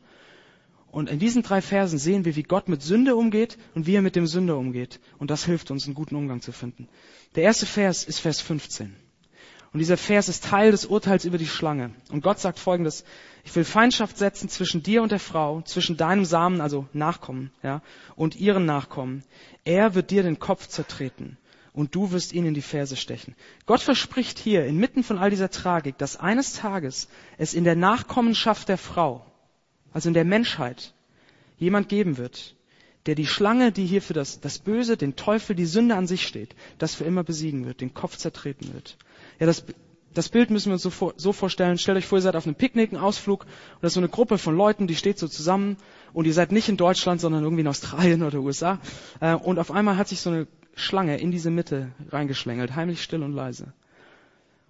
Und 0.90 1.10
in 1.10 1.18
diesen 1.18 1.42
drei 1.42 1.60
Versen 1.60 1.98
sehen 1.98 2.24
wir, 2.24 2.34
wie 2.34 2.42
Gott 2.42 2.68
mit 2.68 2.82
Sünde 2.82 3.16
umgeht 3.16 3.58
und 3.74 3.86
wie 3.86 3.94
er 3.94 4.02
mit 4.02 4.16
dem 4.16 4.26
Sünder 4.26 4.56
umgeht. 4.56 5.00
Und 5.18 5.30
das 5.30 5.44
hilft 5.44 5.70
uns, 5.70 5.84
einen 5.84 5.94
guten 5.94 6.16
Umgang 6.16 6.40
zu 6.40 6.52
finden. 6.52 6.88
Der 7.34 7.42
erste 7.42 7.66
Vers 7.66 8.04
ist 8.04 8.20
Vers 8.20 8.40
15. 8.40 8.96
Und 9.72 9.80
dieser 9.80 9.98
Vers 9.98 10.30
ist 10.30 10.44
Teil 10.44 10.70
des 10.70 10.86
Urteils 10.86 11.26
über 11.26 11.36
die 11.36 11.46
Schlange. 11.46 11.90
Und 12.10 12.22
Gott 12.22 12.38
sagt 12.38 12.58
folgendes, 12.58 13.04
ich 13.44 13.54
will 13.54 13.64
Feindschaft 13.64 14.16
setzen 14.16 14.48
zwischen 14.48 14.82
dir 14.82 15.02
und 15.02 15.12
der 15.12 15.20
Frau, 15.20 15.60
zwischen 15.60 15.98
deinem 15.98 16.24
Samen, 16.24 16.62
also 16.62 16.86
Nachkommen, 16.94 17.50
ja, 17.62 17.82
und 18.16 18.36
ihren 18.36 18.64
Nachkommen. 18.64 19.24
Er 19.64 19.94
wird 19.94 20.10
dir 20.10 20.22
den 20.22 20.38
Kopf 20.38 20.68
zertreten 20.68 21.36
und 21.78 21.94
du 21.94 22.10
wirst 22.10 22.32
ihn 22.32 22.44
in 22.44 22.54
die 22.54 22.60
Ferse 22.60 22.96
stechen. 22.96 23.36
Gott 23.64 23.80
verspricht 23.80 24.40
hier 24.40 24.66
inmitten 24.66 25.04
von 25.04 25.16
all 25.16 25.30
dieser 25.30 25.48
Tragik, 25.48 25.96
dass 25.96 26.16
eines 26.16 26.52
Tages 26.52 27.08
es 27.36 27.54
in 27.54 27.62
der 27.62 27.76
Nachkommenschaft 27.76 28.68
der 28.68 28.78
Frau, 28.78 29.24
also 29.92 30.08
in 30.08 30.14
der 30.14 30.24
Menschheit, 30.24 30.92
jemand 31.56 31.88
geben 31.88 32.16
wird, 32.16 32.56
der 33.06 33.14
die 33.14 33.28
Schlange, 33.28 33.70
die 33.70 33.86
hier 33.86 34.02
für 34.02 34.12
das, 34.12 34.40
das 34.40 34.58
Böse, 34.58 34.96
den 34.96 35.14
Teufel, 35.14 35.54
die 35.54 35.66
Sünde 35.66 35.94
an 35.94 36.08
sich 36.08 36.26
steht, 36.26 36.56
das 36.78 36.96
für 36.96 37.04
immer 37.04 37.22
besiegen 37.22 37.64
wird, 37.64 37.80
den 37.80 37.94
Kopf 37.94 38.16
zertreten 38.16 38.74
wird. 38.74 38.98
Ja, 39.38 39.46
das, 39.46 39.64
das 40.14 40.30
Bild 40.30 40.50
müssen 40.50 40.70
wir 40.70 40.74
uns 40.74 40.82
so, 40.82 40.90
vor, 40.90 41.14
so 41.16 41.32
vorstellen. 41.32 41.78
Stellt 41.78 41.98
euch 41.98 42.06
vor, 42.06 42.18
ihr 42.18 42.22
seid 42.22 42.34
auf 42.34 42.46
einem 42.46 42.56
Picknick, 42.56 42.92
einem 42.92 43.04
Ausflug, 43.04 43.44
und 43.44 43.82
das 43.82 43.90
ist 43.90 43.94
so 43.94 44.00
eine 44.00 44.08
Gruppe 44.08 44.38
von 44.38 44.56
Leuten, 44.56 44.88
die 44.88 44.96
steht 44.96 45.20
so 45.20 45.28
zusammen, 45.28 45.76
und 46.12 46.26
ihr 46.26 46.34
seid 46.34 46.50
nicht 46.50 46.68
in 46.68 46.76
Deutschland, 46.76 47.20
sondern 47.20 47.44
irgendwie 47.44 47.60
in 47.60 47.68
Australien 47.68 48.22
oder 48.24 48.40
USA. 48.40 48.80
Äh, 49.20 49.34
und 49.34 49.60
auf 49.60 49.70
einmal 49.70 49.96
hat 49.96 50.08
sich 50.08 50.20
so 50.20 50.30
eine 50.30 50.48
Schlange 50.78 51.18
in 51.18 51.30
diese 51.30 51.50
Mitte 51.50 51.92
reingeschlängelt, 52.08 52.74
heimlich 52.74 53.02
still 53.02 53.22
und 53.22 53.32
leise. 53.32 53.72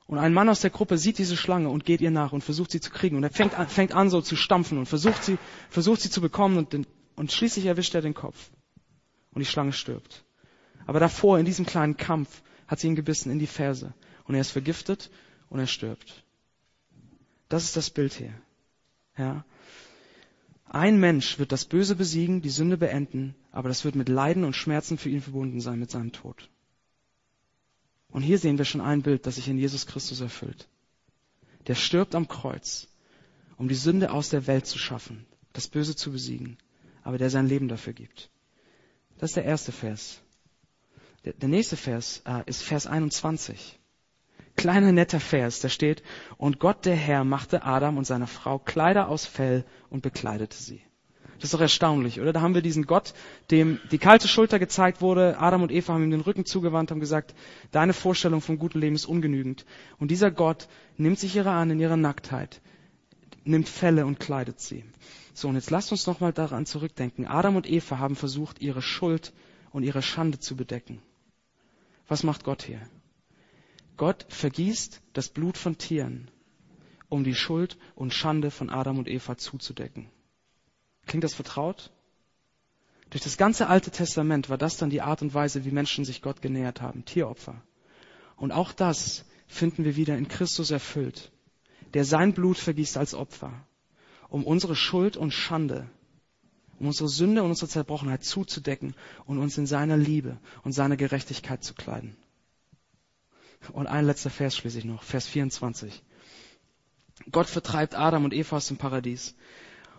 Und 0.07 0.19
ein 0.19 0.33
Mann 0.33 0.49
aus 0.49 0.61
der 0.61 0.71
Gruppe 0.71 0.97
sieht 0.97 1.19
diese 1.19 1.37
Schlange 1.37 1.69
und 1.69 1.85
geht 1.85 2.01
ihr 2.01 2.11
nach 2.11 2.33
und 2.33 2.43
versucht 2.43 2.71
sie 2.71 2.81
zu 2.81 2.91
kriegen. 2.91 3.17
Und 3.17 3.25
er 3.25 3.31
fängt 3.31 3.59
an, 3.59 3.69
fängt 3.69 3.93
an 3.93 4.09
so 4.09 4.23
zu 4.23 4.37
stampfen 4.37 4.79
und 4.79 4.87
versucht 4.87 5.23
sie, 5.23 5.37
versucht 5.69 6.01
sie 6.01 6.09
zu 6.09 6.23
bekommen 6.23 6.57
und, 6.57 6.73
den, 6.73 6.87
und 7.15 7.31
schließlich 7.31 7.67
erwischt 7.67 7.95
er 7.95 8.01
den 8.01 8.15
Kopf. 8.15 8.51
Und 9.33 9.41
die 9.41 9.47
Schlange 9.47 9.75
stirbt. 9.75 10.25
Aber 10.87 10.99
davor, 10.99 11.39
in 11.39 11.45
diesem 11.45 11.67
kleinen 11.67 11.99
Kampf, 11.99 12.43
hat 12.67 12.81
sie 12.81 12.87
ihn 12.87 12.97
gebissen 12.97 13.31
in 13.31 13.39
die 13.39 13.47
Ferse. 13.47 13.93
Und 14.25 14.35
er 14.35 14.41
ist 14.41 14.51
vergiftet 14.51 15.11
und 15.51 15.61
er 15.61 15.67
stirbt. 15.67 16.25
Das 17.51 17.65
ist 17.65 17.77
das 17.77 17.91
Bild 17.91 18.15
hier. 18.15 18.33
Ja. 19.19 19.45
Ein 20.71 21.01
Mensch 21.01 21.39
wird 21.39 21.53
das 21.53 21.65
Böse 21.65 21.97
besiegen, 21.97 22.43
die 22.43 22.51
Sünde 22.51 22.77
beenden, 22.77 23.35
aber 23.53 23.69
das 23.69 23.85
wird 23.85 23.95
mit 23.95 24.09
Leiden 24.09 24.45
und 24.45 24.55
Schmerzen 24.55 24.99
für 24.99 25.09
ihn 25.09 25.23
verbunden 25.23 25.61
sein 25.61 25.79
mit 25.79 25.91
seinem 25.91 26.13
Tod. 26.13 26.51
Und 28.11 28.23
hier 28.23 28.39
sehen 28.39 28.59
wir 28.59 28.65
schon 28.65 28.81
ein 28.81 29.03
Bild, 29.03 29.27
das 29.27 29.37
sich 29.37 29.49
in 29.49 29.59
Jesus 29.59 29.87
Christus 29.87 30.21
erfüllt. 30.21 30.69
Der 31.67 31.75
stirbt 31.75 32.15
am 32.15 32.29
Kreuz, 32.29 32.89
um 33.57 33.69
die 33.69 33.75
Sünde 33.75 34.13
aus 34.13 34.29
der 34.29 34.47
Welt 34.47 34.67
zu 34.67 34.79
schaffen, 34.79 35.27
das 35.53 35.69
Böse 35.69 35.97
zu 35.97 36.13
besiegen, 36.13 36.59
aber 37.03 37.19
der 37.19 37.31
sein 37.31 37.49
Leben 37.49 37.69
dafür 37.69 37.93
gibt. 37.93 38.31
Das 39.19 39.31
ist 39.31 39.37
der 39.37 39.45
erste 39.45 39.73
Vers. 39.73 40.21
Der, 41.25 41.49
nächste 41.49 41.77
Vers 41.77 42.23
äh, 42.25 42.43
ist 42.47 42.63
Vers 42.63 42.87
21. 42.87 43.79
Kleiner 44.59 44.91
netter 44.91 45.21
Vers, 45.21 45.61
da 45.61 45.69
steht, 45.69 46.03
und 46.37 46.59
Gott 46.59 46.85
der 46.85 46.97
Herr 46.97 47.23
machte 47.23 47.63
Adam 47.63 47.97
und 47.97 48.05
seiner 48.05 48.27
Frau 48.27 48.59
Kleider 48.59 49.09
aus 49.09 49.25
Fell 49.25 49.65
und 49.89 50.03
bekleidete 50.03 50.57
sie. 50.57 50.83
Das 51.37 51.45
ist 51.45 51.55
doch 51.55 51.61
erstaunlich, 51.61 52.21
oder? 52.21 52.33
Da 52.33 52.41
haben 52.41 52.55
wir 52.55 52.61
diesen 52.61 52.85
Gott, 52.85 53.15
dem 53.53 53.79
die 53.93 53.99
kalte 53.99 54.27
Schulter 54.27 54.59
gezeigt 54.59 55.01
wurde. 55.01 55.39
Adam 55.39 55.63
und 55.63 55.71
Eva 55.71 55.93
haben 55.95 56.03
ihm 56.03 56.11
den 56.11 56.23
Rücken 56.23 56.45
zugewandt, 56.45 56.91
haben 56.91 56.99
gesagt, 56.99 57.37
deine 57.71 57.93
Vorstellung 57.93 58.41
vom 58.41 58.59
guten 58.59 58.81
Leben 58.81 58.97
ist 58.97 59.07
ungenügend. 59.07 59.65
Und 60.01 60.11
dieser 60.11 60.33
Gott 60.33 60.67
nimmt 60.97 61.21
sich 61.21 61.37
ihrer 61.37 61.53
an 61.53 61.71
in 61.71 61.79
ihrer 61.79 61.97
Nacktheit, 61.97 62.61
nimmt 63.45 63.69
Felle 63.69 64.07
und 64.07 64.19
kleidet 64.19 64.59
sie. 64.59 64.85
So, 65.35 65.47
und 65.47 65.55
jetzt 65.55 65.71
lasst 65.71 65.93
uns 65.93 66.09
nochmal 66.09 66.33
daran 66.33 66.67
zurückdenken. 66.67 67.29
Adam 67.29 67.55
und 67.55 67.71
Eva 67.71 67.99
haben 67.99 68.17
versucht, 68.17 68.61
ihre 68.61 68.83
Schuld 68.83 69.33
und 69.71 69.85
ihre 69.85 70.03
Schande 70.03 70.41
zu 70.41 70.57
bedecken. 70.57 71.01
Was 72.09 72.25
macht 72.25 72.43
Gott 72.43 72.65
hier? 72.65 72.81
Gott 73.99 74.25
vergießt 74.29 75.03
das 75.13 75.29
Blut 75.29 75.59
von 75.59 75.77
Tieren, 75.77 76.31
um 77.09 77.25
die 77.25 77.35
Schuld 77.35 77.77
und 77.97 78.15
Schande 78.15 78.51
von 78.51 78.71
Adam 78.71 78.99
und 78.99 79.09
Eva 79.09 79.37
zuzudecken. 79.37 80.09
Klingt 81.07 81.25
das 81.25 81.35
vertraut? 81.35 81.91
Durch 83.11 83.25
das 83.25 83.37
ganze 83.37 83.67
Alte 83.67 83.91
Testament 83.91 84.51
war 84.51 84.57
das 84.57 84.77
dann 84.77 84.91
die 84.91 85.03
Art 85.03 85.21
und 85.21 85.35
Weise, 85.35 85.65
wie 85.65 85.73
Menschen 85.73 86.05
sich 86.05 86.23
Gott 86.23 86.41
genähert 86.41 86.81
haben, 86.81 87.05
Tieropfer. 87.05 87.61
Und 88.37 88.53
auch 88.53 88.73
das 88.73 89.25
finden 89.49 89.85
wir 89.85 89.97
wieder 89.97 90.17
in 90.17 90.29
Christus 90.29 90.71
erfüllt, 90.71 91.33
der 91.95 92.05
sein 92.05 92.35
Blut 92.35 92.59
vergießt 92.59 92.97
als 92.99 93.15
Opfer, 93.15 93.53
um 94.29 94.45
unsere 94.45 94.77
Schuld 94.77 95.17
und 95.17 95.33
Schande, 95.33 95.89
um 96.79 96.87
unsere 96.87 97.09
Sünde 97.09 97.43
und 97.43 97.51
unsere 97.51 97.69
Zerbrochenheit 97.69 98.23
zuzudecken 98.23 98.95
und 99.25 99.39
uns 99.39 99.59
in 99.59 99.67
seiner 99.67 99.97
Liebe 99.97 100.39
und 100.63 100.71
seiner 100.71 100.97
Gerechtigkeit 100.97 101.65
zu 101.65 101.75
kleiden. 101.75 102.17
Und 103.73 103.87
ein 103.87 104.07
letzter 104.07 104.31
Vers 104.31 104.57
schließlich 104.57 104.85
noch, 104.85 105.03
Vers 105.03 105.27
24. 105.27 106.03
Gott 107.31 107.49
vertreibt 107.49 107.95
Adam 107.95 108.25
und 108.25 108.33
Eva 108.33 108.57
aus 108.57 108.69
dem 108.69 108.77
Paradies. 108.77 109.35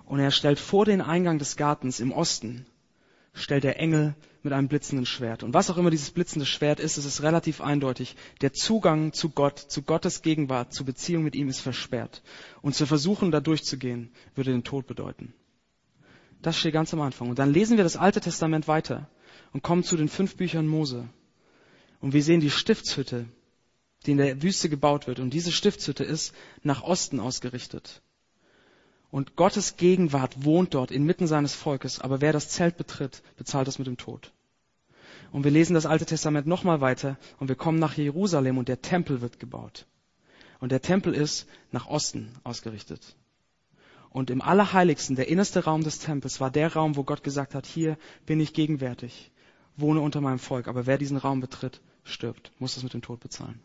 Und 0.06 0.20
er 0.20 0.32
stellt 0.32 0.60
vor 0.60 0.86
den 0.86 1.02
Eingang 1.02 1.38
des 1.38 1.56
Gartens 1.56 2.00
im 2.00 2.12
Osten, 2.12 2.66
stellt 3.34 3.64
der 3.64 3.80
Engel 3.80 4.16
mit 4.42 4.54
einem 4.54 4.68
blitzenden 4.68 5.06
Schwert. 5.06 5.44
Und 5.44 5.54
was 5.54 5.70
auch 5.70 5.78
immer 5.78 5.92
dieses 5.92 6.12
blitzende 6.12 6.46
Schwert 6.46 6.80
ist, 6.80 6.98
es 6.98 7.06
ist 7.06 7.22
relativ 7.22 7.62
eindeutig. 7.62 8.16
Der 8.42 8.54
Zugang 8.54 9.14
zu 9.14 9.30
Gott, 9.30 9.60
zu 9.60 9.84
Gottes 9.84 10.22
Gegenwart, 10.22 10.74
zu 10.74 10.86
Beziehung 10.86 11.24
mit 11.24 11.36
ihm 11.36 11.50
ist 11.50 11.60
versperrt. 11.60 12.24
Und 12.62 12.74
zu 12.74 12.86
versuchen, 12.86 13.32
da 13.32 13.40
durchzugehen, 13.40 14.12
würde 14.36 14.52
den 14.52 14.64
Tod 14.64 14.88
bedeuten. 14.88 15.34
Das 16.42 16.58
steht 16.58 16.74
ganz 16.74 16.94
am 16.94 17.02
Anfang. 17.02 17.30
Und 17.30 17.38
dann 17.38 17.54
lesen 17.54 17.78
wir 17.78 17.84
das 17.84 17.98
Alte 17.98 18.22
Testament 18.22 18.68
weiter 18.68 19.10
und 19.52 19.62
kommen 19.62 19.84
zu 19.84 19.98
den 19.98 20.08
fünf 20.08 20.38
Büchern 20.38 20.68
Mose. 20.68 21.10
Und 22.00 22.14
wir 22.14 22.24
sehen 22.24 22.40
die 22.40 22.50
Stiftshütte, 22.50 23.26
die 24.06 24.12
in 24.12 24.18
der 24.18 24.42
Wüste 24.42 24.70
gebaut 24.70 25.08
wird. 25.08 25.20
Und 25.20 25.32
diese 25.32 25.52
Stiftshütte 25.52 26.04
ist 26.04 26.34
nach 26.64 26.84
Osten 26.84 27.20
ausgerichtet. 27.20 28.02
Und 29.12 29.36
Gottes 29.36 29.78
Gegenwart 29.78 30.46
wohnt 30.46 30.74
dort 30.74 30.92
inmitten 30.92 31.28
seines 31.28 31.54
Volkes. 31.54 32.00
Aber 32.00 32.22
wer 32.22 32.32
das 32.32 32.50
Zelt 32.50 32.78
betritt, 32.78 33.24
bezahlt 33.38 33.68
das 33.68 33.80
mit 33.80 33.88
dem 33.88 33.98
Tod. 33.98 34.32
Und 35.32 35.44
wir 35.44 35.52
lesen 35.52 35.74
das 35.74 35.86
Alte 35.86 36.06
Testament 36.06 36.48
nochmal 36.48 36.82
weiter 36.82 37.18
und 37.40 37.50
wir 37.50 37.56
kommen 37.56 37.80
nach 37.80 37.98
Jerusalem 37.98 38.58
und 38.58 38.68
der 38.68 38.82
Tempel 38.82 39.22
wird 39.22 39.40
gebaut. 39.40 39.86
Und 40.60 40.72
der 40.72 40.82
Tempel 40.82 41.14
ist 41.14 41.48
nach 41.72 41.88
Osten 41.88 42.34
ausgerichtet. 42.44 43.16
Und 44.10 44.32
im 44.32 44.42
Allerheiligsten, 44.42 45.16
der 45.16 45.28
innerste 45.28 45.64
Raum 45.64 45.84
des 45.84 46.00
Tempels, 46.00 46.40
war 46.40 46.50
der 46.50 46.74
Raum, 46.74 46.96
wo 46.96 47.04
Gott 47.04 47.24
gesagt 47.24 47.54
hat, 47.54 47.68
hier 47.68 47.98
bin 48.26 48.40
ich 48.40 48.54
gegenwärtig, 48.54 49.32
wohne 49.78 50.02
unter 50.02 50.20
meinem 50.20 50.40
Volk. 50.40 50.68
Aber 50.68 50.88
wer 50.88 50.98
diesen 50.98 51.18
Raum 51.18 51.42
betritt, 51.42 51.80
stirbt, 52.04 52.52
muss 52.58 52.74
das 52.74 52.84
mit 52.84 52.94
dem 52.94 53.04
Tod 53.04 53.20
bezahlen. 53.20 53.60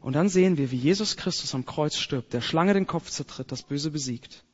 Und 0.00 0.14
dann 0.14 0.28
sehen 0.28 0.56
wir, 0.56 0.70
wie 0.70 0.76
Jesus 0.76 1.16
Christus 1.16 1.54
am 1.54 1.66
Kreuz 1.66 1.96
stirbt, 1.96 2.32
der 2.32 2.40
Schlange 2.40 2.74
den 2.74 2.86
Kopf 2.86 3.10
zertritt, 3.10 3.52
das 3.52 3.62
Böse 3.62 3.90
besiegt, 3.90 4.44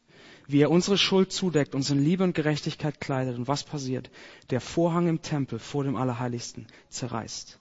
wie 0.48 0.60
er 0.60 0.70
unsere 0.70 0.98
Schuld 0.98 1.32
zudeckt, 1.32 1.74
uns 1.74 1.90
in 1.90 2.02
Liebe 2.02 2.24
und 2.24 2.34
Gerechtigkeit 2.34 3.00
kleidet. 3.00 3.36
Und 3.36 3.46
was 3.46 3.62
passiert? 3.62 4.10
Der 4.50 4.60
Vorhang 4.60 5.06
im 5.08 5.22
Tempel 5.22 5.58
vor 5.58 5.84
dem 5.84 5.96
Allerheiligsten 5.96 6.66
zerreißt. 6.88 7.60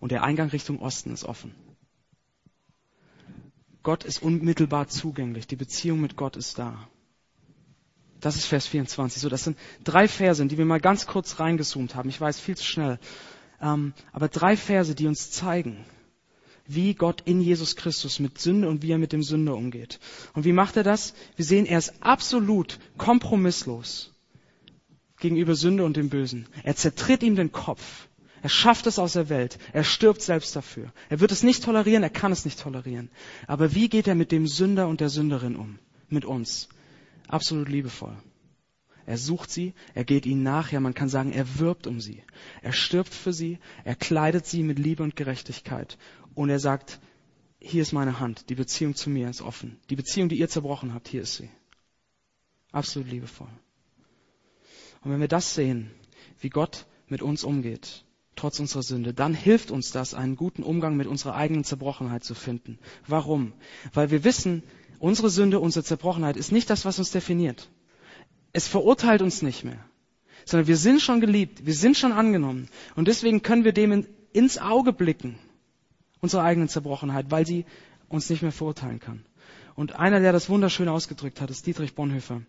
Und 0.00 0.10
der 0.10 0.24
Eingang 0.24 0.48
Richtung 0.48 0.80
Osten 0.80 1.12
ist 1.12 1.24
offen. 1.24 1.54
Gott 3.82 4.04
ist 4.04 4.22
unmittelbar 4.22 4.88
zugänglich. 4.88 5.46
Die 5.46 5.56
Beziehung 5.56 6.00
mit 6.00 6.16
Gott 6.16 6.36
ist 6.36 6.58
da. 6.58 6.88
Das 8.20 8.36
ist 8.36 8.46
Vers 8.46 8.68
24. 8.68 9.20
So, 9.20 9.28
das 9.28 9.44
sind 9.44 9.58
drei 9.82 10.06
Verse, 10.06 10.44
die 10.46 10.56
wir 10.56 10.64
mal 10.64 10.80
ganz 10.80 11.06
kurz 11.06 11.40
reingezoomt 11.40 11.96
haben. 11.96 12.08
Ich 12.08 12.20
weiß, 12.20 12.38
viel 12.38 12.56
zu 12.56 12.64
schnell. 12.64 13.00
Ähm, 13.60 13.94
aber 14.12 14.28
drei 14.28 14.56
Verse, 14.56 14.94
die 14.94 15.08
uns 15.08 15.32
zeigen, 15.32 15.84
wie 16.66 16.94
Gott 16.94 17.22
in 17.24 17.40
Jesus 17.40 17.76
Christus 17.76 18.18
mit 18.18 18.38
Sünde 18.38 18.68
und 18.68 18.82
wie 18.82 18.92
er 18.92 18.98
mit 18.98 19.12
dem 19.12 19.22
Sünder 19.22 19.56
umgeht. 19.56 19.98
Und 20.34 20.44
wie 20.44 20.52
macht 20.52 20.76
er 20.76 20.82
das? 20.82 21.14
Wir 21.36 21.44
sehen, 21.44 21.66
er 21.66 21.78
ist 21.78 21.94
absolut 22.00 22.78
kompromisslos 22.96 24.12
gegenüber 25.18 25.54
Sünde 25.54 25.84
und 25.84 25.96
dem 25.96 26.08
Bösen. 26.08 26.46
Er 26.64 26.76
zertritt 26.76 27.22
ihm 27.22 27.36
den 27.36 27.52
Kopf. 27.52 28.08
Er 28.42 28.48
schafft 28.48 28.88
es 28.88 28.98
aus 28.98 29.12
der 29.12 29.28
Welt. 29.28 29.56
Er 29.72 29.84
stirbt 29.84 30.20
selbst 30.20 30.56
dafür. 30.56 30.92
Er 31.08 31.20
wird 31.20 31.30
es 31.30 31.44
nicht 31.44 31.62
tolerieren, 31.62 32.02
er 32.02 32.10
kann 32.10 32.32
es 32.32 32.44
nicht 32.44 32.60
tolerieren. 32.60 33.08
Aber 33.46 33.74
wie 33.74 33.88
geht 33.88 34.08
er 34.08 34.16
mit 34.16 34.32
dem 34.32 34.48
Sünder 34.48 34.88
und 34.88 35.00
der 35.00 35.08
Sünderin 35.08 35.54
um? 35.54 35.78
Mit 36.08 36.24
uns. 36.24 36.68
Absolut 37.28 37.68
liebevoll. 37.68 38.16
Er 39.06 39.18
sucht 39.18 39.50
sie, 39.50 39.74
er 39.94 40.04
geht 40.04 40.26
ihnen 40.26 40.42
nach, 40.42 40.70
ja 40.70 40.78
man 40.80 40.94
kann 40.94 41.08
sagen, 41.08 41.32
er 41.32 41.58
wirbt 41.58 41.86
um 41.86 42.00
sie. 42.00 42.22
Er 42.62 42.72
stirbt 42.72 43.12
für 43.12 43.32
sie, 43.32 43.58
er 43.84 43.96
kleidet 43.96 44.46
sie 44.46 44.62
mit 44.62 44.78
Liebe 44.78 45.02
und 45.02 45.16
Gerechtigkeit 45.16 45.98
und 46.34 46.50
er 46.50 46.58
sagt, 46.58 47.00
hier 47.60 47.82
ist 47.82 47.92
meine 47.92 48.18
Hand, 48.18 48.48
die 48.50 48.54
Beziehung 48.54 48.94
zu 48.94 49.08
mir 49.08 49.28
ist 49.28 49.40
offen. 49.40 49.78
Die 49.88 49.96
Beziehung, 49.96 50.28
die 50.28 50.38
ihr 50.38 50.48
zerbrochen 50.48 50.94
habt, 50.94 51.08
hier 51.08 51.22
ist 51.22 51.36
sie. 51.36 51.48
Absolut 52.72 53.08
liebevoll. 53.08 53.50
Und 55.02 55.12
wenn 55.12 55.20
wir 55.20 55.28
das 55.28 55.54
sehen, 55.54 55.90
wie 56.40 56.48
Gott 56.48 56.86
mit 57.08 57.22
uns 57.22 57.44
umgeht, 57.44 58.04
trotz 58.34 58.58
unserer 58.58 58.82
Sünde, 58.82 59.14
dann 59.14 59.34
hilft 59.34 59.70
uns 59.70 59.92
das, 59.92 60.14
einen 60.14 60.36
guten 60.36 60.62
Umgang 60.62 60.96
mit 60.96 61.06
unserer 61.06 61.34
eigenen 61.34 61.64
Zerbrochenheit 61.64 62.24
zu 62.24 62.34
finden. 62.34 62.78
Warum? 63.06 63.52
Weil 63.92 64.10
wir 64.10 64.24
wissen, 64.24 64.62
unsere 64.98 65.30
Sünde, 65.30 65.60
unsere 65.60 65.84
Zerbrochenheit 65.84 66.36
ist 66.36 66.50
nicht 66.50 66.70
das, 66.70 66.84
was 66.84 66.98
uns 66.98 67.10
definiert. 67.10 67.68
Es 68.52 68.68
verurteilt 68.68 69.22
uns 69.22 69.42
nicht 69.42 69.64
mehr, 69.64 69.84
sondern 70.44 70.66
wir 70.66 70.76
sind 70.76 71.00
schon 71.00 71.20
geliebt, 71.20 71.66
wir 71.66 71.74
sind 71.74 71.96
schon 71.96 72.12
angenommen. 72.12 72.68
Und 72.96 73.08
deswegen 73.08 73.42
können 73.42 73.64
wir 73.64 73.72
dem 73.72 74.06
ins 74.32 74.58
Auge 74.58 74.92
blicken 74.92 75.38
unsere 76.22 76.44
eigenen 76.44 76.68
Zerbrochenheit, 76.68 77.30
weil 77.30 77.44
sie 77.44 77.66
uns 78.08 78.30
nicht 78.30 78.42
mehr 78.42 78.52
verurteilen 78.52 79.00
kann. 79.00 79.24
Und 79.74 79.96
einer, 79.96 80.20
der 80.20 80.32
das 80.32 80.48
wunderschön 80.48 80.88
ausgedrückt 80.88 81.40
hat, 81.40 81.50
ist 81.50 81.66
Dietrich 81.66 81.94
Bonhoeffer. 81.94 82.42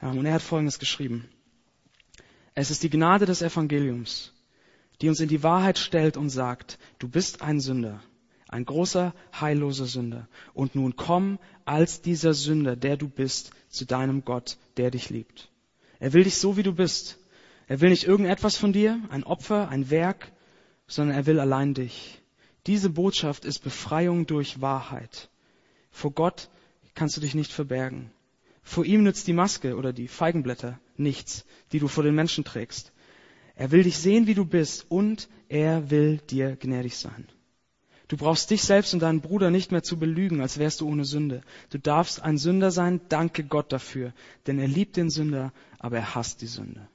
Und 0.00 0.24
er 0.24 0.34
hat 0.34 0.42
Folgendes 0.42 0.78
geschrieben. 0.78 1.28
Es 2.54 2.70
ist 2.70 2.82
die 2.82 2.90
Gnade 2.90 3.26
des 3.26 3.42
Evangeliums, 3.42 4.32
die 5.00 5.08
uns 5.08 5.20
in 5.20 5.28
die 5.28 5.42
Wahrheit 5.42 5.78
stellt 5.78 6.16
und 6.16 6.30
sagt, 6.30 6.78
du 6.98 7.08
bist 7.08 7.42
ein 7.42 7.58
Sünder, 7.60 8.00
ein 8.48 8.64
großer, 8.64 9.14
heilloser 9.40 9.86
Sünder. 9.86 10.28
Und 10.54 10.74
nun 10.74 10.94
komm 10.94 11.38
als 11.64 12.02
dieser 12.02 12.34
Sünder, 12.34 12.76
der 12.76 12.96
du 12.96 13.08
bist, 13.08 13.50
zu 13.68 13.84
deinem 13.84 14.24
Gott, 14.24 14.58
der 14.76 14.90
dich 14.90 15.10
liebt. 15.10 15.50
Er 15.98 16.12
will 16.12 16.24
dich 16.24 16.36
so, 16.36 16.56
wie 16.56 16.62
du 16.62 16.72
bist. 16.72 17.18
Er 17.66 17.80
will 17.80 17.90
nicht 17.90 18.04
irgendetwas 18.04 18.56
von 18.56 18.72
dir, 18.72 19.00
ein 19.08 19.24
Opfer, 19.24 19.68
ein 19.70 19.90
Werk, 19.90 20.30
sondern 20.86 21.16
er 21.16 21.26
will 21.26 21.40
allein 21.40 21.74
dich. 21.74 22.21
Diese 22.66 22.90
Botschaft 22.90 23.44
ist 23.44 23.60
Befreiung 23.60 24.26
durch 24.26 24.60
Wahrheit. 24.60 25.30
Vor 25.90 26.12
Gott 26.12 26.48
kannst 26.94 27.16
du 27.16 27.20
dich 27.20 27.34
nicht 27.34 27.52
verbergen. 27.52 28.10
Vor 28.62 28.84
ihm 28.84 29.02
nützt 29.02 29.26
die 29.26 29.32
Maske 29.32 29.76
oder 29.76 29.92
die 29.92 30.08
Feigenblätter 30.08 30.78
nichts, 30.96 31.44
die 31.72 31.80
du 31.80 31.88
vor 31.88 32.04
den 32.04 32.14
Menschen 32.14 32.44
trägst. 32.44 32.92
Er 33.56 33.70
will 33.70 33.82
dich 33.82 33.98
sehen, 33.98 34.26
wie 34.26 34.34
du 34.34 34.44
bist, 34.44 34.86
und 34.88 35.28
er 35.48 35.90
will 35.90 36.18
dir 36.30 36.56
gnädig 36.56 36.96
sein. 36.96 37.28
Du 38.08 38.16
brauchst 38.16 38.50
dich 38.50 38.62
selbst 38.62 38.92
und 38.94 39.00
deinen 39.00 39.20
Bruder 39.20 39.50
nicht 39.50 39.72
mehr 39.72 39.82
zu 39.82 39.98
belügen, 39.98 40.40
als 40.40 40.58
wärst 40.58 40.80
du 40.80 40.88
ohne 40.88 41.04
Sünde. 41.04 41.42
Du 41.70 41.78
darfst 41.78 42.22
ein 42.22 42.38
Sünder 42.38 42.70
sein, 42.70 43.00
danke 43.08 43.42
Gott 43.42 43.72
dafür, 43.72 44.12
denn 44.46 44.58
er 44.58 44.68
liebt 44.68 44.96
den 44.96 45.10
Sünder, 45.10 45.52
aber 45.78 45.96
er 45.96 46.14
hasst 46.14 46.42
die 46.42 46.46
Sünde. 46.46 46.88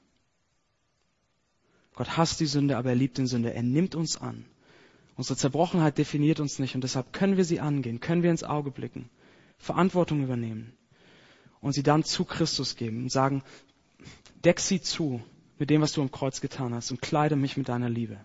Gott 1.94 2.16
hasst 2.16 2.38
die 2.40 2.46
Sünde, 2.46 2.76
aber 2.76 2.90
er 2.90 2.94
liebt 2.94 3.18
den 3.18 3.26
Sünde. 3.26 3.52
Er 3.52 3.64
nimmt 3.64 3.96
uns 3.96 4.16
an. 4.16 4.44
Unsere 5.18 5.36
Zerbrochenheit 5.36 5.98
definiert 5.98 6.38
uns 6.38 6.60
nicht 6.60 6.76
und 6.76 6.84
deshalb 6.84 7.12
können 7.12 7.36
wir 7.36 7.44
sie 7.44 7.58
angehen, 7.58 7.98
können 7.98 8.22
wir 8.22 8.30
ins 8.30 8.44
Auge 8.44 8.70
blicken, 8.70 9.10
Verantwortung 9.58 10.22
übernehmen 10.22 10.72
und 11.60 11.72
sie 11.72 11.82
dann 11.82 12.04
zu 12.04 12.24
Christus 12.24 12.76
geben 12.76 13.02
und 13.02 13.10
sagen, 13.10 13.42
deck 14.44 14.60
sie 14.60 14.80
zu 14.80 15.20
mit 15.58 15.70
dem, 15.70 15.82
was 15.82 15.90
du 15.90 16.02
am 16.02 16.12
Kreuz 16.12 16.40
getan 16.40 16.72
hast 16.72 16.92
und 16.92 17.02
kleide 17.02 17.34
mich 17.34 17.56
mit 17.56 17.68
deiner 17.68 17.90
Liebe. 17.90 18.20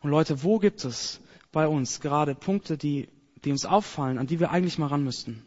Und 0.00 0.10
Leute, 0.10 0.42
wo 0.42 0.58
gibt 0.58 0.84
es 0.84 1.20
bei 1.52 1.66
uns 1.66 2.00
gerade 2.00 2.34
Punkte, 2.34 2.76
die, 2.76 3.08
die 3.42 3.50
uns 3.50 3.64
auffallen, 3.64 4.18
an 4.18 4.26
die 4.26 4.40
wir 4.40 4.50
eigentlich 4.50 4.76
mal 4.76 4.88
ran 4.88 5.04
müssten? 5.04 5.42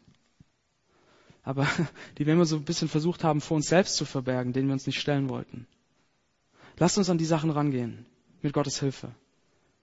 Aber 1.44 1.68
die 2.18 2.26
wir 2.26 2.34
immer 2.34 2.48
so 2.48 2.56
ein 2.56 2.66
bisschen 2.66 2.88
versucht 2.88 3.24
haben, 3.24 3.42
vor 3.42 3.58
uns 3.58 3.68
selbst 3.68 3.96
zu 3.96 4.06
verbergen, 4.06 4.54
denen 4.54 4.70
wir 4.70 4.74
uns 4.74 4.88
nicht 4.88 5.00
stellen 5.00 5.30
wollten. 5.30 5.68
Lasst 6.80 6.98
uns 6.98 7.12
an 7.12 7.20
die 7.20 7.26
Sachen 7.26 7.52
rangehen, 7.52 8.08
mit 8.42 8.54
Gottes 8.54 8.80
Hilfe. 8.80 9.14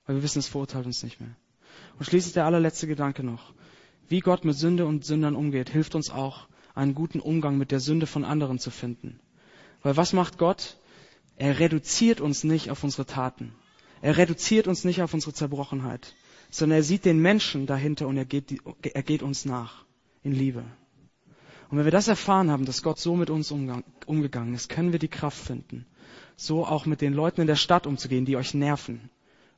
Weil 0.06 0.16
wir 0.16 0.22
wissen, 0.22 0.40
es 0.40 0.48
verurteilt 0.48 0.86
uns 0.86 1.02
nicht 1.02 1.20
mehr. 1.20 1.34
Und 1.98 2.04
schließlich 2.04 2.34
der 2.34 2.46
allerletzte 2.46 2.86
Gedanke 2.86 3.22
noch. 3.22 3.52
Wie 4.08 4.20
Gott 4.20 4.44
mit 4.44 4.56
Sünde 4.56 4.86
und 4.86 5.04
Sündern 5.04 5.36
umgeht, 5.36 5.70
hilft 5.70 5.94
uns 5.94 6.10
auch, 6.10 6.48
einen 6.74 6.94
guten 6.94 7.20
Umgang 7.20 7.58
mit 7.58 7.70
der 7.70 7.80
Sünde 7.80 8.06
von 8.06 8.24
anderen 8.24 8.58
zu 8.58 8.70
finden. 8.70 9.20
Weil 9.82 9.96
was 9.96 10.12
macht 10.12 10.38
Gott? 10.38 10.78
Er 11.36 11.58
reduziert 11.58 12.20
uns 12.20 12.44
nicht 12.44 12.70
auf 12.70 12.84
unsere 12.84 13.06
Taten. 13.06 13.52
Er 14.00 14.16
reduziert 14.16 14.68
uns 14.68 14.84
nicht 14.84 15.02
auf 15.02 15.14
unsere 15.14 15.32
Zerbrochenheit, 15.32 16.14
sondern 16.50 16.78
er 16.78 16.82
sieht 16.82 17.04
den 17.04 17.20
Menschen 17.20 17.66
dahinter 17.66 18.08
und 18.08 18.16
er 18.16 18.24
geht, 18.24 18.60
er 18.82 19.02
geht 19.02 19.22
uns 19.22 19.44
nach 19.44 19.84
in 20.22 20.32
Liebe. 20.32 20.64
Und 21.70 21.78
wenn 21.78 21.84
wir 21.84 21.92
das 21.92 22.08
erfahren 22.08 22.50
haben, 22.50 22.66
dass 22.66 22.82
Gott 22.82 22.98
so 22.98 23.16
mit 23.16 23.30
uns 23.30 23.50
umgegangen 23.50 24.54
ist, 24.54 24.68
können 24.68 24.92
wir 24.92 24.98
die 24.98 25.08
Kraft 25.08 25.38
finden, 25.38 25.86
so 26.36 26.66
auch 26.66 26.84
mit 26.84 27.00
den 27.00 27.14
Leuten 27.14 27.40
in 27.40 27.46
der 27.46 27.56
Stadt 27.56 27.86
umzugehen, 27.86 28.26
die 28.26 28.36
euch 28.36 28.54
nerven, 28.54 29.08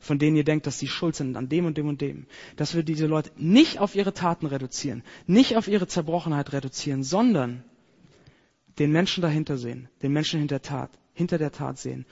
von 0.05 0.19
denen 0.19 0.37
ihr 0.37 0.45
denkt, 0.45 0.67
dass 0.67 0.79
sie 0.79 0.89
schuld 0.89 1.17
sind 1.17 1.37
an 1.37 1.49
dem 1.49 1.67
und 1.67 1.79
dem 1.79 1.89
und 1.89 2.01
dem. 2.01 2.27
Dass 2.57 2.75
wir 2.75 2.83
diese 2.83 3.07
Leute 3.07 3.31
nicht 3.37 3.79
auf 3.79 3.95
ihre 3.95 4.13
Taten 4.13 4.47
reduzieren, 4.47 5.03
nicht 5.27 5.57
auf 5.57 5.67
ihre 5.67 5.87
Zerbrochenheit 5.87 6.53
reduzieren, 6.53 7.03
sondern 7.03 7.65
den 8.79 8.93
Menschen 8.93 9.23
dahinter 9.23 9.57
sehen, 9.57 9.89
den 10.03 10.13
Menschen 10.13 10.41
hinter, 10.41 10.61
Tat, 10.61 10.91
hinter 11.15 11.39
der 11.39 11.53
Tat 11.53 11.79
sehen 11.79 12.05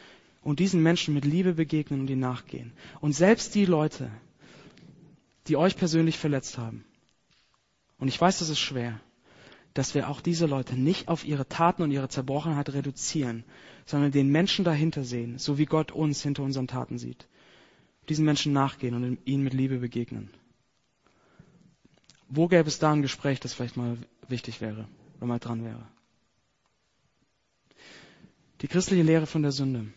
und 0.43 0.59
diesen 0.59 0.83
Menschen 0.83 1.15
mit 1.15 1.25
Liebe 1.25 1.55
begegnen 1.55 2.01
und 2.01 2.11
ihnen 2.11 2.21
nachgehen. 2.21 2.73
Und 3.01 3.15
selbst 3.15 3.55
die 3.55 3.67
Leute, 3.67 4.11
die 5.49 5.57
euch 5.57 5.77
persönlich 5.77 6.19
verletzt 6.19 6.59
haben, 6.59 6.85
und 7.99 8.09
ich 8.09 8.21
weiß, 8.21 8.41
das 8.41 8.49
ist 8.49 8.59
schwer, 8.59 9.01
dass 9.75 9.95
wir 9.95 10.09
auch 10.09 10.21
diese 10.21 10.47
Leute 10.47 10.75
nicht 10.75 11.09
auf 11.09 11.25
ihre 11.25 11.49
Taten 11.49 11.83
und 11.83 11.91
ihre 11.91 12.09
Zerbrochenheit 12.09 12.73
reduzieren, 12.73 13.45
sondern 13.87 14.13
den 14.13 14.29
Menschen 14.29 14.65
dahinter 14.65 15.05
sehen, 15.05 15.39
so 15.39 15.59
wie 15.59 15.67
Gott 15.67 15.93
uns 15.93 16.23
hinter 16.23 16.43
unseren 16.43 16.67
Taten 16.67 16.99
sieht. 16.99 17.29
Diesen 18.09 18.25
Menschen 18.25 18.53
nachgehen 18.53 18.95
und 18.95 19.19
ihnen 19.25 19.45
mit 19.45 19.55
Liebe 19.55 19.79
begegnen. 19.79 20.31
Wo 22.29 22.49
gäbe 22.49 22.69
es 22.69 22.79
da 22.79 22.93
ein 22.93 23.03
Gespräch, 23.03 23.41
das 23.41 23.55
vielleicht 23.55 23.77
mal 23.77 23.99
wichtig 24.29 24.61
wäre, 24.61 24.89
wenn 25.19 25.29
mal 25.29 25.39
dran 25.39 25.65
wäre? 25.65 25.87
Die 28.61 28.69
christliche 28.69 29.03
Lehre 29.03 29.27
von 29.27 29.43
der 29.43 29.53
Sünde 29.53 29.93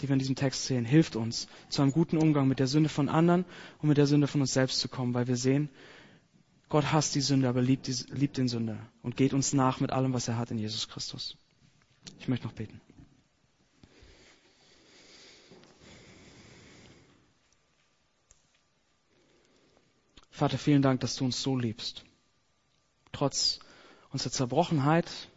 die 0.00 0.08
wir 0.08 0.14
in 0.14 0.18
diesem 0.18 0.36
Text 0.36 0.64
sehen, 0.64 0.84
hilft 0.84 1.16
uns, 1.16 1.46
zu 1.68 1.82
einem 1.82 1.92
guten 1.92 2.16
Umgang 2.16 2.48
mit 2.48 2.58
der 2.58 2.66
Sünde 2.66 2.88
von 2.88 3.08
anderen 3.08 3.44
und 3.80 3.88
mit 3.88 3.98
der 3.98 4.06
Sünde 4.06 4.26
von 4.26 4.40
uns 4.40 4.52
selbst 4.52 4.80
zu 4.80 4.88
kommen, 4.88 5.14
weil 5.14 5.26
wir 5.28 5.36
sehen, 5.36 5.68
Gott 6.68 6.92
hasst 6.92 7.14
die 7.14 7.20
Sünde, 7.20 7.48
aber 7.48 7.60
liebt, 7.60 7.86
die, 7.86 8.14
liebt 8.14 8.36
den 8.36 8.48
Sünder 8.48 8.78
und 9.02 9.16
geht 9.16 9.34
uns 9.34 9.52
nach 9.52 9.80
mit 9.80 9.90
allem, 9.90 10.12
was 10.12 10.28
er 10.28 10.38
hat 10.38 10.50
in 10.50 10.58
Jesus 10.58 10.88
Christus. 10.88 11.36
Ich 12.18 12.28
möchte 12.28 12.46
noch 12.46 12.54
beten. 12.54 12.80
Vater, 20.40 20.56
vielen 20.56 20.80
Dank, 20.80 21.00
dass 21.00 21.16
du 21.16 21.26
uns 21.26 21.42
so 21.42 21.54
liebst. 21.54 22.02
Trotz 23.12 23.60
unserer 24.10 24.32
Zerbrochenheit, 24.32 25.28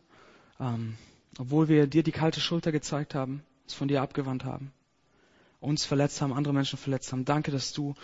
ähm, 0.62 0.96
obwohl 1.38 1.68
wir 1.68 1.88
dir 1.88 2.04
die 2.04 2.14
kalte 2.14 2.40
Schulter 2.40 2.72
gezeigt 2.72 3.14
haben, 3.14 3.44
uns 3.64 3.74
von 3.74 3.90
dir 3.90 4.02
abgewandt 4.02 4.46
haben, 4.46 4.72
uns 5.60 5.84
verletzt 5.84 6.22
haben, 6.22 6.32
andere 6.32 6.54
Menschen 6.54 6.80
verletzt 6.80 7.12
haben. 7.12 7.26
Danke, 7.26 7.52
dass 7.52 7.74
du 7.74 7.96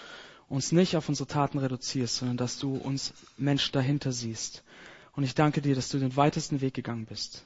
uns 0.50 0.74
nicht 0.74 0.98
auf 0.98 1.08
unsere 1.08 1.26
Taten 1.26 1.60
reduzierst, 1.60 2.18
sondern 2.18 2.36
dass 2.36 2.60
du 2.60 2.76
uns 2.76 3.14
Menschen 3.38 3.72
dahinter 3.72 4.12
siehst. 4.12 4.66
Und 5.14 5.24
ich 5.24 5.36
danke 5.36 5.62
dir, 5.62 5.76
dass 5.76 5.88
du 5.88 6.00
den 6.00 6.18
weitesten 6.18 6.60
Weg 6.60 6.74
gegangen 6.74 7.06
bist, 7.06 7.46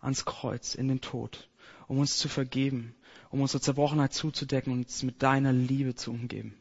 ans 0.00 0.24
Kreuz, 0.24 0.74
in 0.74 0.88
den 0.88 1.02
Tod, 1.02 1.50
um 1.86 1.98
uns 1.98 2.16
zu 2.16 2.30
vergeben, 2.30 2.94
um 3.28 3.42
unsere 3.42 3.60
Zerbrochenheit 3.60 4.14
zuzudecken 4.14 4.72
und 4.72 4.86
uns 4.86 5.02
mit 5.02 5.22
deiner 5.22 5.52
Liebe 5.52 5.94
zu 5.96 6.12
umgeben. 6.12 6.54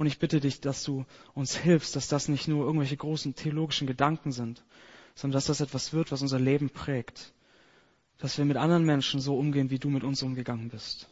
Und 0.00 0.06
ich 0.06 0.18
bitte 0.18 0.40
dich, 0.40 0.62
dass 0.62 0.82
du 0.82 1.04
uns 1.34 1.54
hilfst, 1.54 1.94
dass 1.94 2.08
das 2.08 2.28
nicht 2.28 2.48
nur 2.48 2.64
irgendwelche 2.64 2.96
großen 2.96 3.34
theologischen 3.34 3.86
Gedanken 3.86 4.32
sind, 4.32 4.64
sondern 5.14 5.34
dass 5.34 5.44
das 5.44 5.60
etwas 5.60 5.92
wird, 5.92 6.10
was 6.10 6.22
unser 6.22 6.38
Leben 6.38 6.70
prägt, 6.70 7.34
dass 8.16 8.38
wir 8.38 8.46
mit 8.46 8.56
anderen 8.56 8.86
Menschen 8.86 9.20
so 9.20 9.36
umgehen, 9.36 9.68
wie 9.68 9.78
du 9.78 9.90
mit 9.90 10.02
uns 10.02 10.22
umgegangen 10.22 10.70
bist. 10.70 11.06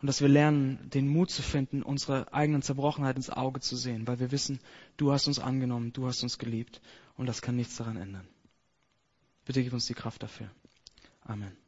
Und 0.00 0.06
dass 0.06 0.22
wir 0.22 0.28
lernen, 0.30 0.88
den 0.88 1.06
Mut 1.06 1.28
zu 1.28 1.42
finden, 1.42 1.82
unsere 1.82 2.32
eigenen 2.32 2.62
Zerbrochenheit 2.62 3.16
ins 3.16 3.28
Auge 3.28 3.60
zu 3.60 3.76
sehen, 3.76 4.06
weil 4.06 4.20
wir 4.20 4.32
wissen, 4.32 4.60
du 4.96 5.12
hast 5.12 5.26
uns 5.26 5.38
angenommen, 5.38 5.92
du 5.92 6.06
hast 6.06 6.22
uns 6.22 6.38
geliebt 6.38 6.80
und 7.18 7.26
das 7.26 7.42
kann 7.42 7.56
nichts 7.56 7.76
daran 7.76 7.98
ändern. 7.98 8.26
Bitte 9.44 9.62
gib 9.62 9.74
uns 9.74 9.84
die 9.84 9.92
Kraft 9.92 10.22
dafür. 10.22 10.50
Amen. 11.20 11.61